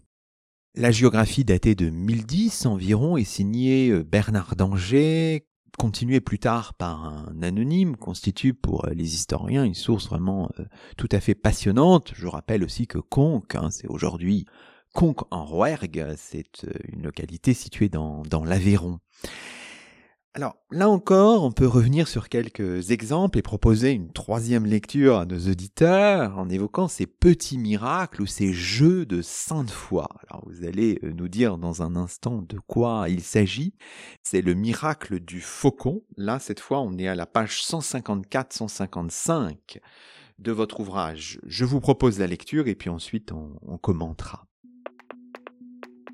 La 0.75 0.91
géographie 0.91 1.45
datée 1.45 1.75
de 1.75 1.91
1010 1.91 2.65
environ 2.65 3.19
est 3.19 3.25
signée 3.25 3.91
euh, 3.91 4.03
Bernard 4.03 4.57
d'Angers, 4.57 5.47
continué 5.79 6.21
plus 6.21 6.39
tard 6.39 6.75
par 6.75 7.05
un 7.05 7.43
anonyme 7.43 7.97
constitue 7.97 8.55
pour 8.55 8.87
euh, 8.87 8.91
les 8.91 9.15
historiens 9.15 9.65
une 9.65 9.75
source 9.75 10.09
vraiment 10.09 10.51
euh, 10.59 10.65
tout 10.97 11.09
à 11.13 11.21
fait 11.21 11.35
passionnante. 11.35 12.13
Je 12.15 12.27
rappelle 12.27 12.65
aussi 12.65 12.87
que 12.87 12.99
Conques, 12.99 13.55
hein, 13.55 13.71
c'est 13.71 13.89
aujourd'hui 13.89 14.47
Conques 14.93 15.27
en 15.31 15.45
Rouergue, 15.45 16.15
c'est 16.17 16.65
euh, 16.65 16.73
une 16.93 17.03
localité 17.03 17.55
située 17.55 17.89
dans, 17.89 18.23
dans 18.23 18.45
l'Aveyron. 18.45 19.01
Alors 20.37 20.57
là 20.73 20.89
encore, 20.89 21.45
on 21.45 21.53
peut 21.53 21.69
revenir 21.69 22.09
sur 22.09 22.29
quelques 22.29 22.91
exemples 22.91 23.39
et 23.39 23.43
proposer 23.43 23.93
une 23.93 24.13
troisième 24.13 24.67
lecture 24.67 25.19
à 25.19 25.27
nos 25.27 25.39
auditeurs 25.39 26.37
en 26.37 26.49
évoquant 26.49 26.89
ces 26.89 27.07
petits 27.07 27.57
miracles 27.57 28.23
ou 28.23 28.27
ces 28.27 28.53
jeux 28.53 29.07
de 29.07 29.23
sainte 29.23 29.71
foi. 29.71 30.09
Alors 30.29 30.43
vous 30.49 30.65
allez 30.65 30.99
euh, 31.05 31.13
nous 31.13 31.29
dire 31.29 31.57
dans 31.57 31.83
un 31.83 31.95
instant 31.95 32.43
de 32.43 32.59
quoi 32.67 33.07
il 33.09 33.23
s'agit. 33.23 33.77
C'est 34.25 34.43
le 34.43 34.55
miracle 34.55 35.21
du 35.21 35.41
faucon. 35.41 36.03
Là, 36.17 36.41
cette 36.41 36.59
fois, 36.59 36.81
on 36.81 36.99
est 36.99 37.07
à 37.07 37.15
la 37.15 37.27
page 37.27 37.63
154-155 37.63 39.79
de 40.41 40.51
votre 40.51 40.81
ouvrage. 40.81 41.39
Je 41.47 41.65
vous 41.65 41.79
propose 41.79 42.19
la 42.19 42.27
lecture 42.27 42.67
et 42.67 42.75
puis 42.75 42.91
ensuite 42.91 43.31
on, 43.31 43.53
on 43.63 43.79
commentera. 43.79 44.49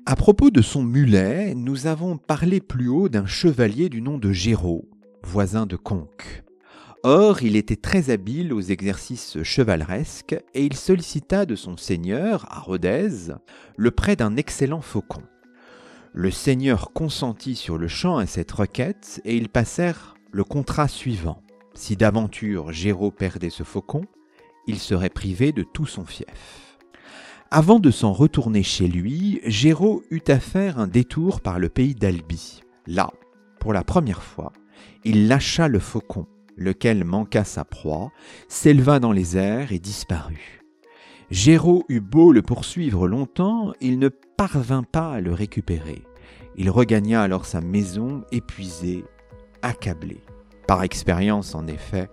À 0.07 0.15
propos 0.15 0.49
de 0.49 0.63
son 0.63 0.81
mulet, 0.81 1.53
nous 1.53 1.85
avons 1.85 2.17
parlé 2.17 2.59
plus 2.59 2.87
haut 2.87 3.07
d'un 3.07 3.27
chevalier 3.27 3.87
du 3.87 4.01
nom 4.01 4.17
de 4.17 4.31
Géraud, 4.31 4.89
voisin 5.21 5.67
de 5.67 5.75
Conques. 5.75 6.43
Or, 7.03 7.43
il 7.43 7.55
était 7.55 7.75
très 7.75 8.09
habile 8.09 8.51
aux 8.51 8.61
exercices 8.61 9.43
chevaleresques 9.43 10.35
et 10.55 10.65
il 10.65 10.75
sollicita 10.75 11.45
de 11.45 11.55
son 11.55 11.77
seigneur, 11.77 12.47
à 12.49 12.59
Rodez, 12.59 13.31
le 13.77 13.91
prêt 13.91 14.15
d'un 14.15 14.37
excellent 14.37 14.81
faucon. 14.81 15.21
Le 16.13 16.31
seigneur 16.31 16.93
consentit 16.93 17.55
sur 17.55 17.77
le 17.77 17.87
champ 17.87 18.17
à 18.17 18.25
cette 18.25 18.51
requête 18.51 19.21
et 19.23 19.37
ils 19.37 19.49
passèrent 19.49 20.15
le 20.31 20.43
contrat 20.43 20.87
suivant. 20.87 21.43
Si 21.75 21.95
d'aventure 21.95 22.71
Géraud 22.71 23.11
perdait 23.11 23.51
ce 23.51 23.63
faucon, 23.63 24.01
il 24.65 24.79
serait 24.79 25.09
privé 25.09 25.51
de 25.51 25.61
tout 25.61 25.85
son 25.85 26.05
fief. 26.05 26.70
Avant 27.53 27.79
de 27.79 27.91
s'en 27.91 28.13
retourner 28.13 28.63
chez 28.63 28.87
lui, 28.87 29.41
Géraud 29.45 30.03
eut 30.09 30.23
à 30.29 30.39
faire 30.39 30.79
un 30.79 30.87
détour 30.87 31.41
par 31.41 31.59
le 31.59 31.67
pays 31.67 31.95
d'Albi. 31.95 32.63
Là, 32.87 33.11
pour 33.59 33.73
la 33.73 33.83
première 33.83 34.23
fois, 34.23 34.53
il 35.03 35.27
lâcha 35.27 35.67
le 35.67 35.79
faucon, 35.79 36.27
lequel 36.55 37.03
manqua 37.03 37.43
sa 37.43 37.65
proie, 37.65 38.13
s'éleva 38.47 39.01
dans 39.01 39.11
les 39.11 39.35
airs 39.35 39.73
et 39.73 39.79
disparut. 39.79 40.61
Géraud 41.29 41.83
eut 41.89 41.99
beau 41.99 42.31
le 42.31 42.41
poursuivre 42.41 43.05
longtemps, 43.05 43.73
il 43.81 43.99
ne 43.99 44.07
parvint 44.07 44.83
pas 44.83 45.11
à 45.11 45.19
le 45.19 45.33
récupérer. 45.33 46.03
Il 46.55 46.69
regagna 46.69 47.21
alors 47.21 47.45
sa 47.45 47.59
maison, 47.59 48.23
épuisé, 48.31 49.03
accablé. 49.61 50.23
Par 50.69 50.83
expérience, 50.83 51.53
en 51.53 51.67
effet, 51.67 52.09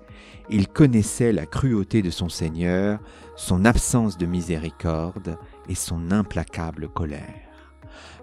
il 0.50 0.66
connaissait 0.66 1.32
la 1.32 1.46
cruauté 1.46 2.02
de 2.02 2.10
son 2.10 2.28
Seigneur, 2.28 2.98
son 3.38 3.64
absence 3.64 4.18
de 4.18 4.26
miséricorde 4.26 5.38
et 5.68 5.76
son 5.76 6.10
implacable 6.10 6.88
colère. 6.88 7.48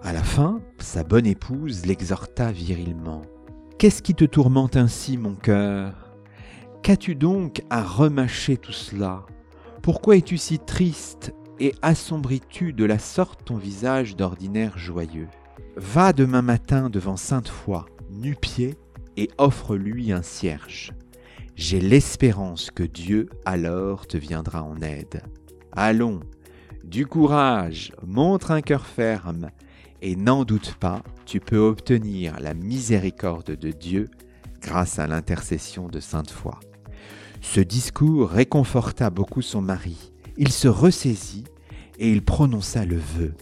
À 0.04 0.12
la 0.12 0.22
fin, 0.22 0.60
sa 0.78 1.04
bonne 1.04 1.26
épouse 1.26 1.86
l'exhorta 1.86 2.52
virilement. 2.52 3.22
Qu'est-ce 3.78 4.02
qui 4.02 4.14
te 4.14 4.26
tourmente 4.26 4.76
ainsi, 4.76 5.16
mon 5.16 5.34
cœur? 5.34 6.12
Qu'as-tu 6.82 7.14
donc 7.14 7.62
à 7.70 7.82
remâcher 7.82 8.58
tout 8.58 8.72
cela? 8.72 9.24
Pourquoi 9.82 10.16
es-tu 10.16 10.36
si 10.36 10.58
triste 10.58 11.32
et 11.58 11.74
assombris-tu 11.80 12.74
de 12.74 12.84
la 12.84 12.98
sorte 12.98 13.42
ton 13.46 13.56
visage 13.56 14.16
d'ordinaire 14.16 14.76
joyeux? 14.76 15.28
Va 15.76 16.12
demain 16.12 16.42
matin 16.42 16.90
devant 16.90 17.16
Sainte-Foy, 17.16 17.86
nu-pied, 18.10 18.76
et 19.16 19.30
offre-lui 19.38 20.12
un 20.12 20.22
cierge. 20.22 20.92
J'ai 21.56 21.80
l'espérance 21.80 22.70
que 22.70 22.82
Dieu 22.82 23.30
alors 23.46 24.06
te 24.06 24.18
viendra 24.18 24.62
en 24.62 24.76
aide. 24.82 25.22
Allons, 25.72 26.20
du 26.84 27.06
courage, 27.06 27.92
montre 28.06 28.50
un 28.50 28.60
cœur 28.60 28.84
ferme, 28.84 29.48
et 30.02 30.16
n'en 30.16 30.44
doute 30.44 30.74
pas, 30.78 31.02
tu 31.24 31.40
peux 31.40 31.56
obtenir 31.56 32.38
la 32.40 32.52
miséricorde 32.52 33.56
de 33.56 33.70
Dieu 33.70 34.08
grâce 34.60 34.98
à 34.98 35.06
l'intercession 35.06 35.88
de 35.88 35.98
Sainte 35.98 36.30
Foy. 36.30 36.52
Ce 37.40 37.60
discours 37.60 38.28
réconforta 38.28 39.08
beaucoup 39.08 39.40
son 39.40 39.62
mari. 39.62 40.12
Il 40.36 40.52
se 40.52 40.68
ressaisit 40.68 41.44
et 41.98 42.12
il 42.12 42.22
prononça 42.22 42.84
le 42.84 42.98
vœu. 42.98 43.32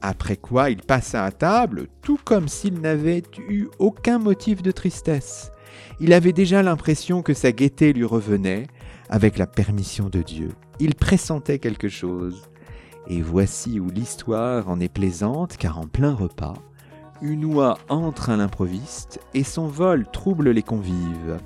Après 0.00 0.36
quoi 0.36 0.70
il 0.70 0.82
passa 0.82 1.24
à 1.24 1.30
table, 1.30 1.86
tout 2.02 2.18
comme 2.24 2.48
s'il 2.48 2.80
n'avait 2.80 3.22
eu 3.48 3.68
aucun 3.78 4.18
motif 4.18 4.60
de 4.60 4.72
tristesse. 4.72 5.52
Il 6.00 6.12
avait 6.12 6.32
déjà 6.32 6.62
l'impression 6.62 7.22
que 7.22 7.34
sa 7.34 7.52
gaieté 7.52 7.92
lui 7.92 8.04
revenait, 8.04 8.66
avec 9.08 9.38
la 9.38 9.46
permission 9.46 10.08
de 10.08 10.22
Dieu. 10.22 10.50
Il 10.80 10.94
pressentait 10.94 11.58
quelque 11.58 11.88
chose. 11.88 12.42
Et 13.06 13.22
voici 13.22 13.78
où 13.78 13.90
l'histoire 13.90 14.68
en 14.68 14.80
est 14.80 14.92
plaisante, 14.92 15.56
car 15.56 15.78
en 15.78 15.86
plein 15.86 16.14
repas, 16.14 16.54
une 17.22 17.44
oie 17.44 17.78
entre 17.88 18.30
à 18.30 18.36
l'improviste, 18.36 19.20
et 19.34 19.44
son 19.44 19.68
vol 19.68 20.06
trouble 20.10 20.50
les 20.50 20.62
convives. 20.62 21.38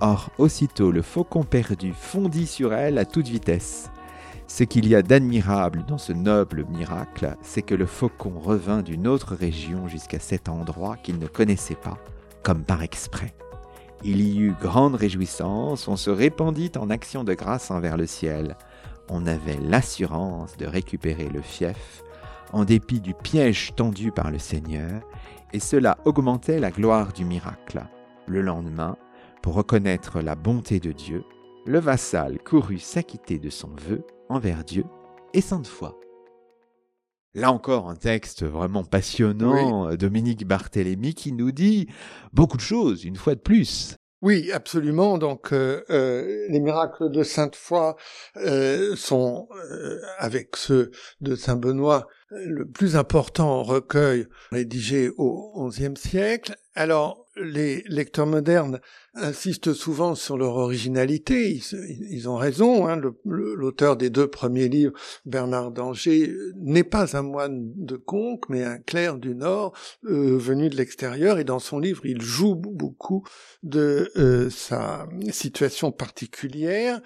Or, 0.00 0.30
aussitôt 0.38 0.90
le 0.90 1.02
faucon 1.02 1.44
perdu 1.44 1.92
fondit 1.92 2.46
sur 2.46 2.74
elle 2.74 2.98
à 2.98 3.04
toute 3.04 3.28
vitesse. 3.28 3.90
Ce 4.46 4.64
qu'il 4.64 4.86
y 4.86 4.94
a 4.94 5.02
d'admirable 5.02 5.84
dans 5.88 5.98
ce 5.98 6.12
noble 6.12 6.66
miracle, 6.68 7.36
c'est 7.40 7.62
que 7.62 7.74
le 7.74 7.86
faucon 7.86 8.38
revint 8.38 8.82
d'une 8.82 9.06
autre 9.06 9.34
région 9.34 9.88
jusqu'à 9.88 10.18
cet 10.18 10.48
endroit 10.48 10.96
qu'il 10.96 11.18
ne 11.18 11.26
connaissait 11.26 11.74
pas, 11.74 11.96
comme 12.42 12.64
par 12.64 12.82
exprès. 12.82 13.34
Il 14.06 14.20
y 14.20 14.38
eut 14.38 14.54
grande 14.60 14.96
réjouissance, 14.96 15.88
on 15.88 15.96
se 15.96 16.10
répandit 16.10 16.72
en 16.78 16.90
actions 16.90 17.24
de 17.24 17.32
grâce 17.32 17.70
envers 17.70 17.96
le 17.96 18.06
ciel. 18.06 18.54
On 19.08 19.26
avait 19.26 19.56
l'assurance 19.56 20.58
de 20.58 20.66
récupérer 20.66 21.30
le 21.30 21.40
fief, 21.40 22.02
en 22.52 22.66
dépit 22.66 23.00
du 23.00 23.14
piège 23.14 23.74
tendu 23.74 24.12
par 24.12 24.30
le 24.30 24.38
Seigneur, 24.38 25.00
et 25.54 25.60
cela 25.60 25.96
augmentait 26.04 26.60
la 26.60 26.70
gloire 26.70 27.14
du 27.14 27.24
miracle. 27.24 27.82
Le 28.26 28.42
lendemain, 28.42 28.98
pour 29.42 29.54
reconnaître 29.54 30.20
la 30.20 30.34
bonté 30.34 30.80
de 30.80 30.92
Dieu, 30.92 31.24
le 31.64 31.78
vassal 31.78 32.38
courut 32.44 32.80
s'acquitter 32.80 33.38
de 33.38 33.48
son 33.48 33.70
vœu 33.88 34.04
envers 34.28 34.64
Dieu 34.64 34.84
et 35.32 35.40
sainte 35.40 35.66
foi. 35.66 35.98
Là 37.34 37.50
encore, 37.50 37.88
un 37.90 37.96
texte 37.96 38.44
vraiment 38.44 38.84
passionnant, 38.84 39.94
Dominique 39.96 40.46
Barthélemy, 40.46 41.14
qui 41.14 41.32
nous 41.32 41.50
dit 41.50 41.88
beaucoup 42.32 42.56
de 42.56 42.62
choses, 42.62 43.04
une 43.04 43.16
fois 43.16 43.34
de 43.34 43.40
plus. 43.40 43.96
Oui, 44.24 44.50
absolument. 44.52 45.18
Donc, 45.18 45.52
euh, 45.52 45.82
euh, 45.90 46.46
les 46.48 46.58
miracles 46.58 47.10
de 47.10 47.22
Sainte 47.22 47.56
Foy 47.56 47.94
euh, 48.38 48.96
sont, 48.96 49.48
avec 50.16 50.56
ceux 50.56 50.92
de 51.20 51.34
Saint 51.34 51.56
Benoît, 51.56 52.06
le 52.30 52.64
plus 52.64 52.96
important 52.96 53.62
recueil 53.62 54.26
rédigé 54.50 55.10
au 55.18 55.68
XIe 55.68 55.92
siècle. 55.94 56.56
Alors, 56.74 57.23
les 57.36 57.82
lecteurs 57.86 58.26
modernes 58.26 58.80
insistent 59.14 59.72
souvent 59.72 60.14
sur 60.14 60.36
leur 60.36 60.56
originalité. 60.56 61.60
Ils, 62.10 62.28
ont 62.28 62.36
raison. 62.36 62.86
Hein. 62.86 63.00
L'auteur 63.24 63.96
des 63.96 64.10
deux 64.10 64.28
premiers 64.28 64.68
livres, 64.68 64.92
Bernard 65.24 65.70
d'Angers, 65.70 66.32
n'est 66.56 66.84
pas 66.84 67.16
un 67.16 67.22
moine 67.22 67.72
de 67.76 67.96
Conques, 67.96 68.48
mais 68.48 68.64
un 68.64 68.78
clerc 68.78 69.18
du 69.18 69.34
Nord 69.34 69.72
euh, 70.04 70.36
venu 70.38 70.68
de 70.68 70.76
l'extérieur. 70.76 71.38
Et 71.38 71.44
dans 71.44 71.58
son 71.58 71.78
livre, 71.78 72.06
il 72.06 72.22
joue 72.22 72.54
beaucoup 72.54 73.24
de 73.62 74.10
euh, 74.16 74.50
sa 74.50 75.06
situation 75.30 75.92
particulière. 75.92 77.00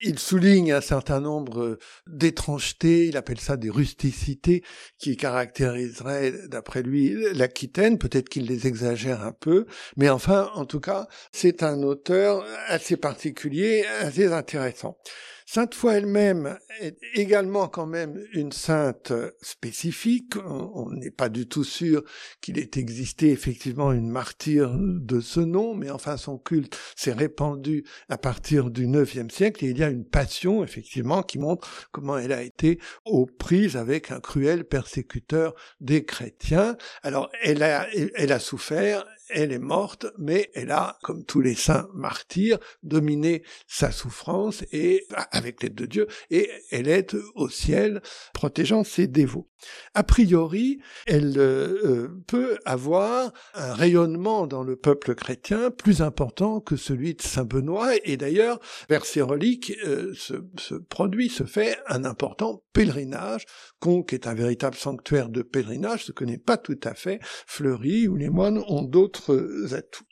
Il 0.00 0.18
souligne 0.18 0.72
un 0.72 0.80
certain 0.80 1.20
nombre 1.20 1.78
d'étrangetés, 2.06 3.06
il 3.06 3.16
appelle 3.16 3.40
ça 3.40 3.56
des 3.56 3.70
rusticités, 3.70 4.62
qui 4.98 5.16
caractériseraient, 5.16 6.48
d'après 6.48 6.82
lui, 6.82 7.14
l'Aquitaine. 7.32 7.98
Peut-être 7.98 8.28
qu'il 8.28 8.46
les 8.46 8.66
exagère 8.66 9.22
un 9.22 9.32
peu, 9.32 9.66
mais 9.96 10.10
enfin, 10.10 10.50
en 10.54 10.66
tout 10.66 10.80
cas, 10.80 11.06
c'est 11.32 11.62
un 11.62 11.82
auteur 11.82 12.44
assez 12.66 12.96
particulier, 12.96 13.84
assez 14.00 14.32
intéressant. 14.32 14.98
Sainte 15.46 15.74
Foy 15.74 15.94
elle-même 15.94 16.58
est 16.80 16.96
également 17.12 17.68
quand 17.68 17.86
même 17.86 18.18
une 18.32 18.50
sainte 18.50 19.12
spécifique. 19.42 20.36
On 20.36 20.90
n'est 20.90 21.10
pas 21.10 21.28
du 21.28 21.46
tout 21.46 21.64
sûr 21.64 22.02
qu'il 22.40 22.58
ait 22.58 22.70
existé 22.76 23.30
effectivement 23.30 23.92
une 23.92 24.08
martyre 24.08 24.74
de 24.74 25.20
ce 25.20 25.40
nom, 25.40 25.74
mais 25.74 25.90
enfin 25.90 26.16
son 26.16 26.38
culte 26.38 26.78
s'est 26.96 27.12
répandu 27.12 27.84
à 28.08 28.16
partir 28.16 28.70
du 28.70 28.86
IXe 28.86 29.32
siècle 29.32 29.66
et 29.66 29.68
il 29.68 29.78
y 29.78 29.84
a 29.84 29.90
une 29.90 30.06
passion 30.06 30.64
effectivement 30.64 31.22
qui 31.22 31.38
montre 31.38 31.88
comment 31.92 32.16
elle 32.16 32.32
a 32.32 32.42
été 32.42 32.80
aux 33.04 33.26
prises 33.26 33.76
avec 33.76 34.10
un 34.10 34.20
cruel 34.20 34.64
persécuteur 34.64 35.54
des 35.80 36.06
chrétiens. 36.06 36.76
Alors 37.02 37.30
elle 37.42 37.62
a, 37.62 37.86
elle 37.92 38.32
a 38.32 38.38
souffert, 38.38 39.04
elle 39.30 39.52
est 39.52 39.58
morte, 39.58 40.06
mais 40.18 40.50
elle 40.54 40.70
a, 40.70 40.98
comme 41.02 41.24
tous 41.24 41.40
les 41.40 41.54
saints 41.54 41.88
martyrs, 41.94 42.58
dominé 42.82 43.42
sa 43.66 43.90
souffrance 43.90 44.64
et 44.72 45.06
avec 45.30 45.62
l'aide 45.62 45.74
de 45.74 45.86
Dieu, 45.86 46.06
et 46.30 46.50
elle 46.70 46.88
est 46.88 47.16
au 47.34 47.48
ciel 47.48 48.02
protégeant 48.32 48.84
ses 48.84 49.06
dévots. 49.06 49.48
A 49.94 50.02
priori, 50.02 50.78
elle 51.06 51.38
euh, 51.38 51.80
euh, 51.84 52.22
peut 52.26 52.58
avoir 52.64 53.32
un 53.54 53.72
rayonnement 53.72 54.46
dans 54.46 54.62
le 54.62 54.76
peuple 54.76 55.14
chrétien 55.14 55.70
plus 55.70 56.02
important 56.02 56.60
que 56.60 56.76
celui 56.76 57.14
de 57.14 57.22
Saint 57.22 57.44
Benoît, 57.44 57.92
et 58.04 58.16
d'ailleurs, 58.16 58.60
vers 58.88 59.06
ses 59.06 59.22
reliques, 59.22 59.72
euh, 59.86 60.12
se, 60.14 60.74
produit, 60.74 61.28
se 61.28 61.44
fait 61.44 61.78
un 61.86 62.04
important 62.04 62.62
pèlerinage. 62.72 63.46
Conques 63.80 64.12
est 64.12 64.26
un 64.26 64.34
véritable 64.34 64.76
sanctuaire 64.76 65.28
de 65.28 65.42
pèlerinage, 65.42 66.04
ce 66.04 66.12
que 66.12 66.24
n'est 66.24 66.38
pas 66.38 66.56
tout 66.56 66.80
à 66.84 66.94
fait 66.94 67.20
Fleury, 67.22 68.08
où 68.08 68.16
les 68.16 68.30
moines 68.30 68.62
ont 68.68 68.82
d'autres 68.82 69.13
atouts. 69.72 70.04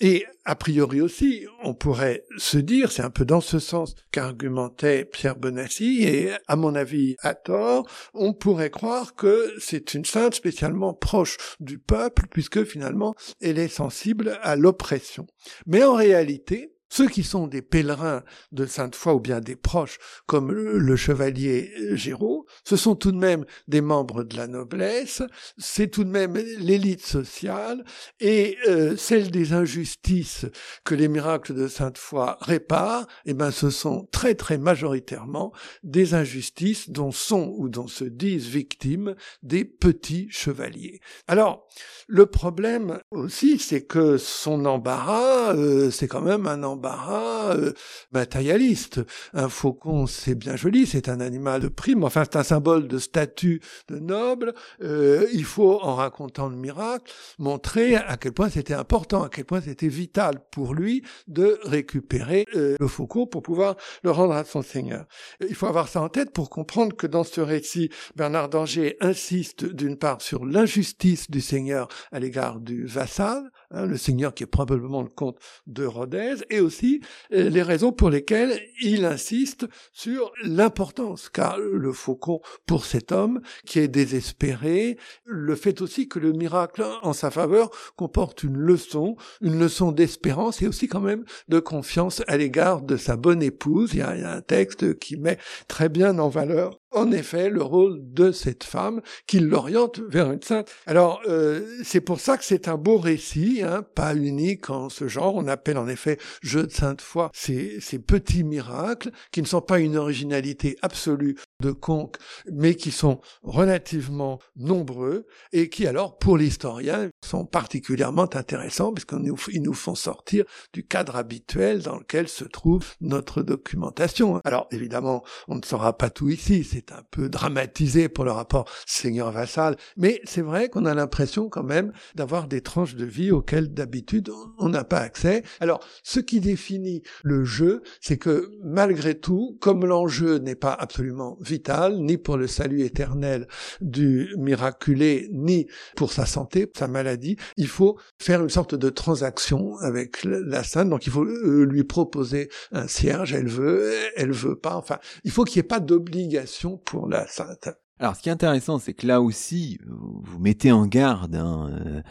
Et 0.00 0.26
a 0.44 0.56
priori 0.56 1.00
aussi, 1.00 1.46
on 1.62 1.72
pourrait 1.72 2.24
se 2.36 2.58
dire, 2.58 2.90
c'est 2.90 3.02
un 3.02 3.10
peu 3.10 3.24
dans 3.24 3.40
ce 3.40 3.60
sens 3.60 3.94
qu'argumentait 4.10 5.04
Pierre 5.04 5.36
Bonassi, 5.36 6.02
et 6.02 6.32
à 6.48 6.56
mon 6.56 6.74
avis 6.74 7.16
à 7.20 7.34
tort, 7.34 7.88
on 8.12 8.34
pourrait 8.34 8.70
croire 8.70 9.14
que 9.14 9.54
c'est 9.60 9.94
une 9.94 10.04
sainte 10.04 10.34
spécialement 10.34 10.94
proche 10.94 11.36
du 11.60 11.78
peuple, 11.78 12.26
puisque 12.28 12.64
finalement 12.64 13.14
elle 13.40 13.58
est 13.58 13.68
sensible 13.68 14.36
à 14.42 14.56
l'oppression. 14.56 15.26
Mais 15.66 15.84
en 15.84 15.94
réalité, 15.94 16.73
ceux 16.94 17.08
qui 17.08 17.24
sont 17.24 17.48
des 17.48 17.60
pèlerins 17.60 18.22
de 18.52 18.66
Sainte-Foy 18.66 19.14
ou 19.14 19.18
bien 19.18 19.40
des 19.40 19.56
proches, 19.56 19.98
comme 20.26 20.52
le, 20.52 20.94
chevalier 20.94 21.72
Géraud, 21.96 22.46
ce 22.62 22.76
sont 22.76 22.94
tout 22.94 23.10
de 23.10 23.18
même 23.18 23.44
des 23.66 23.80
membres 23.80 24.22
de 24.22 24.36
la 24.36 24.46
noblesse, 24.46 25.20
c'est 25.58 25.88
tout 25.88 26.04
de 26.04 26.10
même 26.10 26.36
l'élite 26.36 27.04
sociale, 27.04 27.84
et 28.20 28.58
euh, 28.68 28.96
celle 28.96 29.32
des 29.32 29.54
injustices 29.54 30.46
que 30.84 30.94
les 30.94 31.08
miracles 31.08 31.52
de 31.54 31.66
Sainte-Foy 31.66 32.36
réparent, 32.40 33.08
eh 33.26 33.34
ben, 33.34 33.50
ce 33.50 33.70
sont 33.70 34.08
très 34.12 34.36
très 34.36 34.56
majoritairement 34.56 35.52
des 35.82 36.14
injustices 36.14 36.90
dont 36.90 37.10
sont 37.10 37.56
ou 37.58 37.68
dont 37.68 37.88
se 37.88 38.04
disent 38.04 38.46
victimes 38.46 39.16
des 39.42 39.64
petits 39.64 40.28
chevaliers. 40.30 41.00
Alors, 41.26 41.66
le 42.06 42.26
problème 42.26 43.00
aussi, 43.10 43.58
c'est 43.58 43.82
que 43.82 44.16
son 44.16 44.64
embarras, 44.64 45.56
euh, 45.56 45.90
c'est 45.90 46.06
quand 46.06 46.20
même 46.20 46.46
un 46.46 46.62
embarras 46.62 46.83
euh, 46.86 47.72
matérialiste. 48.12 49.00
Un 49.32 49.48
faucon, 49.48 50.06
c'est 50.06 50.34
bien 50.34 50.56
joli, 50.56 50.86
c'est 50.86 51.08
un 51.08 51.20
animal 51.20 51.62
de 51.62 51.68
prime, 51.68 52.04
enfin 52.04 52.24
c'est 52.24 52.36
un 52.36 52.42
symbole 52.42 52.88
de 52.88 52.98
statut 52.98 53.60
de 53.88 53.98
noble. 53.98 54.54
Euh, 54.82 55.26
il 55.32 55.44
faut, 55.44 55.80
en 55.82 55.94
racontant 55.94 56.48
le 56.48 56.56
miracle, 56.56 57.12
montrer 57.38 57.96
à 57.96 58.16
quel 58.16 58.32
point 58.32 58.48
c'était 58.48 58.74
important, 58.74 59.22
à 59.22 59.28
quel 59.28 59.44
point 59.44 59.60
c'était 59.60 59.88
vital 59.88 60.40
pour 60.50 60.74
lui 60.74 61.02
de 61.28 61.58
récupérer 61.64 62.46
euh, 62.54 62.76
le 62.78 62.88
faucon 62.88 63.26
pour 63.26 63.42
pouvoir 63.42 63.76
le 64.02 64.10
rendre 64.10 64.34
à 64.34 64.44
son 64.44 64.62
seigneur. 64.62 65.06
Il 65.40 65.54
faut 65.54 65.66
avoir 65.66 65.88
ça 65.88 66.00
en 66.00 66.08
tête 66.08 66.32
pour 66.32 66.50
comprendre 66.50 66.96
que 66.96 67.06
dans 67.06 67.24
ce 67.24 67.40
récit, 67.40 67.90
Bernard 68.16 68.48
d'Angers 68.48 68.96
insiste 69.00 69.64
d'une 69.64 69.96
part 69.96 70.20
sur 70.20 70.44
l'injustice 70.44 71.30
du 71.30 71.40
seigneur 71.40 71.88
à 72.12 72.18
l'égard 72.18 72.60
du 72.60 72.86
vassal, 72.86 73.50
hein, 73.70 73.86
le 73.86 73.96
seigneur 73.96 74.34
qui 74.34 74.42
est 74.42 74.46
probablement 74.46 75.02
le 75.02 75.08
comte 75.08 75.38
de 75.66 75.84
Rodez, 75.84 76.36
et 76.50 76.60
aussi 76.60 76.73
euh, 76.82 77.48
les 77.48 77.62
raisons 77.62 77.92
pour 77.92 78.10
lesquelles 78.10 78.60
il 78.82 79.04
insiste 79.04 79.66
sur 79.92 80.32
l'importance 80.42 81.28
qu'a 81.28 81.56
le 81.58 81.92
faucon 81.92 82.40
pour 82.66 82.84
cet 82.84 83.12
homme 83.12 83.40
qui 83.66 83.78
est 83.78 83.88
désespéré, 83.88 84.98
le 85.24 85.54
fait 85.54 85.80
aussi 85.80 86.08
que 86.08 86.18
le 86.18 86.32
miracle 86.32 86.84
en 87.02 87.12
sa 87.12 87.30
faveur 87.30 87.70
comporte 87.96 88.42
une 88.42 88.56
leçon, 88.56 89.16
une 89.40 89.58
leçon 89.58 89.92
d'espérance 89.92 90.62
et 90.62 90.66
aussi 90.66 90.88
quand 90.88 91.00
même 91.00 91.24
de 91.48 91.60
confiance 91.60 92.22
à 92.26 92.36
l'égard 92.36 92.82
de 92.82 92.96
sa 92.96 93.16
bonne 93.16 93.42
épouse. 93.42 93.90
Il 93.94 93.98
y 93.98 94.02
a 94.02 94.32
un 94.32 94.40
texte 94.40 94.98
qui 94.98 95.16
met 95.16 95.38
très 95.68 95.88
bien 95.88 96.18
en 96.18 96.28
valeur 96.28 96.80
en 96.94 97.12
effet 97.12 97.50
le 97.50 97.62
rôle 97.62 97.98
de 98.00 98.32
cette 98.32 98.64
femme 98.64 99.00
qui 99.26 99.40
l'oriente 99.40 100.00
vers 100.08 100.30
une 100.30 100.42
sainte. 100.42 100.70
Alors 100.86 101.20
euh, 101.26 101.78
c'est 101.82 102.00
pour 102.00 102.20
ça 102.20 102.38
que 102.38 102.44
c'est 102.44 102.68
un 102.68 102.76
beau 102.76 102.98
récit, 102.98 103.62
hein, 103.62 103.82
pas 103.94 104.14
unique 104.14 104.70
en 104.70 104.88
ce 104.88 105.08
genre. 105.08 105.34
On 105.34 105.48
appelle 105.48 105.78
en 105.78 105.88
effet 105.88 106.18
jeu 106.42 106.66
de 106.66 106.72
sainte 106.72 107.00
foi 107.00 107.30
ces, 107.34 107.80
ces 107.80 107.98
petits 107.98 108.44
miracles 108.44 109.10
qui 109.32 109.42
ne 109.42 109.46
sont 109.46 109.60
pas 109.60 109.78
une 109.78 109.96
originalité 109.96 110.76
absolue 110.82 111.36
de 111.60 111.72
Conque, 111.72 112.16
mais 112.52 112.74
qui 112.74 112.90
sont 112.90 113.20
relativement 113.42 114.38
nombreux 114.56 115.26
et 115.52 115.68
qui 115.68 115.86
alors 115.86 116.18
pour 116.18 116.36
l'historien 116.36 117.10
sont 117.24 117.44
particulièrement 117.44 118.34
intéressants 118.34 118.92
puisqu'ils 118.92 119.18
nous, 119.18 119.36
nous 119.54 119.74
font 119.74 119.94
sortir 119.94 120.44
du 120.72 120.86
cadre 120.86 121.16
habituel 121.16 121.82
dans 121.82 121.96
lequel 121.96 122.28
se 122.28 122.44
trouve 122.44 122.86
notre 123.00 123.42
documentation. 123.42 124.40
Alors 124.44 124.66
évidemment, 124.70 125.24
on 125.48 125.56
ne 125.56 125.64
saura 125.64 125.96
pas 125.96 126.10
tout 126.10 126.28
ici, 126.28 126.64
un 126.92 127.02
peu 127.10 127.28
dramatisé 127.28 128.08
pour 128.08 128.24
le 128.24 128.30
rapport 128.30 128.68
seigneur-vassal, 128.86 129.76
mais 129.96 130.20
c'est 130.24 130.42
vrai 130.42 130.68
qu'on 130.68 130.84
a 130.84 130.94
l'impression 130.94 131.48
quand 131.48 131.62
même 131.62 131.92
d'avoir 132.14 132.48
des 132.48 132.60
tranches 132.60 132.94
de 132.94 133.04
vie 133.04 133.30
auxquelles 133.30 133.72
d'habitude 133.72 134.30
on 134.58 134.68
n'a 134.68 134.84
pas 134.84 134.98
accès. 134.98 135.42
Alors, 135.60 135.80
ce 136.02 136.20
qui 136.20 136.40
définit 136.40 137.02
le 137.22 137.44
jeu, 137.44 137.82
c'est 138.00 138.18
que 138.18 138.50
malgré 138.62 139.14
tout, 139.18 139.56
comme 139.60 139.84
l'enjeu 139.84 140.38
n'est 140.38 140.54
pas 140.54 140.72
absolument 140.72 141.36
vital, 141.40 141.98
ni 141.98 142.16
pour 142.16 142.36
le 142.36 142.46
salut 142.46 142.82
éternel 142.82 143.46
du 143.80 144.34
miraculé, 144.38 145.28
ni 145.32 145.66
pour 145.96 146.12
sa 146.12 146.26
santé, 146.26 146.70
sa 146.76 146.88
maladie, 146.88 147.36
il 147.56 147.68
faut 147.68 147.98
faire 148.18 148.42
une 148.42 148.50
sorte 148.50 148.74
de 148.74 148.88
transaction 148.90 149.76
avec 149.78 150.24
la 150.24 150.62
sainte, 150.64 150.90
donc 150.90 151.06
il 151.06 151.12
faut 151.12 151.24
euh, 151.24 151.64
lui 151.64 151.84
proposer 151.84 152.48
un 152.72 152.88
cierge, 152.88 153.32
elle 153.32 153.48
veut, 153.48 153.92
elle 154.16 154.32
veut 154.32 154.56
pas, 154.56 154.76
enfin, 154.76 154.98
il 155.24 155.30
faut 155.30 155.44
qu'il 155.44 155.60
n'y 155.60 155.66
ait 155.66 155.68
pas 155.68 155.80
d'obligation 155.80 156.73
pour 156.76 157.08
la 157.08 157.26
sainte. 157.26 157.68
Alors, 158.00 158.16
ce 158.16 158.22
qui 158.22 158.28
est 158.28 158.32
intéressant, 158.32 158.78
c'est 158.78 158.92
que 158.92 159.06
là 159.06 159.22
aussi, 159.22 159.78
vous 159.86 160.40
mettez 160.40 160.72
en 160.72 160.84
garde 160.86 161.36
hein, 161.36 161.70
euh, 161.70 162.02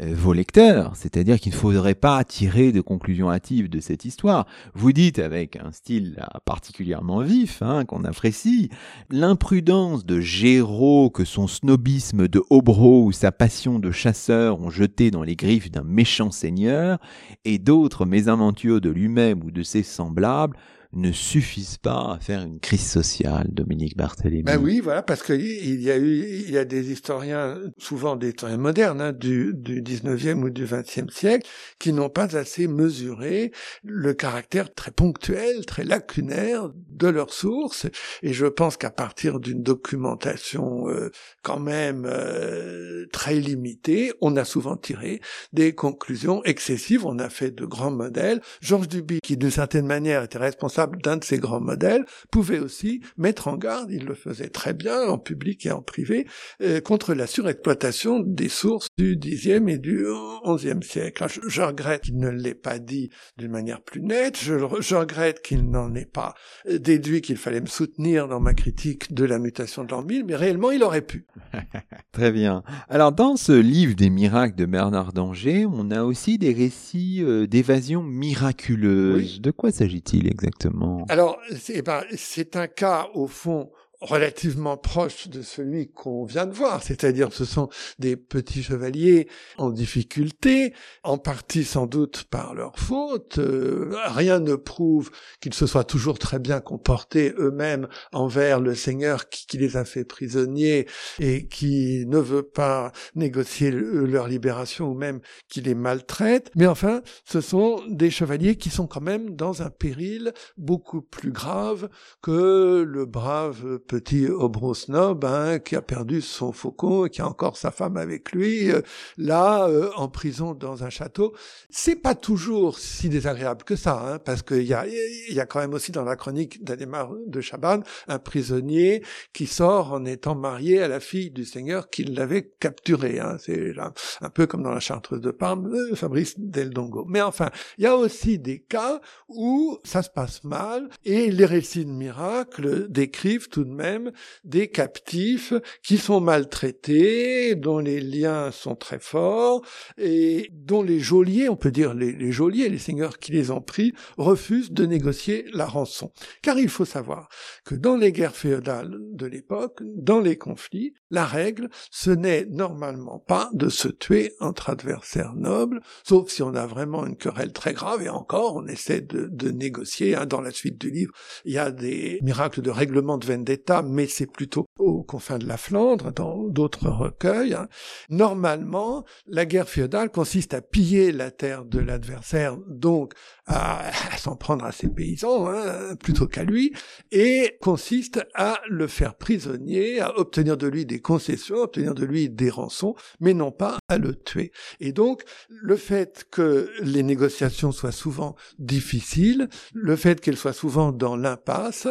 euh, 0.00 0.14
vos 0.14 0.32
lecteurs, 0.32 0.94
c'est-à-dire 0.94 1.40
qu'il 1.40 1.52
ne 1.52 1.58
faudrait 1.58 1.96
pas 1.96 2.22
tirer 2.22 2.70
de 2.70 2.80
conclusions 2.80 3.28
hâtives 3.28 3.68
de 3.68 3.80
cette 3.80 4.04
histoire. 4.04 4.46
Vous 4.74 4.92
dites, 4.92 5.18
avec 5.18 5.56
un 5.56 5.72
style 5.72 6.24
particulièrement 6.44 7.22
vif, 7.22 7.60
hein, 7.60 7.84
qu'on 7.84 8.04
apprécie, 8.04 8.70
l'imprudence 9.10 10.06
de 10.06 10.20
Géraud 10.20 11.10
que 11.10 11.24
son 11.24 11.48
snobisme 11.48 12.28
de 12.28 12.40
Hobro 12.48 13.04
ou 13.04 13.10
sa 13.10 13.32
passion 13.32 13.80
de 13.80 13.90
chasseur 13.90 14.60
ont 14.60 14.70
jeté 14.70 15.10
dans 15.10 15.24
les 15.24 15.34
griffes 15.34 15.72
d'un 15.72 15.84
méchant 15.84 16.30
seigneur, 16.30 16.98
et 17.44 17.58
d'autres 17.58 18.06
mésaventures 18.06 18.80
de 18.80 18.90
lui-même 18.90 19.42
ou 19.42 19.50
de 19.50 19.64
ses 19.64 19.82
semblables, 19.82 20.56
ne 20.96 21.12
suffisent 21.12 21.76
pas 21.76 22.14
à 22.14 22.18
faire 22.20 22.42
une 22.42 22.58
crise 22.58 22.86
sociale, 22.86 23.46
Dominique 23.50 23.96
Barthélémy. 23.96 24.42
Ben 24.42 24.58
oui, 24.58 24.80
voilà, 24.80 25.02
parce 25.02 25.22
qu'il 25.22 25.80
y 25.82 25.90
a 25.90 25.96
eu, 25.96 26.24
il 26.46 26.50
y 26.50 26.58
a 26.58 26.64
des 26.64 26.90
historiens, 26.90 27.58
souvent 27.78 28.16
des 28.16 28.30
historiens 28.30 28.56
modernes, 28.56 29.00
hein, 29.00 29.12
du, 29.12 29.52
du 29.54 29.82
19e 29.82 30.42
ou 30.42 30.50
du 30.50 30.64
20e 30.64 31.10
siècle, 31.10 31.46
qui 31.78 31.92
n'ont 31.92 32.08
pas 32.08 32.36
assez 32.36 32.66
mesuré 32.66 33.52
le 33.84 34.14
caractère 34.14 34.72
très 34.72 34.90
ponctuel, 34.90 35.66
très 35.66 35.84
lacunaire 35.84 36.70
de 36.90 37.08
leurs 37.08 37.32
sources. 37.32 37.86
Et 38.22 38.32
je 38.32 38.46
pense 38.46 38.78
qu'à 38.78 38.90
partir 38.90 39.38
d'une 39.38 39.62
documentation 39.62 40.88
euh, 40.88 41.10
quand 41.42 41.60
même 41.60 42.06
euh, 42.06 43.06
très 43.12 43.34
limitée, 43.34 44.12
on 44.22 44.36
a 44.36 44.44
souvent 44.44 44.76
tiré 44.76 45.20
des 45.52 45.74
conclusions 45.74 46.42
excessives. 46.44 47.04
On 47.04 47.18
a 47.18 47.28
fait 47.28 47.50
de 47.50 47.66
grands 47.66 47.90
modèles. 47.90 48.40
Georges 48.62 48.88
Duby, 48.88 49.20
qui 49.22 49.36
d'une 49.36 49.50
certaine 49.50 49.86
manière 49.86 50.22
était 50.22 50.38
responsable 50.38 50.85
d'un 50.86 51.16
de 51.16 51.24
ces 51.24 51.38
grands 51.38 51.60
modèles, 51.60 52.04
pouvait 52.30 52.58
aussi 52.58 53.00
mettre 53.16 53.48
en 53.48 53.56
garde, 53.56 53.90
il 53.90 54.04
le 54.04 54.14
faisait 54.14 54.48
très 54.48 54.74
bien 54.74 55.08
en 55.08 55.18
public 55.18 55.66
et 55.66 55.70
en 55.70 55.82
privé, 55.82 56.26
euh, 56.62 56.80
contre 56.80 57.14
la 57.14 57.26
surexploitation 57.26 58.20
des 58.20 58.48
sources 58.48 58.88
du 58.98 59.16
Xe 59.16 59.46
et 59.46 59.78
du 59.78 60.06
XIe 60.44 60.82
siècle. 60.82 61.26
Je, 61.46 61.62
regrette 61.62 62.02
qu'il 62.02 62.18
ne 62.18 62.28
l'ait 62.28 62.54
pas 62.54 62.78
dit 62.78 63.10
d'une 63.36 63.50
manière 63.50 63.82
plus 63.82 64.02
nette, 64.02 64.38
je, 64.38 64.54
je 64.80 64.94
regrette 64.94 65.42
qu'il 65.42 65.68
n'en 65.70 65.94
ait 65.94 66.04
pas 66.04 66.34
déduit 66.68 67.20
qu'il 67.20 67.36
fallait 67.36 67.60
me 67.60 67.66
soutenir 67.66 68.28
dans 68.28 68.40
ma 68.40 68.54
critique 68.54 69.12
de 69.12 69.24
la 69.24 69.38
mutation 69.38 69.84
de 69.84 69.90
l'an 69.90 70.02
1000, 70.02 70.24
mais 70.24 70.36
réellement 70.36 70.70
il 70.70 70.82
aurait 70.82 71.02
pu. 71.02 71.26
Très 72.12 72.32
bien. 72.32 72.62
Alors 72.88 73.12
dans 73.12 73.36
ce 73.36 73.52
livre 73.52 73.94
des 73.94 74.10
miracles 74.10 74.56
de 74.56 74.66
Bernard 74.66 75.12
d'Angers, 75.12 75.66
on 75.66 75.90
a 75.90 76.02
aussi 76.02 76.38
des 76.38 76.52
récits 76.52 77.22
euh, 77.22 77.46
d'évasion 77.46 78.02
miraculeuse. 78.02 79.40
De 79.40 79.50
quoi 79.50 79.70
s'agit-il 79.70 80.26
exactement? 80.26 80.75
Alors, 81.08 81.38
ben, 81.82 82.02
c'est 82.16 82.56
un 82.56 82.66
cas, 82.66 83.08
au 83.14 83.26
fond, 83.26 83.70
relativement 84.00 84.76
proche 84.76 85.28
de 85.28 85.42
celui 85.42 85.90
qu'on 85.90 86.24
vient 86.24 86.46
de 86.46 86.52
voir, 86.52 86.82
c'est-à-dire 86.82 87.32
ce 87.32 87.44
sont 87.44 87.68
des 87.98 88.16
petits 88.16 88.62
chevaliers 88.62 89.28
en 89.58 89.70
difficulté, 89.70 90.74
en 91.02 91.18
partie 91.18 91.64
sans 91.64 91.86
doute 91.86 92.24
par 92.24 92.54
leur 92.54 92.78
faute. 92.78 93.38
Euh, 93.38 93.90
rien 94.06 94.40
ne 94.40 94.54
prouve 94.54 95.10
qu'ils 95.40 95.54
se 95.54 95.66
soient 95.66 95.84
toujours 95.84 96.18
très 96.18 96.38
bien 96.38 96.60
comportés 96.60 97.34
eux-mêmes 97.38 97.88
envers 98.12 98.60
le 98.60 98.74
Seigneur 98.74 99.28
qui, 99.28 99.46
qui, 99.46 99.58
les 99.58 99.76
a 99.76 99.84
fait 99.84 100.04
prisonniers 100.04 100.86
et 101.18 101.46
qui 101.46 102.04
ne 102.06 102.18
veut 102.18 102.42
pas 102.42 102.92
négocier 103.14 103.70
leur 103.70 104.28
libération 104.28 104.90
ou 104.90 104.94
même 104.94 105.20
qui 105.48 105.60
les 105.60 105.74
maltraite. 105.74 106.50
Mais 106.54 106.66
enfin, 106.66 107.02
ce 107.24 107.40
sont 107.40 107.82
des 107.88 108.10
chevaliers 108.10 108.56
qui 108.56 108.70
sont 108.70 108.86
quand 108.86 109.00
même 109.00 109.34
dans 109.34 109.62
un 109.62 109.70
péril 109.70 110.32
beaucoup 110.56 111.02
plus 111.02 111.32
grave 111.32 111.88
que 112.22 112.84
le 112.86 113.06
brave 113.06 113.78
petit 113.86 114.26
Obrosnob 114.28 115.24
hein, 115.24 115.58
qui 115.58 115.76
a 115.76 115.82
perdu 115.82 116.20
son 116.20 116.52
faucon 116.52 117.06
et 117.06 117.10
qui 117.10 117.20
a 117.20 117.28
encore 117.28 117.56
sa 117.56 117.70
femme 117.70 117.96
avec 117.96 118.32
lui, 118.32 118.70
euh, 118.70 118.82
là, 119.16 119.68
euh, 119.68 119.90
en 119.96 120.08
prison 120.08 120.54
dans 120.54 120.84
un 120.84 120.90
château. 120.90 121.34
C'est 121.70 121.96
pas 121.96 122.14
toujours 122.14 122.78
si 122.78 123.08
désagréable 123.08 123.64
que 123.64 123.76
ça, 123.76 124.02
hein, 124.06 124.18
parce 124.18 124.42
qu'il 124.42 124.64
y 124.64 124.74
a, 124.74 124.86
y 124.86 125.40
a 125.40 125.46
quand 125.46 125.60
même 125.60 125.74
aussi 125.74 125.92
dans 125.92 126.04
la 126.04 126.16
chronique 126.16 126.64
d'Adémar 126.64 127.10
de 127.26 127.40
Chaban 127.40 127.80
un 128.08 128.18
prisonnier 128.18 129.02
qui 129.32 129.46
sort 129.46 129.92
en 129.92 130.04
étant 130.04 130.34
marié 130.34 130.82
à 130.82 130.88
la 130.88 131.00
fille 131.00 131.30
du 131.30 131.44
seigneur 131.44 131.90
qui 131.90 132.04
l'avait 132.04 132.50
capturé. 132.60 133.20
Hein. 133.20 133.36
C'est 133.38 133.74
un, 134.20 134.30
peu 134.30 134.46
comme 134.46 134.62
dans 134.62 134.72
la 134.72 134.80
Chartreuse 134.80 135.20
de 135.20 135.30
Parme, 135.30 135.72
euh, 135.72 135.94
Fabrice 135.94 136.38
Del 136.38 136.70
Dongo. 136.70 137.04
Mais 137.08 137.22
enfin, 137.22 137.50
il 137.78 137.84
y 137.84 137.86
a 137.86 137.96
aussi 137.96 138.38
des 138.38 138.60
cas 138.60 139.00
où 139.28 139.78
ça 139.84 140.02
se 140.02 140.10
passe 140.10 140.44
mal 140.44 140.88
et 141.04 141.30
les 141.30 141.44
récits 141.46 141.84
de 141.84 141.90
miracles 141.90 142.88
décrivent 142.88 143.48
tout 143.48 143.64
de 143.64 143.70
même 143.76 144.10
des 144.44 144.68
captifs 144.68 145.52
qui 145.82 145.98
sont 145.98 146.20
maltraités, 146.20 147.54
dont 147.54 147.78
les 147.78 148.00
liens 148.00 148.50
sont 148.50 148.74
très 148.74 148.98
forts 148.98 149.62
et 149.98 150.50
dont 150.52 150.82
les 150.82 150.98
geôliers, 150.98 151.48
on 151.48 151.56
peut 151.56 151.70
dire 151.70 151.94
les, 151.94 152.32
geôliers, 152.32 152.68
les 152.68 152.78
seigneurs 152.78 153.18
qui 153.18 153.32
les 153.32 153.50
ont 153.50 153.60
pris, 153.60 153.92
refusent 154.16 154.72
de 154.72 154.86
négocier 154.86 155.46
la 155.52 155.66
rançon. 155.66 156.12
Car 156.42 156.58
il 156.58 156.68
faut 156.68 156.84
savoir 156.84 157.28
que 157.64 157.74
dans 157.74 157.96
les 157.96 158.12
guerres 158.12 158.36
féodales 158.36 158.96
de 159.12 159.26
l'époque, 159.26 159.82
dans 159.84 160.20
les 160.20 160.36
conflits, 160.36 160.94
la 161.10 161.24
règle, 161.24 161.68
ce 161.90 162.10
n'est 162.10 162.46
normalement 162.46 163.18
pas 163.18 163.50
de 163.52 163.68
se 163.68 163.88
tuer 163.88 164.32
entre 164.40 164.70
adversaires 164.70 165.34
nobles, 165.34 165.80
sauf 166.04 166.30
si 166.30 166.42
on 166.42 166.54
a 166.54 166.66
vraiment 166.66 167.06
une 167.06 167.16
querelle 167.16 167.52
très 167.52 167.74
grave, 167.74 168.02
et 168.02 168.08
encore, 168.08 168.56
on 168.56 168.66
essaie 168.66 169.00
de, 169.00 169.28
de 169.30 169.50
négocier. 169.50 170.16
Hein, 170.16 170.26
dans 170.26 170.40
la 170.40 170.50
suite 170.50 170.78
du 170.80 170.90
livre, 170.90 171.12
il 171.44 171.52
y 171.52 171.58
a 171.58 171.70
des 171.70 172.18
miracles 172.22 172.62
de 172.62 172.70
règlement 172.70 173.18
de 173.18 173.26
vendetta 173.26 173.65
Mais 173.84 174.06
c'est 174.06 174.26
plutôt 174.26 174.66
aux 174.78 175.02
confins 175.02 175.38
de 175.38 175.46
la 175.46 175.56
Flandre, 175.56 176.12
dans 176.12 176.44
d'autres 176.48 176.88
recueils. 176.88 177.54
Hein. 177.54 177.68
Normalement, 178.10 179.04
la 179.26 179.46
guerre 179.46 179.68
féodale 179.68 180.10
consiste 180.10 180.54
à 180.54 180.60
piller 180.60 181.12
la 181.12 181.30
terre 181.30 181.64
de 181.64 181.78
l'adversaire, 181.78 182.56
donc 182.68 183.14
à, 183.46 183.90
s'en 184.18 184.36
prendre 184.36 184.64
à 184.64 184.72
ses 184.72 184.88
paysans 184.88 185.46
hein, 185.46 185.94
plutôt 186.02 186.26
qu'à 186.26 186.42
lui, 186.42 186.72
et 187.12 187.56
consiste 187.60 188.20
à 188.34 188.60
le 188.68 188.86
faire 188.88 189.14
prisonnier, 189.14 190.00
à 190.00 190.18
obtenir 190.18 190.56
de 190.56 190.66
lui 190.66 190.84
des 190.84 190.98
concessions, 190.98 191.56
obtenir 191.56 191.94
de 191.94 192.04
lui 192.04 192.28
des 192.28 192.50
rançons, 192.50 192.94
mais 193.20 193.34
non 193.34 193.52
pas 193.52 193.78
à 193.88 193.98
le 193.98 194.14
tuer. 194.14 194.50
Et 194.80 194.92
donc, 194.92 195.22
le 195.48 195.76
fait 195.76 196.26
que 196.30 196.70
les 196.82 197.02
négociations 197.02 197.72
soient 197.72 197.92
souvent 197.92 198.34
difficiles, 198.58 199.48
le 199.74 199.96
fait 199.96 200.20
qu'elles 200.20 200.36
soient 200.36 200.52
souvent 200.52 200.90
dans 200.90 201.16
l'impasse, 201.16 201.88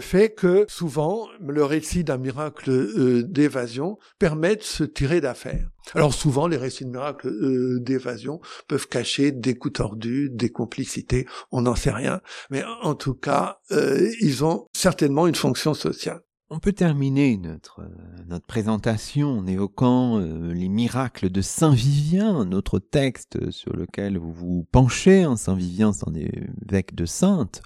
fait 0.00 0.30
que 0.30 0.66
souvent 0.68 1.17
le 1.40 1.64
récit 1.64 2.04
d'un 2.04 2.18
miracle 2.18 2.70
euh, 2.70 3.22
d'évasion 3.22 3.98
permet 4.18 4.56
de 4.56 4.62
se 4.62 4.84
tirer 4.84 5.20
d'affaire. 5.20 5.68
Alors 5.94 6.12
souvent, 6.12 6.46
les 6.46 6.56
récits 6.56 6.84
de 6.84 6.90
miracles 6.90 7.28
euh, 7.28 7.80
d'évasion 7.80 8.40
peuvent 8.66 8.88
cacher 8.88 9.32
des 9.32 9.56
coups 9.56 9.74
tordus, 9.74 10.30
des 10.30 10.50
complicités, 10.50 11.26
on 11.50 11.62
n'en 11.62 11.74
sait 11.74 11.90
rien. 11.90 12.20
Mais 12.50 12.62
en 12.82 12.94
tout 12.94 13.14
cas, 13.14 13.60
euh, 13.70 14.10
ils 14.20 14.44
ont 14.44 14.66
certainement 14.72 15.26
une 15.26 15.34
fonction 15.34 15.74
sociale. 15.74 16.20
On 16.50 16.60
peut 16.60 16.72
terminer 16.72 17.36
notre, 17.36 17.82
notre 18.26 18.46
présentation 18.46 19.38
en 19.38 19.46
évoquant 19.46 20.18
les 20.18 20.70
miracles 20.70 21.28
de 21.28 21.42
Saint 21.42 21.74
Vivien, 21.74 22.46
notre 22.46 22.78
texte 22.78 23.50
sur 23.50 23.76
lequel 23.76 24.16
vous 24.16 24.32
vous 24.32 24.66
penchez. 24.72 25.24
Hein, 25.24 25.36
Saint 25.36 25.56
Vivien, 25.56 25.92
c'est 25.92 26.08
un 26.08 26.14
évêque 26.14 26.94
de 26.94 27.04
Sainte 27.04 27.60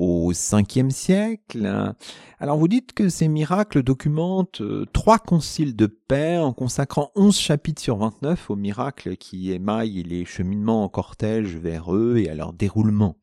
au 0.00 0.32
5e 0.32 0.90
siècle. 0.90 1.94
Alors 2.38 2.56
vous 2.56 2.68
dites 2.68 2.94
que 2.94 3.10
ces 3.10 3.28
miracles 3.28 3.82
documentent 3.82 4.62
euh, 4.62 4.86
trois 4.94 5.18
conciles 5.18 5.76
de 5.76 5.86
paix 5.86 6.38
en 6.38 6.54
consacrant 6.54 7.12
11 7.16 7.38
chapitres 7.38 7.82
sur 7.82 7.98
29 7.98 8.50
aux 8.50 8.56
miracles 8.56 9.18
qui 9.18 9.52
émaillent 9.52 10.02
les 10.02 10.24
cheminements 10.24 10.84
en 10.84 10.88
cortège 10.88 11.54
vers 11.56 11.94
eux 11.94 12.16
et 12.16 12.30
à 12.30 12.34
leur 12.34 12.54
déroulement. 12.54 13.18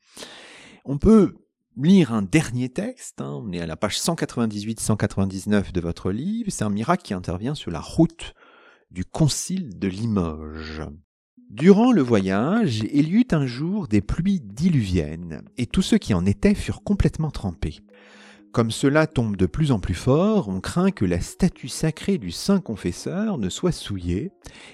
On 0.86 0.99
peut 0.99 1.34
lire 1.82 2.13
un 2.13 2.21
dernier 2.21 2.69
texte, 2.69 3.21
hein, 3.21 3.41
on 3.43 3.51
est 3.51 3.59
à 3.59 3.65
la 3.65 3.75
page 3.75 3.97
198-199 3.99 5.71
de 5.71 5.82
votre 5.82 6.11
livre, 6.11 6.51
c'est 6.51 6.63
un 6.63 6.69
miracle 6.69 7.03
qui 7.03 7.15
intervient 7.15 7.55
sur 7.55 7.71
la 7.71 7.82
route 7.82 8.36
du 8.91 9.03
concile 9.03 9.78
de 9.80 9.88
Limoges. 9.88 10.84
Durant 11.50 11.93
le 11.93 12.02
voyage, 12.02 12.80
il 12.91 13.08
y 13.08 13.14
eut 13.14 13.28
un 13.32 13.45
jour 13.45 13.88
des 13.88 14.02
pluies 14.02 14.41
diluviennes, 14.41 15.43
et 15.58 15.66
tous 15.66 15.82
ceux 15.82 15.98
qui 15.98 16.14
en 16.14 16.26
étaient 16.26 16.54
furent 16.54 16.84
complètement 16.84 17.32
trempés. 17.32 17.80
Comme 18.52 18.70
cela 18.70 19.08
tombe 19.08 19.38
de 19.38 19.45
plus 19.45 19.72
en 19.72 19.80
plus 19.80 19.93
fort, 19.93 20.50
on 20.50 20.60
craint 20.60 20.91
que 20.91 21.06
la 21.06 21.22
statue 21.22 21.70
sacrée 21.70 22.18
du 22.18 22.32
saint 22.32 22.60
confesseur 22.60 23.38
ne 23.38 23.48
soit 23.48 23.72
souillée, 23.72 24.32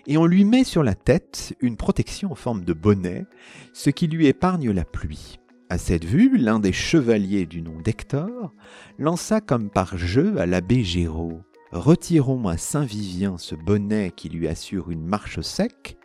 et 0.07 0.17
on 0.17 0.26
lui 0.26 0.45
met 0.45 0.63
sur 0.63 0.82
la 0.82 0.95
tête 0.95 1.55
une 1.61 1.78
protection 1.78 2.32
en 2.32 2.36
forme 2.36 2.63
de 2.63 2.74
bonnet, 2.74 3.28
ce 3.74 3.91
qui 3.91 4.07
lui 4.07 4.26
épargne 4.26 4.71
la 4.71 4.84
pluie. 4.84 5.39
À 5.69 5.78
cette 5.78 6.05
vue, 6.05 6.38
l'un 6.38 6.59
des 6.59 6.74
chevaliers 6.74 7.45
du 7.45 7.61
nom 7.61 7.80
d'Hector 7.84 8.51
lança 8.97 9.41
comme 9.41 9.69
par 9.69 9.97
jeu 9.97 10.39
à 10.39 10.47
l'abbé 10.47 10.84
Géraud 10.84 11.41
Retirons 11.71 12.47
à 12.47 12.57
Saint 12.57 12.86
Vivien 12.86 13.38
ce 13.39 13.55
bonnet 13.55 14.11
qui 14.15 14.30
lui 14.30 14.47
assure 14.47 14.91
une 14.91 15.05
marche 15.05 15.41
sec, 15.41 15.97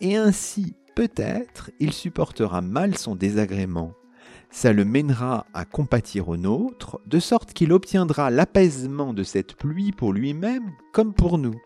et 0.00 0.16
ainsi 0.16 0.74
peut-être 0.94 1.70
il 1.80 1.92
supportera 1.92 2.60
mal 2.60 2.96
son 2.96 3.14
désagrément. 3.14 3.94
Ça 4.50 4.72
le 4.72 4.84
mènera 4.84 5.46
à 5.54 5.64
compatir 5.64 6.28
au 6.28 6.36
nôtre, 6.36 7.00
de 7.06 7.18
sorte 7.18 7.52
qu'il 7.52 7.72
obtiendra 7.72 8.30
l'apaisement 8.30 9.12
de 9.12 9.22
cette 9.22 9.54
pluie 9.54 9.92
pour 9.92 10.12
lui-même 10.12 10.70
comme 10.92 11.12
pour 11.12 11.38
nous. 11.38 11.60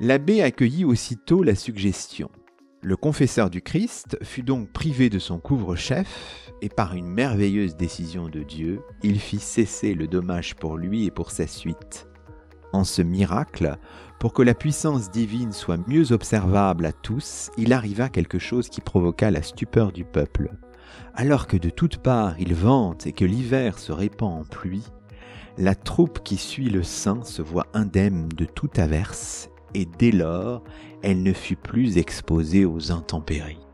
L'abbé 0.00 0.40
accueillit 0.40 0.84
aussitôt 0.84 1.42
la 1.42 1.54
suggestion. 1.54 2.30
Le 2.82 2.96
confesseur 2.96 3.50
du 3.50 3.60
Christ 3.60 4.16
fut 4.22 4.42
donc 4.42 4.72
privé 4.72 5.10
de 5.10 5.18
son 5.18 5.38
couvre-chef, 5.38 6.50
et 6.62 6.70
par 6.70 6.94
une 6.94 7.08
merveilleuse 7.08 7.76
décision 7.76 8.30
de 8.30 8.42
Dieu, 8.42 8.80
il 9.02 9.20
fit 9.20 9.38
cesser 9.38 9.92
le 9.92 10.08
dommage 10.08 10.54
pour 10.54 10.78
lui 10.78 11.04
et 11.04 11.10
pour 11.10 11.30
sa 11.30 11.46
suite. 11.46 12.08
En 12.72 12.84
ce 12.84 13.02
miracle, 13.02 13.76
pour 14.20 14.34
que 14.34 14.42
la 14.42 14.54
puissance 14.54 15.10
divine 15.10 15.52
soit 15.52 15.78
mieux 15.88 16.12
observable 16.12 16.84
à 16.84 16.92
tous, 16.92 17.50
il 17.56 17.72
arriva 17.72 18.10
quelque 18.10 18.38
chose 18.38 18.68
qui 18.68 18.82
provoqua 18.82 19.30
la 19.30 19.42
stupeur 19.42 19.92
du 19.92 20.04
peuple. 20.04 20.50
Alors 21.14 21.46
que 21.46 21.56
de 21.56 21.70
toutes 21.70 21.96
parts 21.96 22.38
il 22.38 22.54
vente 22.54 23.06
et 23.06 23.12
que 23.12 23.24
l'hiver 23.24 23.78
se 23.78 23.92
répand 23.92 24.40
en 24.40 24.44
pluie, 24.44 24.84
la 25.56 25.74
troupe 25.74 26.22
qui 26.22 26.36
suit 26.36 26.68
le 26.68 26.82
saint 26.82 27.24
se 27.24 27.40
voit 27.40 27.66
indemne 27.72 28.28
de 28.28 28.44
toute 28.44 28.78
averse, 28.78 29.48
et 29.72 29.88
dès 29.98 30.12
lors 30.12 30.62
elle 31.02 31.22
ne 31.22 31.32
fut 31.32 31.56
plus 31.56 31.96
exposée 31.96 32.66
aux 32.66 32.92
intempéries. 32.92 33.66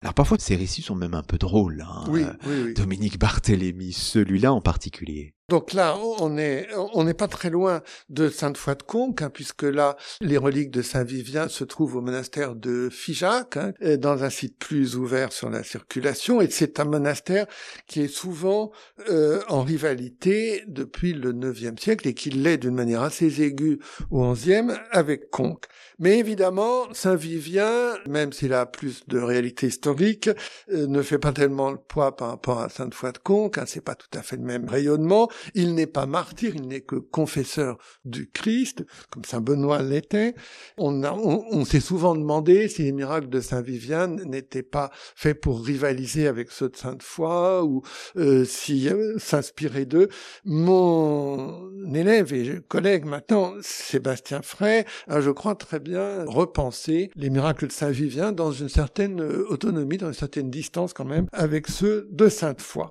Alors 0.00 0.14
parfois 0.14 0.38
ces 0.40 0.56
récits 0.56 0.80
sont 0.80 0.94
même 0.94 1.14
un 1.14 1.22
peu 1.22 1.36
drôles. 1.36 1.84
Hein. 1.86 2.04
Oui, 2.08 2.24
oui, 2.46 2.62
oui. 2.64 2.74
Dominique 2.74 3.18
Barthélemy, 3.18 3.92
celui-là 3.92 4.50
en 4.50 4.62
particulier. 4.62 5.34
Donc 5.48 5.72
là, 5.72 5.96
on 6.20 6.36
est 6.36 6.68
on 6.92 7.04
n'est 7.04 7.14
pas 7.14 7.26
très 7.26 7.48
loin 7.48 7.80
de 8.10 8.28
Sainte-Foy 8.28 8.74
de 8.74 8.82
Conques, 8.82 9.22
hein, 9.22 9.30
puisque 9.30 9.62
là, 9.62 9.96
les 10.20 10.36
reliques 10.36 10.70
de 10.70 10.82
Saint 10.82 11.04
Vivien 11.04 11.48
se 11.48 11.64
trouvent 11.64 11.96
au 11.96 12.00
monastère 12.02 12.54
de 12.54 12.90
Figeac, 12.90 13.56
hein, 13.56 13.72
dans 13.96 14.24
un 14.24 14.30
site 14.30 14.58
plus 14.58 14.96
ouvert 14.96 15.32
sur 15.32 15.48
la 15.48 15.62
circulation, 15.62 16.42
et 16.42 16.50
c'est 16.50 16.80
un 16.80 16.84
monastère 16.84 17.46
qui 17.86 18.02
est 18.02 18.08
souvent 18.08 18.72
euh, 19.08 19.40
en 19.48 19.62
rivalité 19.62 20.64
depuis 20.66 21.14
le 21.14 21.32
IXe 21.32 21.80
siècle 21.80 22.08
et 22.08 22.14
qui 22.14 22.28
l'est 22.28 22.58
d'une 22.58 22.74
manière 22.74 23.02
assez 23.02 23.40
aiguë 23.40 23.78
au 24.10 24.32
XIe 24.32 24.68
avec 24.90 25.30
Conques. 25.30 25.66
Mais 25.98 26.18
évidemment, 26.18 26.92
Saint 26.92 27.16
Vivien, 27.16 27.94
même 28.06 28.32
s'il 28.32 28.52
a 28.52 28.66
plus 28.66 29.02
de 29.08 29.18
réalité 29.18 29.66
historique, 29.66 30.30
euh, 30.70 30.86
ne 30.86 31.02
fait 31.02 31.18
pas 31.18 31.32
tellement 31.32 31.70
le 31.70 31.78
poids 31.78 32.14
par 32.14 32.28
rapport 32.28 32.60
à 32.60 32.68
Sainte-Foy 32.68 33.12
de 33.12 33.18
Conques. 33.18 33.58
Hein, 33.58 33.64
c'est 33.66 33.80
pas 33.80 33.96
tout 33.96 34.06
à 34.16 34.22
fait 34.22 34.36
le 34.36 34.42
même 34.42 34.68
rayonnement. 34.68 35.28
Il 35.54 35.74
n'est 35.74 35.86
pas 35.86 36.06
martyr, 36.06 36.54
il 36.54 36.68
n'est 36.68 36.80
que 36.80 36.96
confesseur 36.96 37.78
du 38.04 38.30
Christ, 38.30 38.84
comme 39.10 39.24
Saint 39.24 39.40
Benoît 39.40 39.82
l'était. 39.82 40.34
On, 40.76 41.64
s'est 41.64 41.80
souvent 41.80 42.14
demandé 42.14 42.68
si 42.68 42.82
les 42.82 42.92
miracles 42.92 43.28
de 43.28 43.40
Saint 43.40 43.62
Vivien 43.62 44.06
n'étaient 44.06 44.62
pas 44.62 44.90
faits 45.14 45.40
pour 45.40 45.64
rivaliser 45.64 46.26
avec 46.26 46.50
ceux 46.50 46.68
de 46.68 46.76
Sainte-Foy 46.76 47.62
ou 47.64 47.82
euh, 48.16 48.44
si 48.44 48.88
euh, 48.88 49.18
s'inspirer 49.18 49.84
d'eux. 49.84 50.08
Mon 50.44 51.70
élève 51.94 52.32
et 52.32 52.60
collègue 52.68 53.04
maintenant, 53.04 53.54
Sébastien 53.60 54.42
Frey, 54.42 54.84
a, 55.08 55.20
je 55.20 55.30
crois, 55.30 55.54
très 55.54 55.80
bien 55.80 56.24
repensé 56.26 57.10
les 57.16 57.30
miracles 57.30 57.66
de 57.66 57.72
Saint 57.72 57.90
Vivien 57.90 58.32
dans 58.32 58.52
une 58.52 58.68
certaine 58.68 59.20
euh, 59.20 59.44
autonomie, 59.48 59.98
dans 59.98 60.08
une 60.08 60.14
certaine 60.14 60.50
distance 60.50 60.92
quand 60.92 61.04
même 61.04 61.26
avec 61.32 61.68
ceux 61.68 62.08
de 62.10 62.28
Sainte-Foy. 62.28 62.86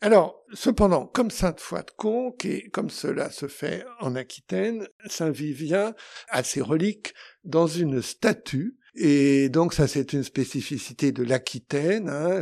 Alors, 0.00 0.44
cependant, 0.52 1.06
comme 1.06 1.30
Sainte-Foy 1.30 1.82
de 1.82 1.90
Conques, 1.96 2.44
et 2.44 2.68
comme 2.70 2.90
cela 2.90 3.30
se 3.30 3.48
fait 3.48 3.84
en 4.00 4.14
Aquitaine, 4.14 4.86
Saint-Vivien 5.06 5.94
a 6.28 6.42
ses 6.42 6.60
reliques 6.60 7.14
dans 7.44 7.66
une 7.66 8.02
statue, 8.02 8.76
et 8.98 9.50
donc 9.50 9.74
ça 9.74 9.86
c'est 9.86 10.14
une 10.14 10.22
spécificité 10.22 11.12
de 11.12 11.22
l'Aquitaine. 11.22 12.08
Hein, 12.08 12.40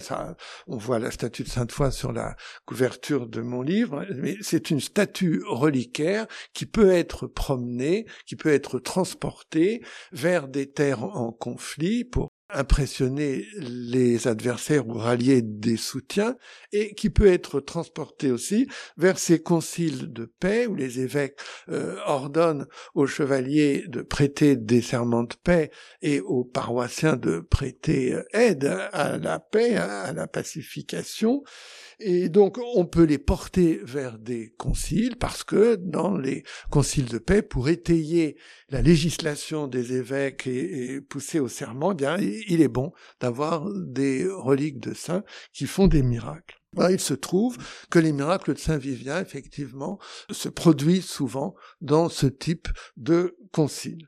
on 0.66 0.76
voit 0.76 1.00
la 1.00 1.10
statue 1.10 1.42
de 1.42 1.48
Sainte-Foy 1.48 1.90
sur 1.90 2.12
la 2.12 2.36
couverture 2.64 3.26
de 3.26 3.40
mon 3.40 3.62
livre, 3.62 4.06
mais 4.14 4.36
c'est 4.40 4.70
une 4.70 4.80
statue 4.80 5.42
reliquaire 5.46 6.26
qui 6.52 6.66
peut 6.66 6.90
être 6.90 7.26
promenée, 7.26 8.06
qui 8.26 8.36
peut 8.36 8.52
être 8.52 8.78
transportée 8.78 9.82
vers 10.12 10.48
des 10.48 10.70
terres 10.70 11.02
en 11.04 11.32
conflit 11.32 12.04
pour 12.04 12.33
impressionner 12.50 13.46
les 13.58 14.28
adversaires 14.28 14.86
ou 14.86 14.94
rallier 14.94 15.42
des 15.42 15.76
soutiens, 15.76 16.36
et 16.72 16.94
qui 16.94 17.10
peut 17.10 17.26
être 17.26 17.60
transporté 17.60 18.30
aussi 18.30 18.68
vers 18.96 19.18
ces 19.18 19.42
conciles 19.42 20.12
de 20.12 20.26
paix 20.26 20.66
où 20.66 20.74
les 20.74 21.00
évêques 21.00 21.38
euh, 21.68 21.96
ordonnent 22.06 22.66
aux 22.94 23.06
chevaliers 23.06 23.84
de 23.88 24.02
prêter 24.02 24.56
des 24.56 24.82
serments 24.82 25.24
de 25.24 25.34
paix 25.42 25.70
et 26.02 26.20
aux 26.20 26.44
paroissiens 26.44 27.16
de 27.16 27.40
prêter 27.40 28.12
euh, 28.12 28.24
aide 28.32 28.64
à 28.92 29.18
la 29.18 29.38
paix, 29.38 29.76
à 29.76 30.12
la 30.12 30.26
pacification. 30.26 31.42
Et 32.00 32.28
donc, 32.28 32.58
on 32.74 32.84
peut 32.86 33.04
les 33.04 33.18
porter 33.18 33.80
vers 33.84 34.18
des 34.18 34.54
conciles 34.56 35.16
parce 35.16 35.44
que 35.44 35.76
dans 35.76 36.16
les 36.16 36.42
conciles 36.70 37.08
de 37.08 37.18
paix, 37.18 37.42
pour 37.42 37.68
étayer 37.68 38.36
la 38.68 38.82
législation 38.82 39.68
des 39.68 39.94
évêques 39.94 40.46
et, 40.46 41.00
pousser 41.00 41.40
au 41.40 41.48
serment, 41.48 41.92
eh 41.92 41.94
bien, 41.94 42.16
il 42.18 42.60
est 42.60 42.68
bon 42.68 42.92
d'avoir 43.20 43.68
des 43.72 44.26
reliques 44.28 44.80
de 44.80 44.94
saints 44.94 45.24
qui 45.52 45.66
font 45.66 45.86
des 45.86 46.02
miracles. 46.02 46.60
il 46.90 47.00
se 47.00 47.14
trouve 47.14 47.56
que 47.90 47.98
les 47.98 48.12
miracles 48.12 48.54
de 48.54 48.58
Saint 48.58 48.78
Vivien, 48.78 49.20
effectivement, 49.20 49.98
se 50.30 50.48
produisent 50.48 51.06
souvent 51.06 51.54
dans 51.80 52.08
ce 52.08 52.26
type 52.26 52.68
de 52.96 53.36
concile. 53.52 54.06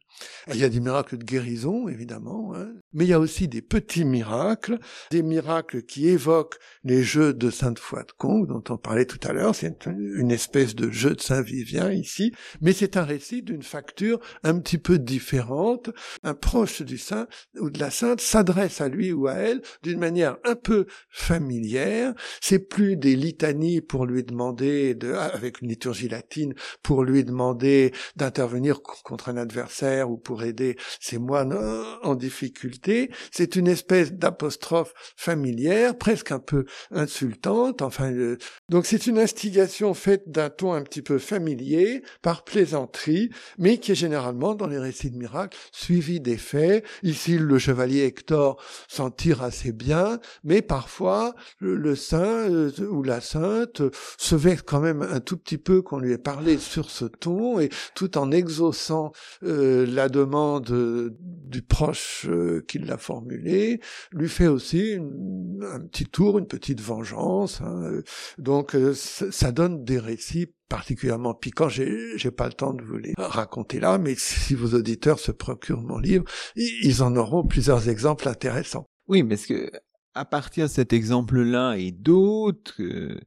Il 0.48 0.56
y 0.56 0.64
a 0.64 0.68
des 0.68 0.80
miracles 0.80 1.18
de 1.18 1.24
guérison, 1.24 1.88
évidemment, 1.88 2.52
hein. 2.54 2.68
mais 2.92 3.04
il 3.04 3.08
y 3.08 3.12
a 3.12 3.20
aussi 3.20 3.48
des 3.48 3.62
petits 3.62 4.04
miracles, 4.04 4.78
des 5.10 5.22
miracles 5.22 5.82
qui 5.82 6.08
évoquent 6.08 6.58
les 6.84 7.02
jeux 7.02 7.34
de 7.34 7.50
Sainte 7.50 7.78
Foy 7.78 8.02
de 8.02 8.46
dont 8.46 8.62
on 8.68 8.76
parlait 8.76 9.06
tout 9.06 9.20
à 9.26 9.32
l'heure. 9.32 9.54
C'est 9.54 9.86
une 9.86 10.30
espèce 10.30 10.74
de 10.74 10.90
jeu 10.90 11.14
de 11.14 11.20
Saint-Vivien 11.20 11.90
ici, 11.92 12.32
mais 12.60 12.72
c'est 12.72 12.96
un 12.96 13.04
récit 13.04 13.42
d'une 13.42 13.62
facture 13.62 14.20
un 14.42 14.58
petit 14.58 14.78
peu 14.78 14.98
différente. 14.98 15.90
Un 16.22 16.34
proche 16.34 16.82
du 16.82 16.98
saint 16.98 17.26
ou 17.58 17.70
de 17.70 17.78
la 17.78 17.90
sainte 17.90 18.20
s'adresse 18.20 18.80
à 18.80 18.88
lui 18.88 19.12
ou 19.12 19.26
à 19.26 19.34
elle 19.34 19.62
d'une 19.82 19.98
manière 19.98 20.36
un 20.44 20.54
peu 20.54 20.86
familière. 21.10 22.14
C'est 22.40 22.58
plus 22.58 22.96
des 22.96 23.16
litanies 23.16 23.80
pour 23.80 24.06
lui 24.06 24.24
demander, 24.24 24.94
de, 24.94 25.12
avec 25.12 25.60
une 25.60 25.68
liturgie 25.68 26.08
latine, 26.08 26.54
pour 26.82 27.04
lui 27.04 27.24
demander 27.24 27.92
d'intervenir 28.16 28.82
contre 28.82 29.28
un 29.28 29.36
adversaire 29.36 30.05
ou 30.08 30.16
pour 30.16 30.42
aider 30.42 30.76
ses 31.00 31.18
moines 31.18 31.56
en 32.02 32.14
difficulté. 32.14 33.10
C'est 33.30 33.56
une 33.56 33.68
espèce 33.68 34.12
d'apostrophe 34.12 34.94
familière, 35.16 35.96
presque 35.96 36.32
un 36.32 36.38
peu 36.38 36.64
insultante. 36.90 37.82
Enfin, 37.82 38.12
euh, 38.12 38.38
donc 38.68 38.86
c'est 38.86 39.06
une 39.06 39.18
instigation 39.18 39.94
faite 39.94 40.30
d'un 40.30 40.50
ton 40.50 40.72
un 40.72 40.82
petit 40.82 41.02
peu 41.02 41.18
familier, 41.18 42.02
par 42.22 42.44
plaisanterie, 42.44 43.30
mais 43.58 43.78
qui 43.78 43.92
est 43.92 43.96
généralement 43.96 44.54
dans 44.54 44.66
les 44.66 44.78
récits 44.78 45.10
de 45.10 45.16
miracles 45.16 45.56
suivi 45.72 46.20
des 46.20 46.36
faits. 46.36 46.84
Ici, 47.02 47.38
le 47.38 47.58
chevalier 47.58 48.04
Hector 48.04 48.62
s'en 48.88 49.10
tire 49.10 49.42
assez 49.42 49.72
bien, 49.72 50.20
mais 50.44 50.62
parfois 50.62 51.34
le, 51.60 51.94
saint 51.94 52.50
euh, 52.50 52.70
ou 52.90 53.02
la 53.02 53.20
sainte 53.20 53.82
se 54.18 54.34
vexe 54.34 54.62
quand 54.62 54.80
même 54.80 55.02
un 55.02 55.20
tout 55.20 55.36
petit 55.36 55.58
peu 55.58 55.82
qu'on 55.82 55.98
lui 55.98 56.12
ait 56.12 56.18
parlé 56.18 56.58
sur 56.58 56.90
ce 56.90 57.04
ton, 57.04 57.60
et 57.60 57.70
tout 57.94 58.18
en 58.18 58.30
exaucant 58.30 59.12
euh, 59.44 59.86
la 59.96 60.08
demande 60.08 61.12
du 61.20 61.62
proche 61.62 62.26
euh, 62.28 62.64
qui 62.68 62.78
l'a 62.78 62.98
formulée, 62.98 63.80
lui 64.12 64.28
fait 64.28 64.46
aussi 64.46 64.94
un 64.94 65.80
petit 65.80 66.06
tour, 66.06 66.38
une 66.38 66.46
petite 66.46 66.80
vengeance. 66.80 67.60
Hein. 67.60 68.00
Donc 68.38 68.76
ça 68.94 69.52
donne 69.52 69.84
des 69.84 69.98
récits 69.98 70.52
particulièrement 70.68 71.34
piquants. 71.34 71.68
J'ai, 71.68 72.30
pas 72.30 72.46
le 72.46 72.52
temps 72.52 72.74
de 72.74 72.82
vous 72.82 72.98
les 72.98 73.14
raconter 73.16 73.80
là, 73.80 73.98
mais 73.98 74.14
si 74.16 74.54
vos 74.54 74.76
auditeurs 74.76 75.18
se 75.18 75.32
procurent 75.32 75.82
mon 75.82 75.98
livre, 75.98 76.24
ils 76.56 77.02
en 77.02 77.16
auront 77.16 77.44
plusieurs 77.44 77.88
exemples 77.88 78.28
intéressants. 78.28 78.86
Oui, 79.08 79.22
mais 79.22 79.36
ce 79.36 79.46
que 79.46 79.70
à 80.16 80.24
partir 80.24 80.64
de 80.64 80.70
cet 80.70 80.94
exemple-là 80.94 81.74
et 81.76 81.92
d'autres, 81.92 82.80
euh, 82.80 83.20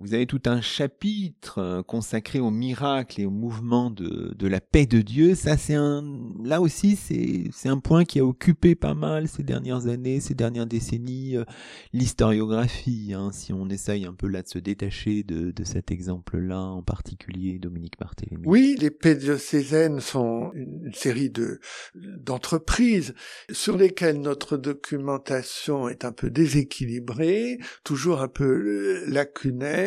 vous 0.00 0.14
avez 0.14 0.26
tout 0.26 0.40
un 0.46 0.62
chapitre 0.62 1.58
euh, 1.58 1.82
consacré 1.82 2.40
au 2.40 2.50
miracle 2.50 3.20
et 3.20 3.26
au 3.26 3.30
mouvement 3.30 3.90
de, 3.90 4.34
de 4.34 4.48
la 4.48 4.60
paix 4.60 4.86
de 4.86 5.02
Dieu. 5.02 5.34
Ça, 5.34 5.58
c'est 5.58 5.74
un, 5.74 6.02
là 6.42 6.62
aussi, 6.62 6.96
c'est, 6.96 7.68
un 7.68 7.78
point 7.78 8.04
qui 8.04 8.18
a 8.18 8.24
occupé 8.24 8.74
pas 8.74 8.94
mal 8.94 9.28
ces 9.28 9.42
dernières 9.42 9.86
années, 9.86 10.20
ces 10.20 10.34
dernières 10.34 10.66
décennies, 10.66 11.36
euh, 11.36 11.44
l'historiographie. 11.92 13.12
Hein, 13.14 13.30
si 13.32 13.52
on 13.52 13.68
essaye 13.68 14.06
un 14.06 14.14
peu 14.14 14.26
là 14.26 14.42
de 14.42 14.48
se 14.48 14.58
détacher 14.58 15.22
de, 15.22 15.50
de 15.50 15.64
cet 15.64 15.90
exemple-là, 15.90 16.60
en 16.60 16.82
particulier 16.82 17.58
Dominique 17.58 17.98
Barthélémy. 18.00 18.42
Oui, 18.46 18.76
les 18.80 18.90
paix 18.90 19.14
diocésaines 19.14 20.00
sont 20.00 20.50
une 20.54 20.92
série 20.94 21.30
de, 21.30 21.60
d'entreprises 21.94 23.14
sur 23.50 23.76
lesquelles 23.76 24.20
notre 24.20 24.56
documentation 24.56 25.88
est 25.90 26.06
un 26.06 26.12
peu 26.12 26.30
déséquilibrée, 26.30 27.58
toujours 27.84 28.22
un 28.22 28.28
peu 28.28 28.44
euh, 28.44 29.04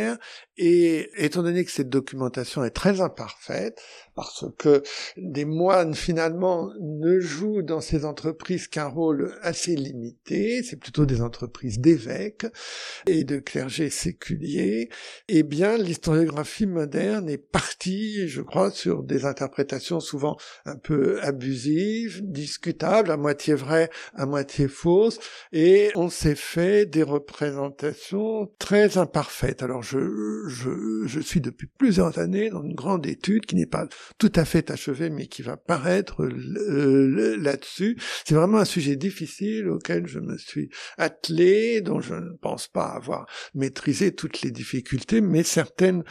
lacunaire 0.04 0.18
et 0.58 1.10
étant 1.18 1.44
donné 1.44 1.66
que 1.66 1.72
cette 1.72 1.90
documentation 1.90 2.64
est 2.64 2.72
très 2.72 3.02
imparfaite, 3.02 3.82
parce 4.16 4.46
que 4.58 4.84
des 5.18 5.46
moines 5.46 5.96
finalement 5.96 6.72
ne 6.80 7.20
jouent 7.20 7.64
dans 7.64 7.82
ces 7.82 8.06
entreprises 8.06 8.68
qu'un 8.68 8.88
rôle 8.88 9.36
assez 9.42 9.76
limité, 9.76 10.62
c'est 10.64 10.76
plutôt 10.76 11.06
des 11.06 11.22
entreprises 11.22 11.80
d'évêques 11.80 12.46
et 13.08 13.24
de 13.24 13.40
clergés 13.40 13.90
séculiers, 13.90 14.90
eh 15.28 15.44
bien 15.44 15.78
l'historiographie 15.78 16.68
moderne 16.68 17.30
est 17.30 17.38
partie, 17.38 18.28
je 18.28 18.42
crois, 18.42 18.70
sur 18.70 19.04
des 19.04 19.26
interprétations 19.26 20.00
souvent 20.00 20.38
un 20.66 20.76
peu 20.76 21.20
abusives, 21.22 22.22
discutables, 22.24 23.10
à 23.10 23.18
moitié 23.18 23.56
vraies, 23.56 23.90
à 24.14 24.26
moitié 24.26 24.68
fausses, 24.68 25.20
et 25.52 25.90
on 25.96 26.10
s'est 26.10 26.36
fait 26.36 26.86
des 26.86 27.04
représentations 27.04 28.52
très 28.60 28.98
imparfaites. 28.98 29.64
Alors 29.64 29.82
je, 29.82 30.43
je, 30.48 31.06
je 31.06 31.20
suis 31.20 31.42
depuis 31.42 31.68
plusieurs 31.68 32.20
années 32.20 32.50
dans 32.50 32.64
une 32.64 32.76
grande 32.76 33.06
étude 33.06 33.46
qui 33.46 33.56
n'est 33.56 33.66
pas 33.66 33.88
tout 34.18 34.32
à 34.36 34.46
fait 34.46 34.72
achevé, 34.72 35.10
mais 35.10 35.28
qui 35.28 35.42
va 35.42 35.58
paraître 35.58 36.26
là-dessus. 36.26 37.98
C'est 38.26 38.36
vraiment 38.36 38.60
un 38.60 38.66
sujet 38.66 38.96
difficile 38.96 39.70
auquel 39.70 40.08
je 40.08 40.20
me 40.20 40.38
suis 40.38 40.70
attelé, 40.98 41.82
dont 41.82 42.02
je 42.02 42.16
ne 42.16 42.36
pense 42.42 42.68
pas 42.68 42.88
avoir 42.88 43.28
maîtrisé 43.54 44.14
toutes 44.14 44.42
les 44.42 44.52
difficultés, 44.52 45.22
mais 45.22 45.44
certaines 45.44 46.04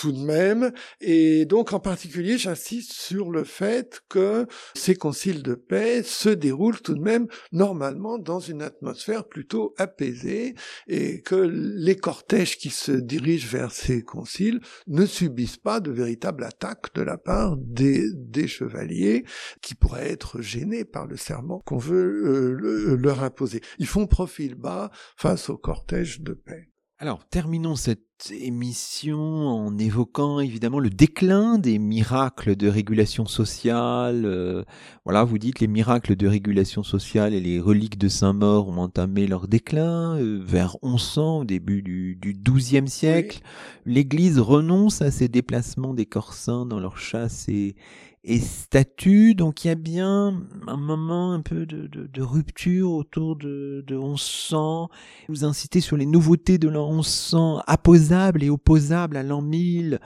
tout 0.00 0.12
de 0.12 0.24
même. 0.24 0.72
Et 1.02 1.44
donc, 1.44 1.74
en 1.74 1.78
particulier, 1.78 2.38
j'insiste 2.38 2.92
sur 2.92 3.30
le 3.30 3.44
fait 3.44 4.00
que 4.08 4.46
ces 4.74 4.94
conciles 4.94 5.42
de 5.42 5.54
paix 5.54 6.02
se 6.02 6.30
déroulent 6.30 6.80
tout 6.80 6.94
de 6.94 7.02
même 7.02 7.26
normalement 7.52 8.16
dans 8.16 8.40
une 8.40 8.62
atmosphère 8.62 9.28
plutôt 9.28 9.74
apaisée 9.76 10.54
et 10.88 11.20
que 11.20 11.34
les 11.34 11.96
cortèges 11.96 12.56
qui 12.56 12.70
se 12.70 12.92
dirigent 12.92 13.48
vers 13.48 13.72
ces 13.72 14.02
conciles 14.02 14.60
ne 14.86 15.04
subissent 15.04 15.58
pas 15.58 15.80
de 15.80 15.90
véritables 15.90 16.44
attaques 16.44 16.94
de 16.94 17.02
la 17.02 17.18
part 17.18 17.58
des, 17.58 18.00
chevaliers 18.46 19.24
qui 19.60 19.74
pourraient 19.74 20.10
être 20.10 20.40
gênés 20.40 20.86
par 20.86 21.06
le 21.06 21.18
serment 21.18 21.60
qu'on 21.66 21.76
veut 21.76 22.24
euh, 22.24 22.96
leur 22.96 23.22
imposer. 23.22 23.60
Ils 23.78 23.86
font 23.86 24.06
profil 24.06 24.54
bas 24.54 24.90
face 25.18 25.50
au 25.50 25.58
cortège 25.58 26.22
de 26.22 26.32
paix. 26.32 26.69
Alors, 27.02 27.24
terminons 27.24 27.76
cette 27.76 28.30
émission 28.30 29.18
en 29.18 29.78
évoquant 29.78 30.38
évidemment 30.38 30.80
le 30.80 30.90
déclin 30.90 31.56
des 31.56 31.78
miracles 31.78 32.56
de 32.56 32.68
régulation 32.68 33.24
sociale. 33.24 34.26
Euh, 34.26 34.64
voilà, 35.06 35.24
vous 35.24 35.38
dites 35.38 35.60
les 35.60 35.66
miracles 35.66 36.14
de 36.14 36.28
régulation 36.28 36.82
sociale 36.82 37.32
et 37.32 37.40
les 37.40 37.58
reliques 37.58 37.96
de 37.96 38.08
Saint-Maur 38.08 38.68
ont 38.68 38.76
entamé 38.76 39.26
leur 39.26 39.48
déclin 39.48 40.18
euh, 40.18 40.42
vers 40.44 40.76
1100, 40.82 41.38
au 41.38 41.44
début 41.46 41.80
du, 41.80 42.16
du 42.16 42.34
XIIe 42.34 42.86
siècle. 42.86 43.40
L'Église 43.86 44.38
renonce 44.38 45.00
à 45.00 45.10
ces 45.10 45.28
déplacements 45.28 45.94
des 45.94 46.04
Corsins 46.04 46.66
dans 46.66 46.80
leur 46.80 46.98
chasse 46.98 47.48
et, 47.48 47.76
et 48.24 48.38
statut. 48.38 49.34
Donc 49.34 49.64
il 49.64 49.68
y 49.68 49.70
a 49.70 49.74
bien 49.74 50.42
un 50.66 50.76
moment 50.76 51.32
un 51.32 51.40
peu 51.40 51.66
de, 51.66 51.86
de, 51.86 52.06
de 52.06 52.22
rupture 52.22 52.92
autour 52.92 53.36
de, 53.36 53.84
de 53.86 53.96
1100. 53.96 54.88
Vous 55.28 55.44
incitez 55.44 55.80
sur 55.80 55.96
les 55.96 56.06
nouveautés 56.06 56.58
de 56.58 56.68
l'an 56.68 56.92
1100, 56.92 57.62
apposables 57.66 58.42
et 58.42 58.50
opposables 58.50 59.16
à 59.16 59.22
l'an 59.22 59.42
1000 59.42 60.00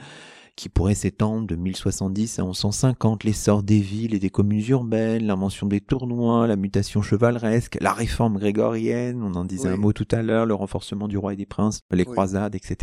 qui 0.56 0.68
pourrait 0.68 0.94
s'étendre 0.94 1.46
de 1.46 1.56
1070 1.56 2.38
à 2.38 2.44
1150, 2.44 3.24
l'essor 3.24 3.62
des 3.62 3.80
villes 3.80 4.14
et 4.14 4.18
des 4.20 4.30
communes 4.30 4.64
urbaines, 4.68 5.26
l'invention 5.26 5.66
des 5.66 5.80
tournois, 5.80 6.46
la 6.46 6.56
mutation 6.56 7.02
chevaleresque, 7.02 7.76
la 7.80 7.92
réforme 7.92 8.38
grégorienne, 8.38 9.22
on 9.22 9.34
en 9.34 9.44
disait 9.44 9.70
un 9.70 9.76
mot 9.76 9.92
tout 9.92 10.06
à 10.12 10.22
l'heure, 10.22 10.46
le 10.46 10.54
renforcement 10.54 11.08
du 11.08 11.18
roi 11.18 11.32
et 11.32 11.36
des 11.36 11.46
princes, 11.46 11.80
les 11.90 12.04
croisades, 12.04 12.54
etc. 12.54 12.76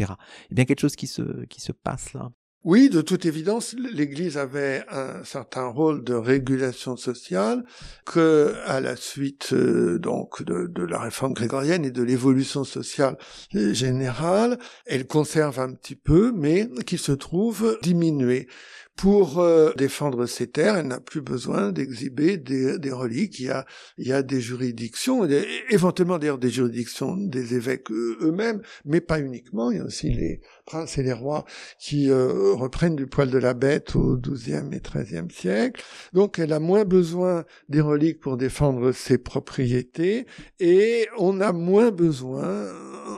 Il 0.50 0.52
y 0.52 0.54
a 0.54 0.56
bien 0.56 0.66
quelque 0.66 0.82
chose 0.82 0.98
qui 0.98 1.08
se, 1.08 1.46
qui 1.46 1.62
se 1.62 1.72
passe 1.72 2.14
là. 2.14 2.32
Oui, 2.64 2.90
de 2.90 3.02
toute 3.02 3.26
évidence, 3.26 3.74
l'Église 3.74 4.38
avait 4.38 4.86
un 4.92 5.24
certain 5.24 5.66
rôle 5.66 6.04
de 6.04 6.14
régulation 6.14 6.96
sociale 6.96 7.64
que, 8.06 8.54
à 8.68 8.80
la 8.80 8.96
suite 8.96 9.52
euh, 9.54 9.98
donc 9.98 10.44
de, 10.44 10.68
de, 10.68 10.84
la 10.84 11.00
réforme 11.00 11.34
grégorienne 11.34 11.86
et 11.86 11.90
de 11.90 12.04
l'évolution 12.04 12.64
sociale 12.64 13.18
générale, 13.52 14.60
elle 14.86 15.08
conserve 15.08 15.60
un 15.60 15.74
petit 15.74 15.96
peu, 15.96 16.32
mais 16.36 16.70
qui 16.86 17.00
se 17.00 17.14
trouve 17.14 17.80
diminuée. 17.82 18.48
Pour 19.02 19.40
euh, 19.40 19.72
défendre 19.78 20.28
ses 20.28 20.46
terres, 20.46 20.76
elle 20.76 20.86
n'a 20.86 21.00
plus 21.00 21.22
besoin 21.22 21.72
d'exhiber 21.72 22.38
des, 22.38 22.92
reliques. 22.92 23.40
Il 23.40 23.46
y 23.46 23.50
a, 23.50 23.66
il 23.98 24.08
y 24.08 24.14
a 24.14 24.22
des 24.22 24.40
juridictions, 24.40 25.28
éventuellement 25.72 26.20
d'ailleurs 26.20 26.38
des 26.38 26.52
juridictions 26.52 27.18
des 27.18 27.56
évêques 27.56 27.90
eux-mêmes, 27.90 28.62
mais 28.86 29.02
pas 29.02 29.20
uniquement. 29.20 29.72
Il 29.72 29.78
y 29.78 29.80
a 29.80 29.86
aussi 29.86 30.14
les 30.14 30.42
princes 30.68 31.00
et 31.00 31.04
les 31.04 31.14
rois 31.14 31.46
qui 31.80 32.12
euh, 32.12 32.54
reprennent 32.54 32.96
du 32.96 33.08
poil 33.08 33.32
de 33.32 33.40
la 33.40 33.56
bête 33.56 33.96
au 33.96 34.18
XIIe 34.18 34.70
et 34.72 34.82
XIIIe 34.82 35.32
siècle. 35.32 35.84
Donc 36.14 36.38
elle 36.38 36.54
a 36.54 36.60
moins 36.60 36.86
besoin 36.86 37.44
des 37.70 37.82
reliques 37.82 38.20
pour 38.20 38.38
défendre 38.38 38.92
ses 38.92 39.18
propriétés 39.18 40.28
et 40.60 41.08
on 41.18 41.42
a 41.42 41.54
moins 41.54 41.90
besoin, 41.90 42.68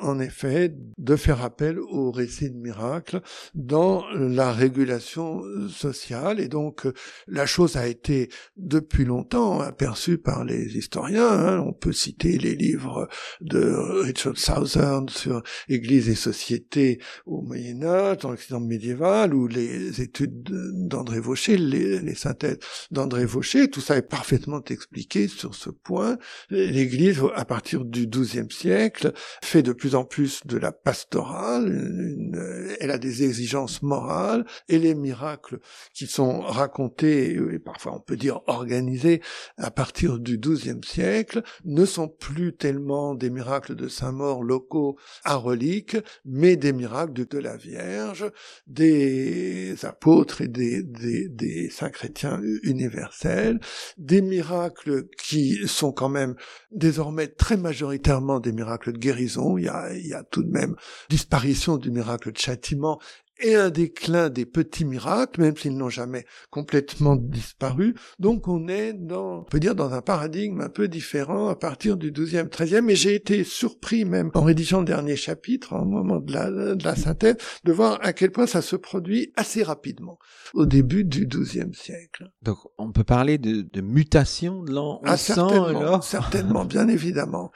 en 0.04 0.20
effet, 0.20 0.74
de 0.98 1.16
faire 1.16 1.42
appel 1.42 1.80
au 1.80 2.12
récit 2.12 2.50
de 2.50 2.58
miracle 2.58 3.22
dans 3.56 4.04
la 4.14 4.52
régulation 4.52 5.42
sociale. 5.70 6.40
Et 6.40 6.48
donc, 6.48 6.88
la 7.28 7.46
chose 7.46 7.78
a 7.78 7.88
été 7.88 8.30
depuis 8.58 9.06
longtemps 9.06 9.62
aperçue 9.62 10.18
par 10.18 10.44
les 10.44 10.78
historiens. 10.78 11.28
Hein. 11.28 11.60
On 11.60 11.74
peut 11.74 11.94
citer 11.94 12.38
les 12.38 12.56
livres 12.56 13.08
de 13.42 13.74
Richard 14.04 14.38
Southern 14.38 15.08
sur 15.10 15.42
Église 15.70 16.10
et 16.10 16.16
société 16.16 17.00
au 17.26 17.42
Moyen 17.42 17.84
Âge, 17.84 18.20
dans 18.20 18.32
l'Occident 18.32 18.60
médiéval, 18.60 19.34
ou 19.34 19.48
les 19.48 20.02
études 20.02 20.44
d'André 20.88 21.20
Vaucher, 21.20 21.58
les, 21.58 22.00
les 22.00 22.16
synthèses 22.16 22.60
d'André 22.92 23.26
Vaucher. 23.26 23.70
Tout 23.70 23.82
ça 23.82 23.98
est 23.98 24.02
parfaitement 24.02 24.64
expliqué 24.66 25.28
sur 25.28 25.56
ce 25.56 25.70
point. 25.70 26.18
L'Église, 26.50 27.22
à 27.36 27.46
partir 27.46 27.86
du 27.86 28.08
XIIe 28.08 28.52
siècle, 28.52 29.14
fait 29.44 29.64
de 29.64 29.74
plus 29.74 29.93
en 29.96 30.06
plus 30.06 30.42
de 30.46 30.58
la 30.58 30.72
pastorale. 30.72 32.78
elle 32.80 32.92
a 32.92 32.98
des 32.98 33.24
exigences 33.24 33.82
morales 33.82 34.46
et 34.70 34.80
les 34.80 34.96
miracles 34.96 35.60
qui 35.94 36.08
sont 36.08 36.42
racontés 36.42 37.34
et 37.34 37.60
parfois 37.60 37.96
on 37.96 38.00
peut 38.00 38.18
dire 38.18 38.42
organisés 38.48 39.22
à 39.58 39.72
partir 39.72 40.20
du 40.20 40.38
XIIe 40.38 40.82
siècle 40.86 41.44
ne 41.66 41.86
sont 41.86 42.08
plus 42.08 42.56
tellement 42.56 43.16
des 43.16 43.30
miracles 43.30 43.76
de 43.76 43.88
saint-maur 43.88 44.44
locaux 44.44 44.98
à 45.24 45.36
reliques, 45.36 45.98
mais 46.26 46.56
des 46.56 46.74
miracles 46.74 47.14
de, 47.14 47.38
la 47.38 47.58
Vierge, 47.58 48.32
des 48.68 49.76
apôtres 49.84 50.42
et 50.42 50.48
des, 50.48 50.84
des, 50.84 51.30
des 51.30 51.70
saints 51.70 51.90
chrétiens 51.90 52.42
universels, 52.64 53.60
des 53.98 54.22
miracles 54.22 55.08
qui 55.18 55.68
sont 55.68 55.92
quand 55.92 56.10
même 56.10 56.36
désormais 56.72 57.28
très 57.28 57.58
majoritairement 57.58 58.40
des 58.40 58.52
miracles 58.52 58.94
de 58.94 58.98
guérison. 58.98 59.58
Il 59.58 59.66
y 59.66 59.68
a, 59.68 59.73
il 59.94 60.08
y 60.08 60.14
a 60.14 60.24
tout 60.24 60.44
de 60.44 60.52
même 60.52 60.76
disparition 61.10 61.78
du 61.78 61.92
miracle 61.92 62.32
de 62.32 62.38
châtiment 62.38 63.00
et 63.40 63.56
un 63.56 63.70
déclin 63.70 64.30
des 64.30 64.46
petits 64.46 64.86
miracles, 64.86 65.42
même 65.42 65.58
s'ils 65.58 65.78
n'ont 65.78 65.90
jamais 65.90 66.26
complètement 66.50 67.16
disparu. 67.16 67.96
Donc 68.20 68.48
on 68.48 68.68
est 68.68 68.94
dans, 68.94 69.40
on 69.40 69.44
peut 69.44 69.60
dire, 69.60 69.76
dans 69.76 69.94
un 69.94 70.02
paradigme 70.02 70.62
un 70.62 70.70
peu 70.70 70.88
différent 70.88 71.50
à 71.50 71.56
partir 71.56 71.98
du 71.98 72.12
12e, 72.12 72.48
13e, 72.48 72.90
et 72.90 72.96
j'ai 72.96 73.16
été 73.16 73.44
surpris 73.44 74.06
même 74.06 74.32
en 74.34 74.44
rédigeant 74.44 74.80
le 74.80 74.86
dernier 74.86 75.16
chapitre, 75.16 75.74
au 75.74 75.86
moment 75.86 76.20
de 76.20 76.34
la, 76.34 76.50
de 76.50 76.84
la 76.84 76.96
synthèse, 76.96 77.38
de 77.64 77.72
voir 77.72 78.00
à 78.02 78.14
quel 78.14 78.32
point 78.32 78.48
ça 78.48 78.62
se 78.62 78.76
produit 78.76 79.32
assez 79.36 79.64
rapidement, 79.64 80.20
au 80.54 80.66
début 80.66 81.04
du 81.04 81.28
12e 81.28 81.74
siècle. 81.74 82.30
Donc 82.42 82.58
on 82.78 82.92
peut 82.92 83.04
parler 83.04 83.38
de, 83.38 83.62
de 83.62 83.82
mutation 83.82 84.64
de 84.64 84.72
l'an 84.72 85.02
ah, 85.06 85.18
certainement, 85.18 86.02
certainement, 86.02 86.66
bien 86.66 86.88
évidemment. 86.88 87.52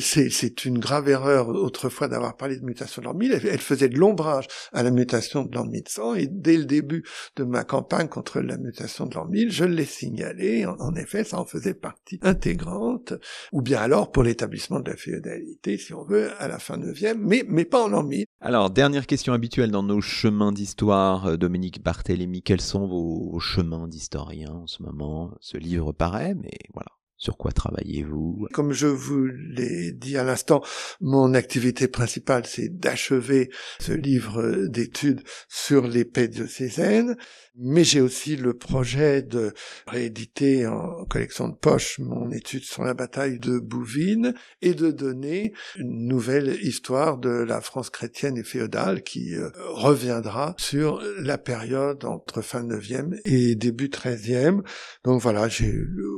C'est 0.00 0.64
une 0.64 0.78
grave 0.78 1.08
erreur 1.08 1.48
autrefois 1.48 2.08
d'avoir 2.08 2.36
parlé 2.36 2.58
de 2.58 2.64
mutation 2.64 3.02
de 3.02 3.06
l'an 3.06 3.14
1000, 3.14 3.32
elle, 3.32 3.46
elle 3.46 3.60
faisait 3.60 3.88
de 3.88 3.98
l'ombrage 3.98 4.46
à 4.72 4.82
la 4.82 4.90
mutation 4.96 5.44
de 5.44 5.54
l'an 5.54 5.64
1100 5.66 6.14
et 6.16 6.26
dès 6.26 6.56
le 6.56 6.64
début 6.64 7.04
de 7.36 7.44
ma 7.44 7.62
campagne 7.64 8.08
contre 8.08 8.40
la 8.40 8.56
mutation 8.56 9.06
de 9.06 9.14
l'an 9.14 9.26
1000, 9.26 9.52
je 9.52 9.64
l'ai 9.64 9.84
signalé. 9.84 10.66
En, 10.66 10.94
effet, 10.94 11.22
ça 11.22 11.38
en 11.38 11.44
faisait 11.44 11.74
partie 11.74 12.18
intégrante, 12.22 13.14
ou 13.52 13.62
bien 13.62 13.80
alors 13.80 14.10
pour 14.10 14.22
l'établissement 14.22 14.80
de 14.80 14.90
la 14.90 14.96
féodalité, 14.96 15.78
si 15.78 15.94
on 15.94 16.04
veut, 16.04 16.30
à 16.38 16.48
la 16.48 16.58
fin 16.58 16.76
9e, 16.76 17.16
mais, 17.18 17.44
mais 17.46 17.64
pas 17.64 17.84
en 17.84 17.88
l'an 17.88 18.02
1000. 18.02 18.26
Alors, 18.40 18.70
dernière 18.70 19.06
question 19.06 19.32
habituelle 19.32 19.70
dans 19.70 19.82
nos 19.82 20.00
chemins 20.00 20.52
d'histoire, 20.52 21.26
euh, 21.26 21.36
Dominique 21.36 21.82
Barthélémy, 21.82 22.42
quels 22.42 22.60
sont 22.60 22.86
vos 22.86 23.38
chemins 23.38 23.88
d'historien 23.88 24.50
en 24.50 24.66
ce 24.66 24.82
moment? 24.82 25.32
Ce 25.40 25.56
livre 25.56 25.92
paraît, 25.92 26.34
mais 26.34 26.58
voilà. 26.74 26.90
Sur 27.18 27.38
quoi 27.38 27.50
travaillez-vous? 27.50 28.46
Comme 28.52 28.72
je 28.72 28.86
vous 28.86 29.24
l'ai 29.24 29.92
dit 29.92 30.18
à 30.18 30.24
l'instant, 30.24 30.62
mon 31.00 31.32
activité 31.32 31.88
principale, 31.88 32.44
c'est 32.44 32.68
d'achever 32.68 33.50
ce 33.80 33.92
livre 33.92 34.66
d'études 34.66 35.22
sur 35.48 35.86
l'épée 35.86 36.28
diocésaine, 36.28 37.16
mais 37.58 37.84
j'ai 37.84 38.00
aussi 38.00 38.36
le 38.36 38.54
projet 38.54 39.22
de 39.22 39.52
rééditer 39.86 40.66
en 40.66 41.04
collection 41.06 41.48
de 41.48 41.54
poche 41.54 41.98
mon 41.98 42.30
étude 42.30 42.64
sur 42.64 42.84
la 42.84 42.94
bataille 42.94 43.38
de 43.38 43.58
Bouvines 43.58 44.34
et 44.62 44.74
de 44.74 44.90
donner 44.90 45.52
une 45.76 46.06
nouvelle 46.06 46.58
histoire 46.62 47.18
de 47.18 47.30
la 47.30 47.60
France 47.60 47.90
chrétienne 47.90 48.36
et 48.36 48.44
féodale 48.44 49.02
qui 49.02 49.34
euh, 49.34 49.50
reviendra 49.56 50.54
sur 50.58 51.02
la 51.18 51.38
période 51.38 52.04
entre 52.04 52.42
fin 52.42 52.62
9e 52.62 53.18
et 53.24 53.54
début 53.54 53.88
13e. 53.88 54.62
Donc 55.04 55.20
voilà, 55.20 55.48
j'ai 55.48 55.74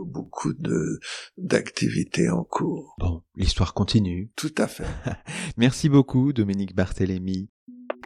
beaucoup 0.06 0.54
de 0.54 0.98
d'activités 1.36 2.30
en 2.30 2.44
cours. 2.44 2.94
Bon, 2.98 3.22
l'histoire 3.36 3.74
continue. 3.74 4.30
Tout 4.36 4.54
à 4.58 4.66
fait. 4.66 4.86
Merci 5.56 5.88
beaucoup, 5.88 6.32
Dominique 6.32 6.74
Barthélémy. 6.74 7.50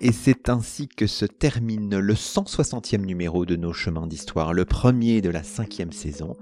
Et 0.04 0.10
c'est 0.10 0.48
ainsi 0.48 0.88
que 0.88 1.06
se 1.06 1.24
termine 1.24 1.96
le 1.96 2.14
160e 2.14 3.04
numéro 3.06 3.46
de 3.46 3.54
nos 3.54 3.72
chemins 3.72 4.08
d'histoire, 4.08 4.52
le 4.52 4.64
premier 4.64 5.20
de 5.20 5.30
la 5.30 5.44
cinquième 5.44 5.92
saison. 5.92 6.36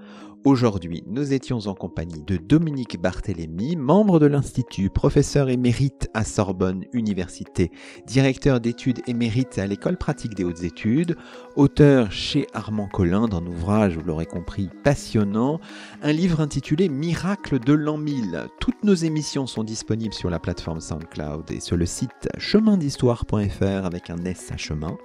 Aujourd'hui, 0.46 1.04
nous 1.06 1.34
étions 1.34 1.58
en 1.66 1.74
compagnie 1.74 2.22
de 2.22 2.38
Dominique 2.38 2.98
Barthélémy, 2.98 3.76
membre 3.76 4.18
de 4.18 4.24
l'Institut, 4.24 4.88
professeur 4.88 5.50
émérite 5.50 6.08
à 6.14 6.24
Sorbonne 6.24 6.86
Université, 6.94 7.70
directeur 8.06 8.58
d'études 8.58 9.02
émérite 9.06 9.58
à 9.58 9.66
l'École 9.66 9.98
pratique 9.98 10.34
des 10.34 10.44
hautes 10.44 10.62
études, 10.62 11.18
auteur 11.56 12.10
chez 12.10 12.46
Armand 12.54 12.88
Collin 12.88 13.28
d'un 13.28 13.44
ouvrage, 13.44 13.98
vous 13.98 14.04
l'aurez 14.04 14.24
compris, 14.24 14.70
passionnant, 14.82 15.60
un 16.00 16.12
livre 16.12 16.40
intitulé 16.40 16.88
Miracle 16.88 17.58
de 17.58 17.74
l'an 17.74 17.98
1000. 17.98 18.46
Toutes 18.60 18.82
nos 18.82 18.94
émissions 18.94 19.46
sont 19.46 19.62
disponibles 19.62 20.14
sur 20.14 20.30
la 20.30 20.38
plateforme 20.38 20.80
SoundCloud 20.80 21.50
et 21.50 21.60
sur 21.60 21.76
le 21.76 21.84
site 21.84 22.30
chemindhistoire.fr 22.38 23.84
avec 23.84 24.08
un 24.08 24.24
S 24.24 24.50
à 24.52 24.56
chemin. 24.56 24.96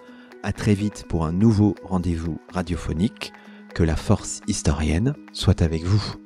À 0.44 0.54
très 0.54 0.76
vite 0.76 1.06
pour 1.10 1.26
un 1.26 1.34
nouveau 1.34 1.76
rendez-vous 1.84 2.40
radiophonique. 2.54 3.34
Que 3.76 3.84
la 3.84 3.98
force 3.98 4.40
historienne 4.48 5.16
soit 5.34 5.62
avec 5.62 5.84
vous. 5.84 6.25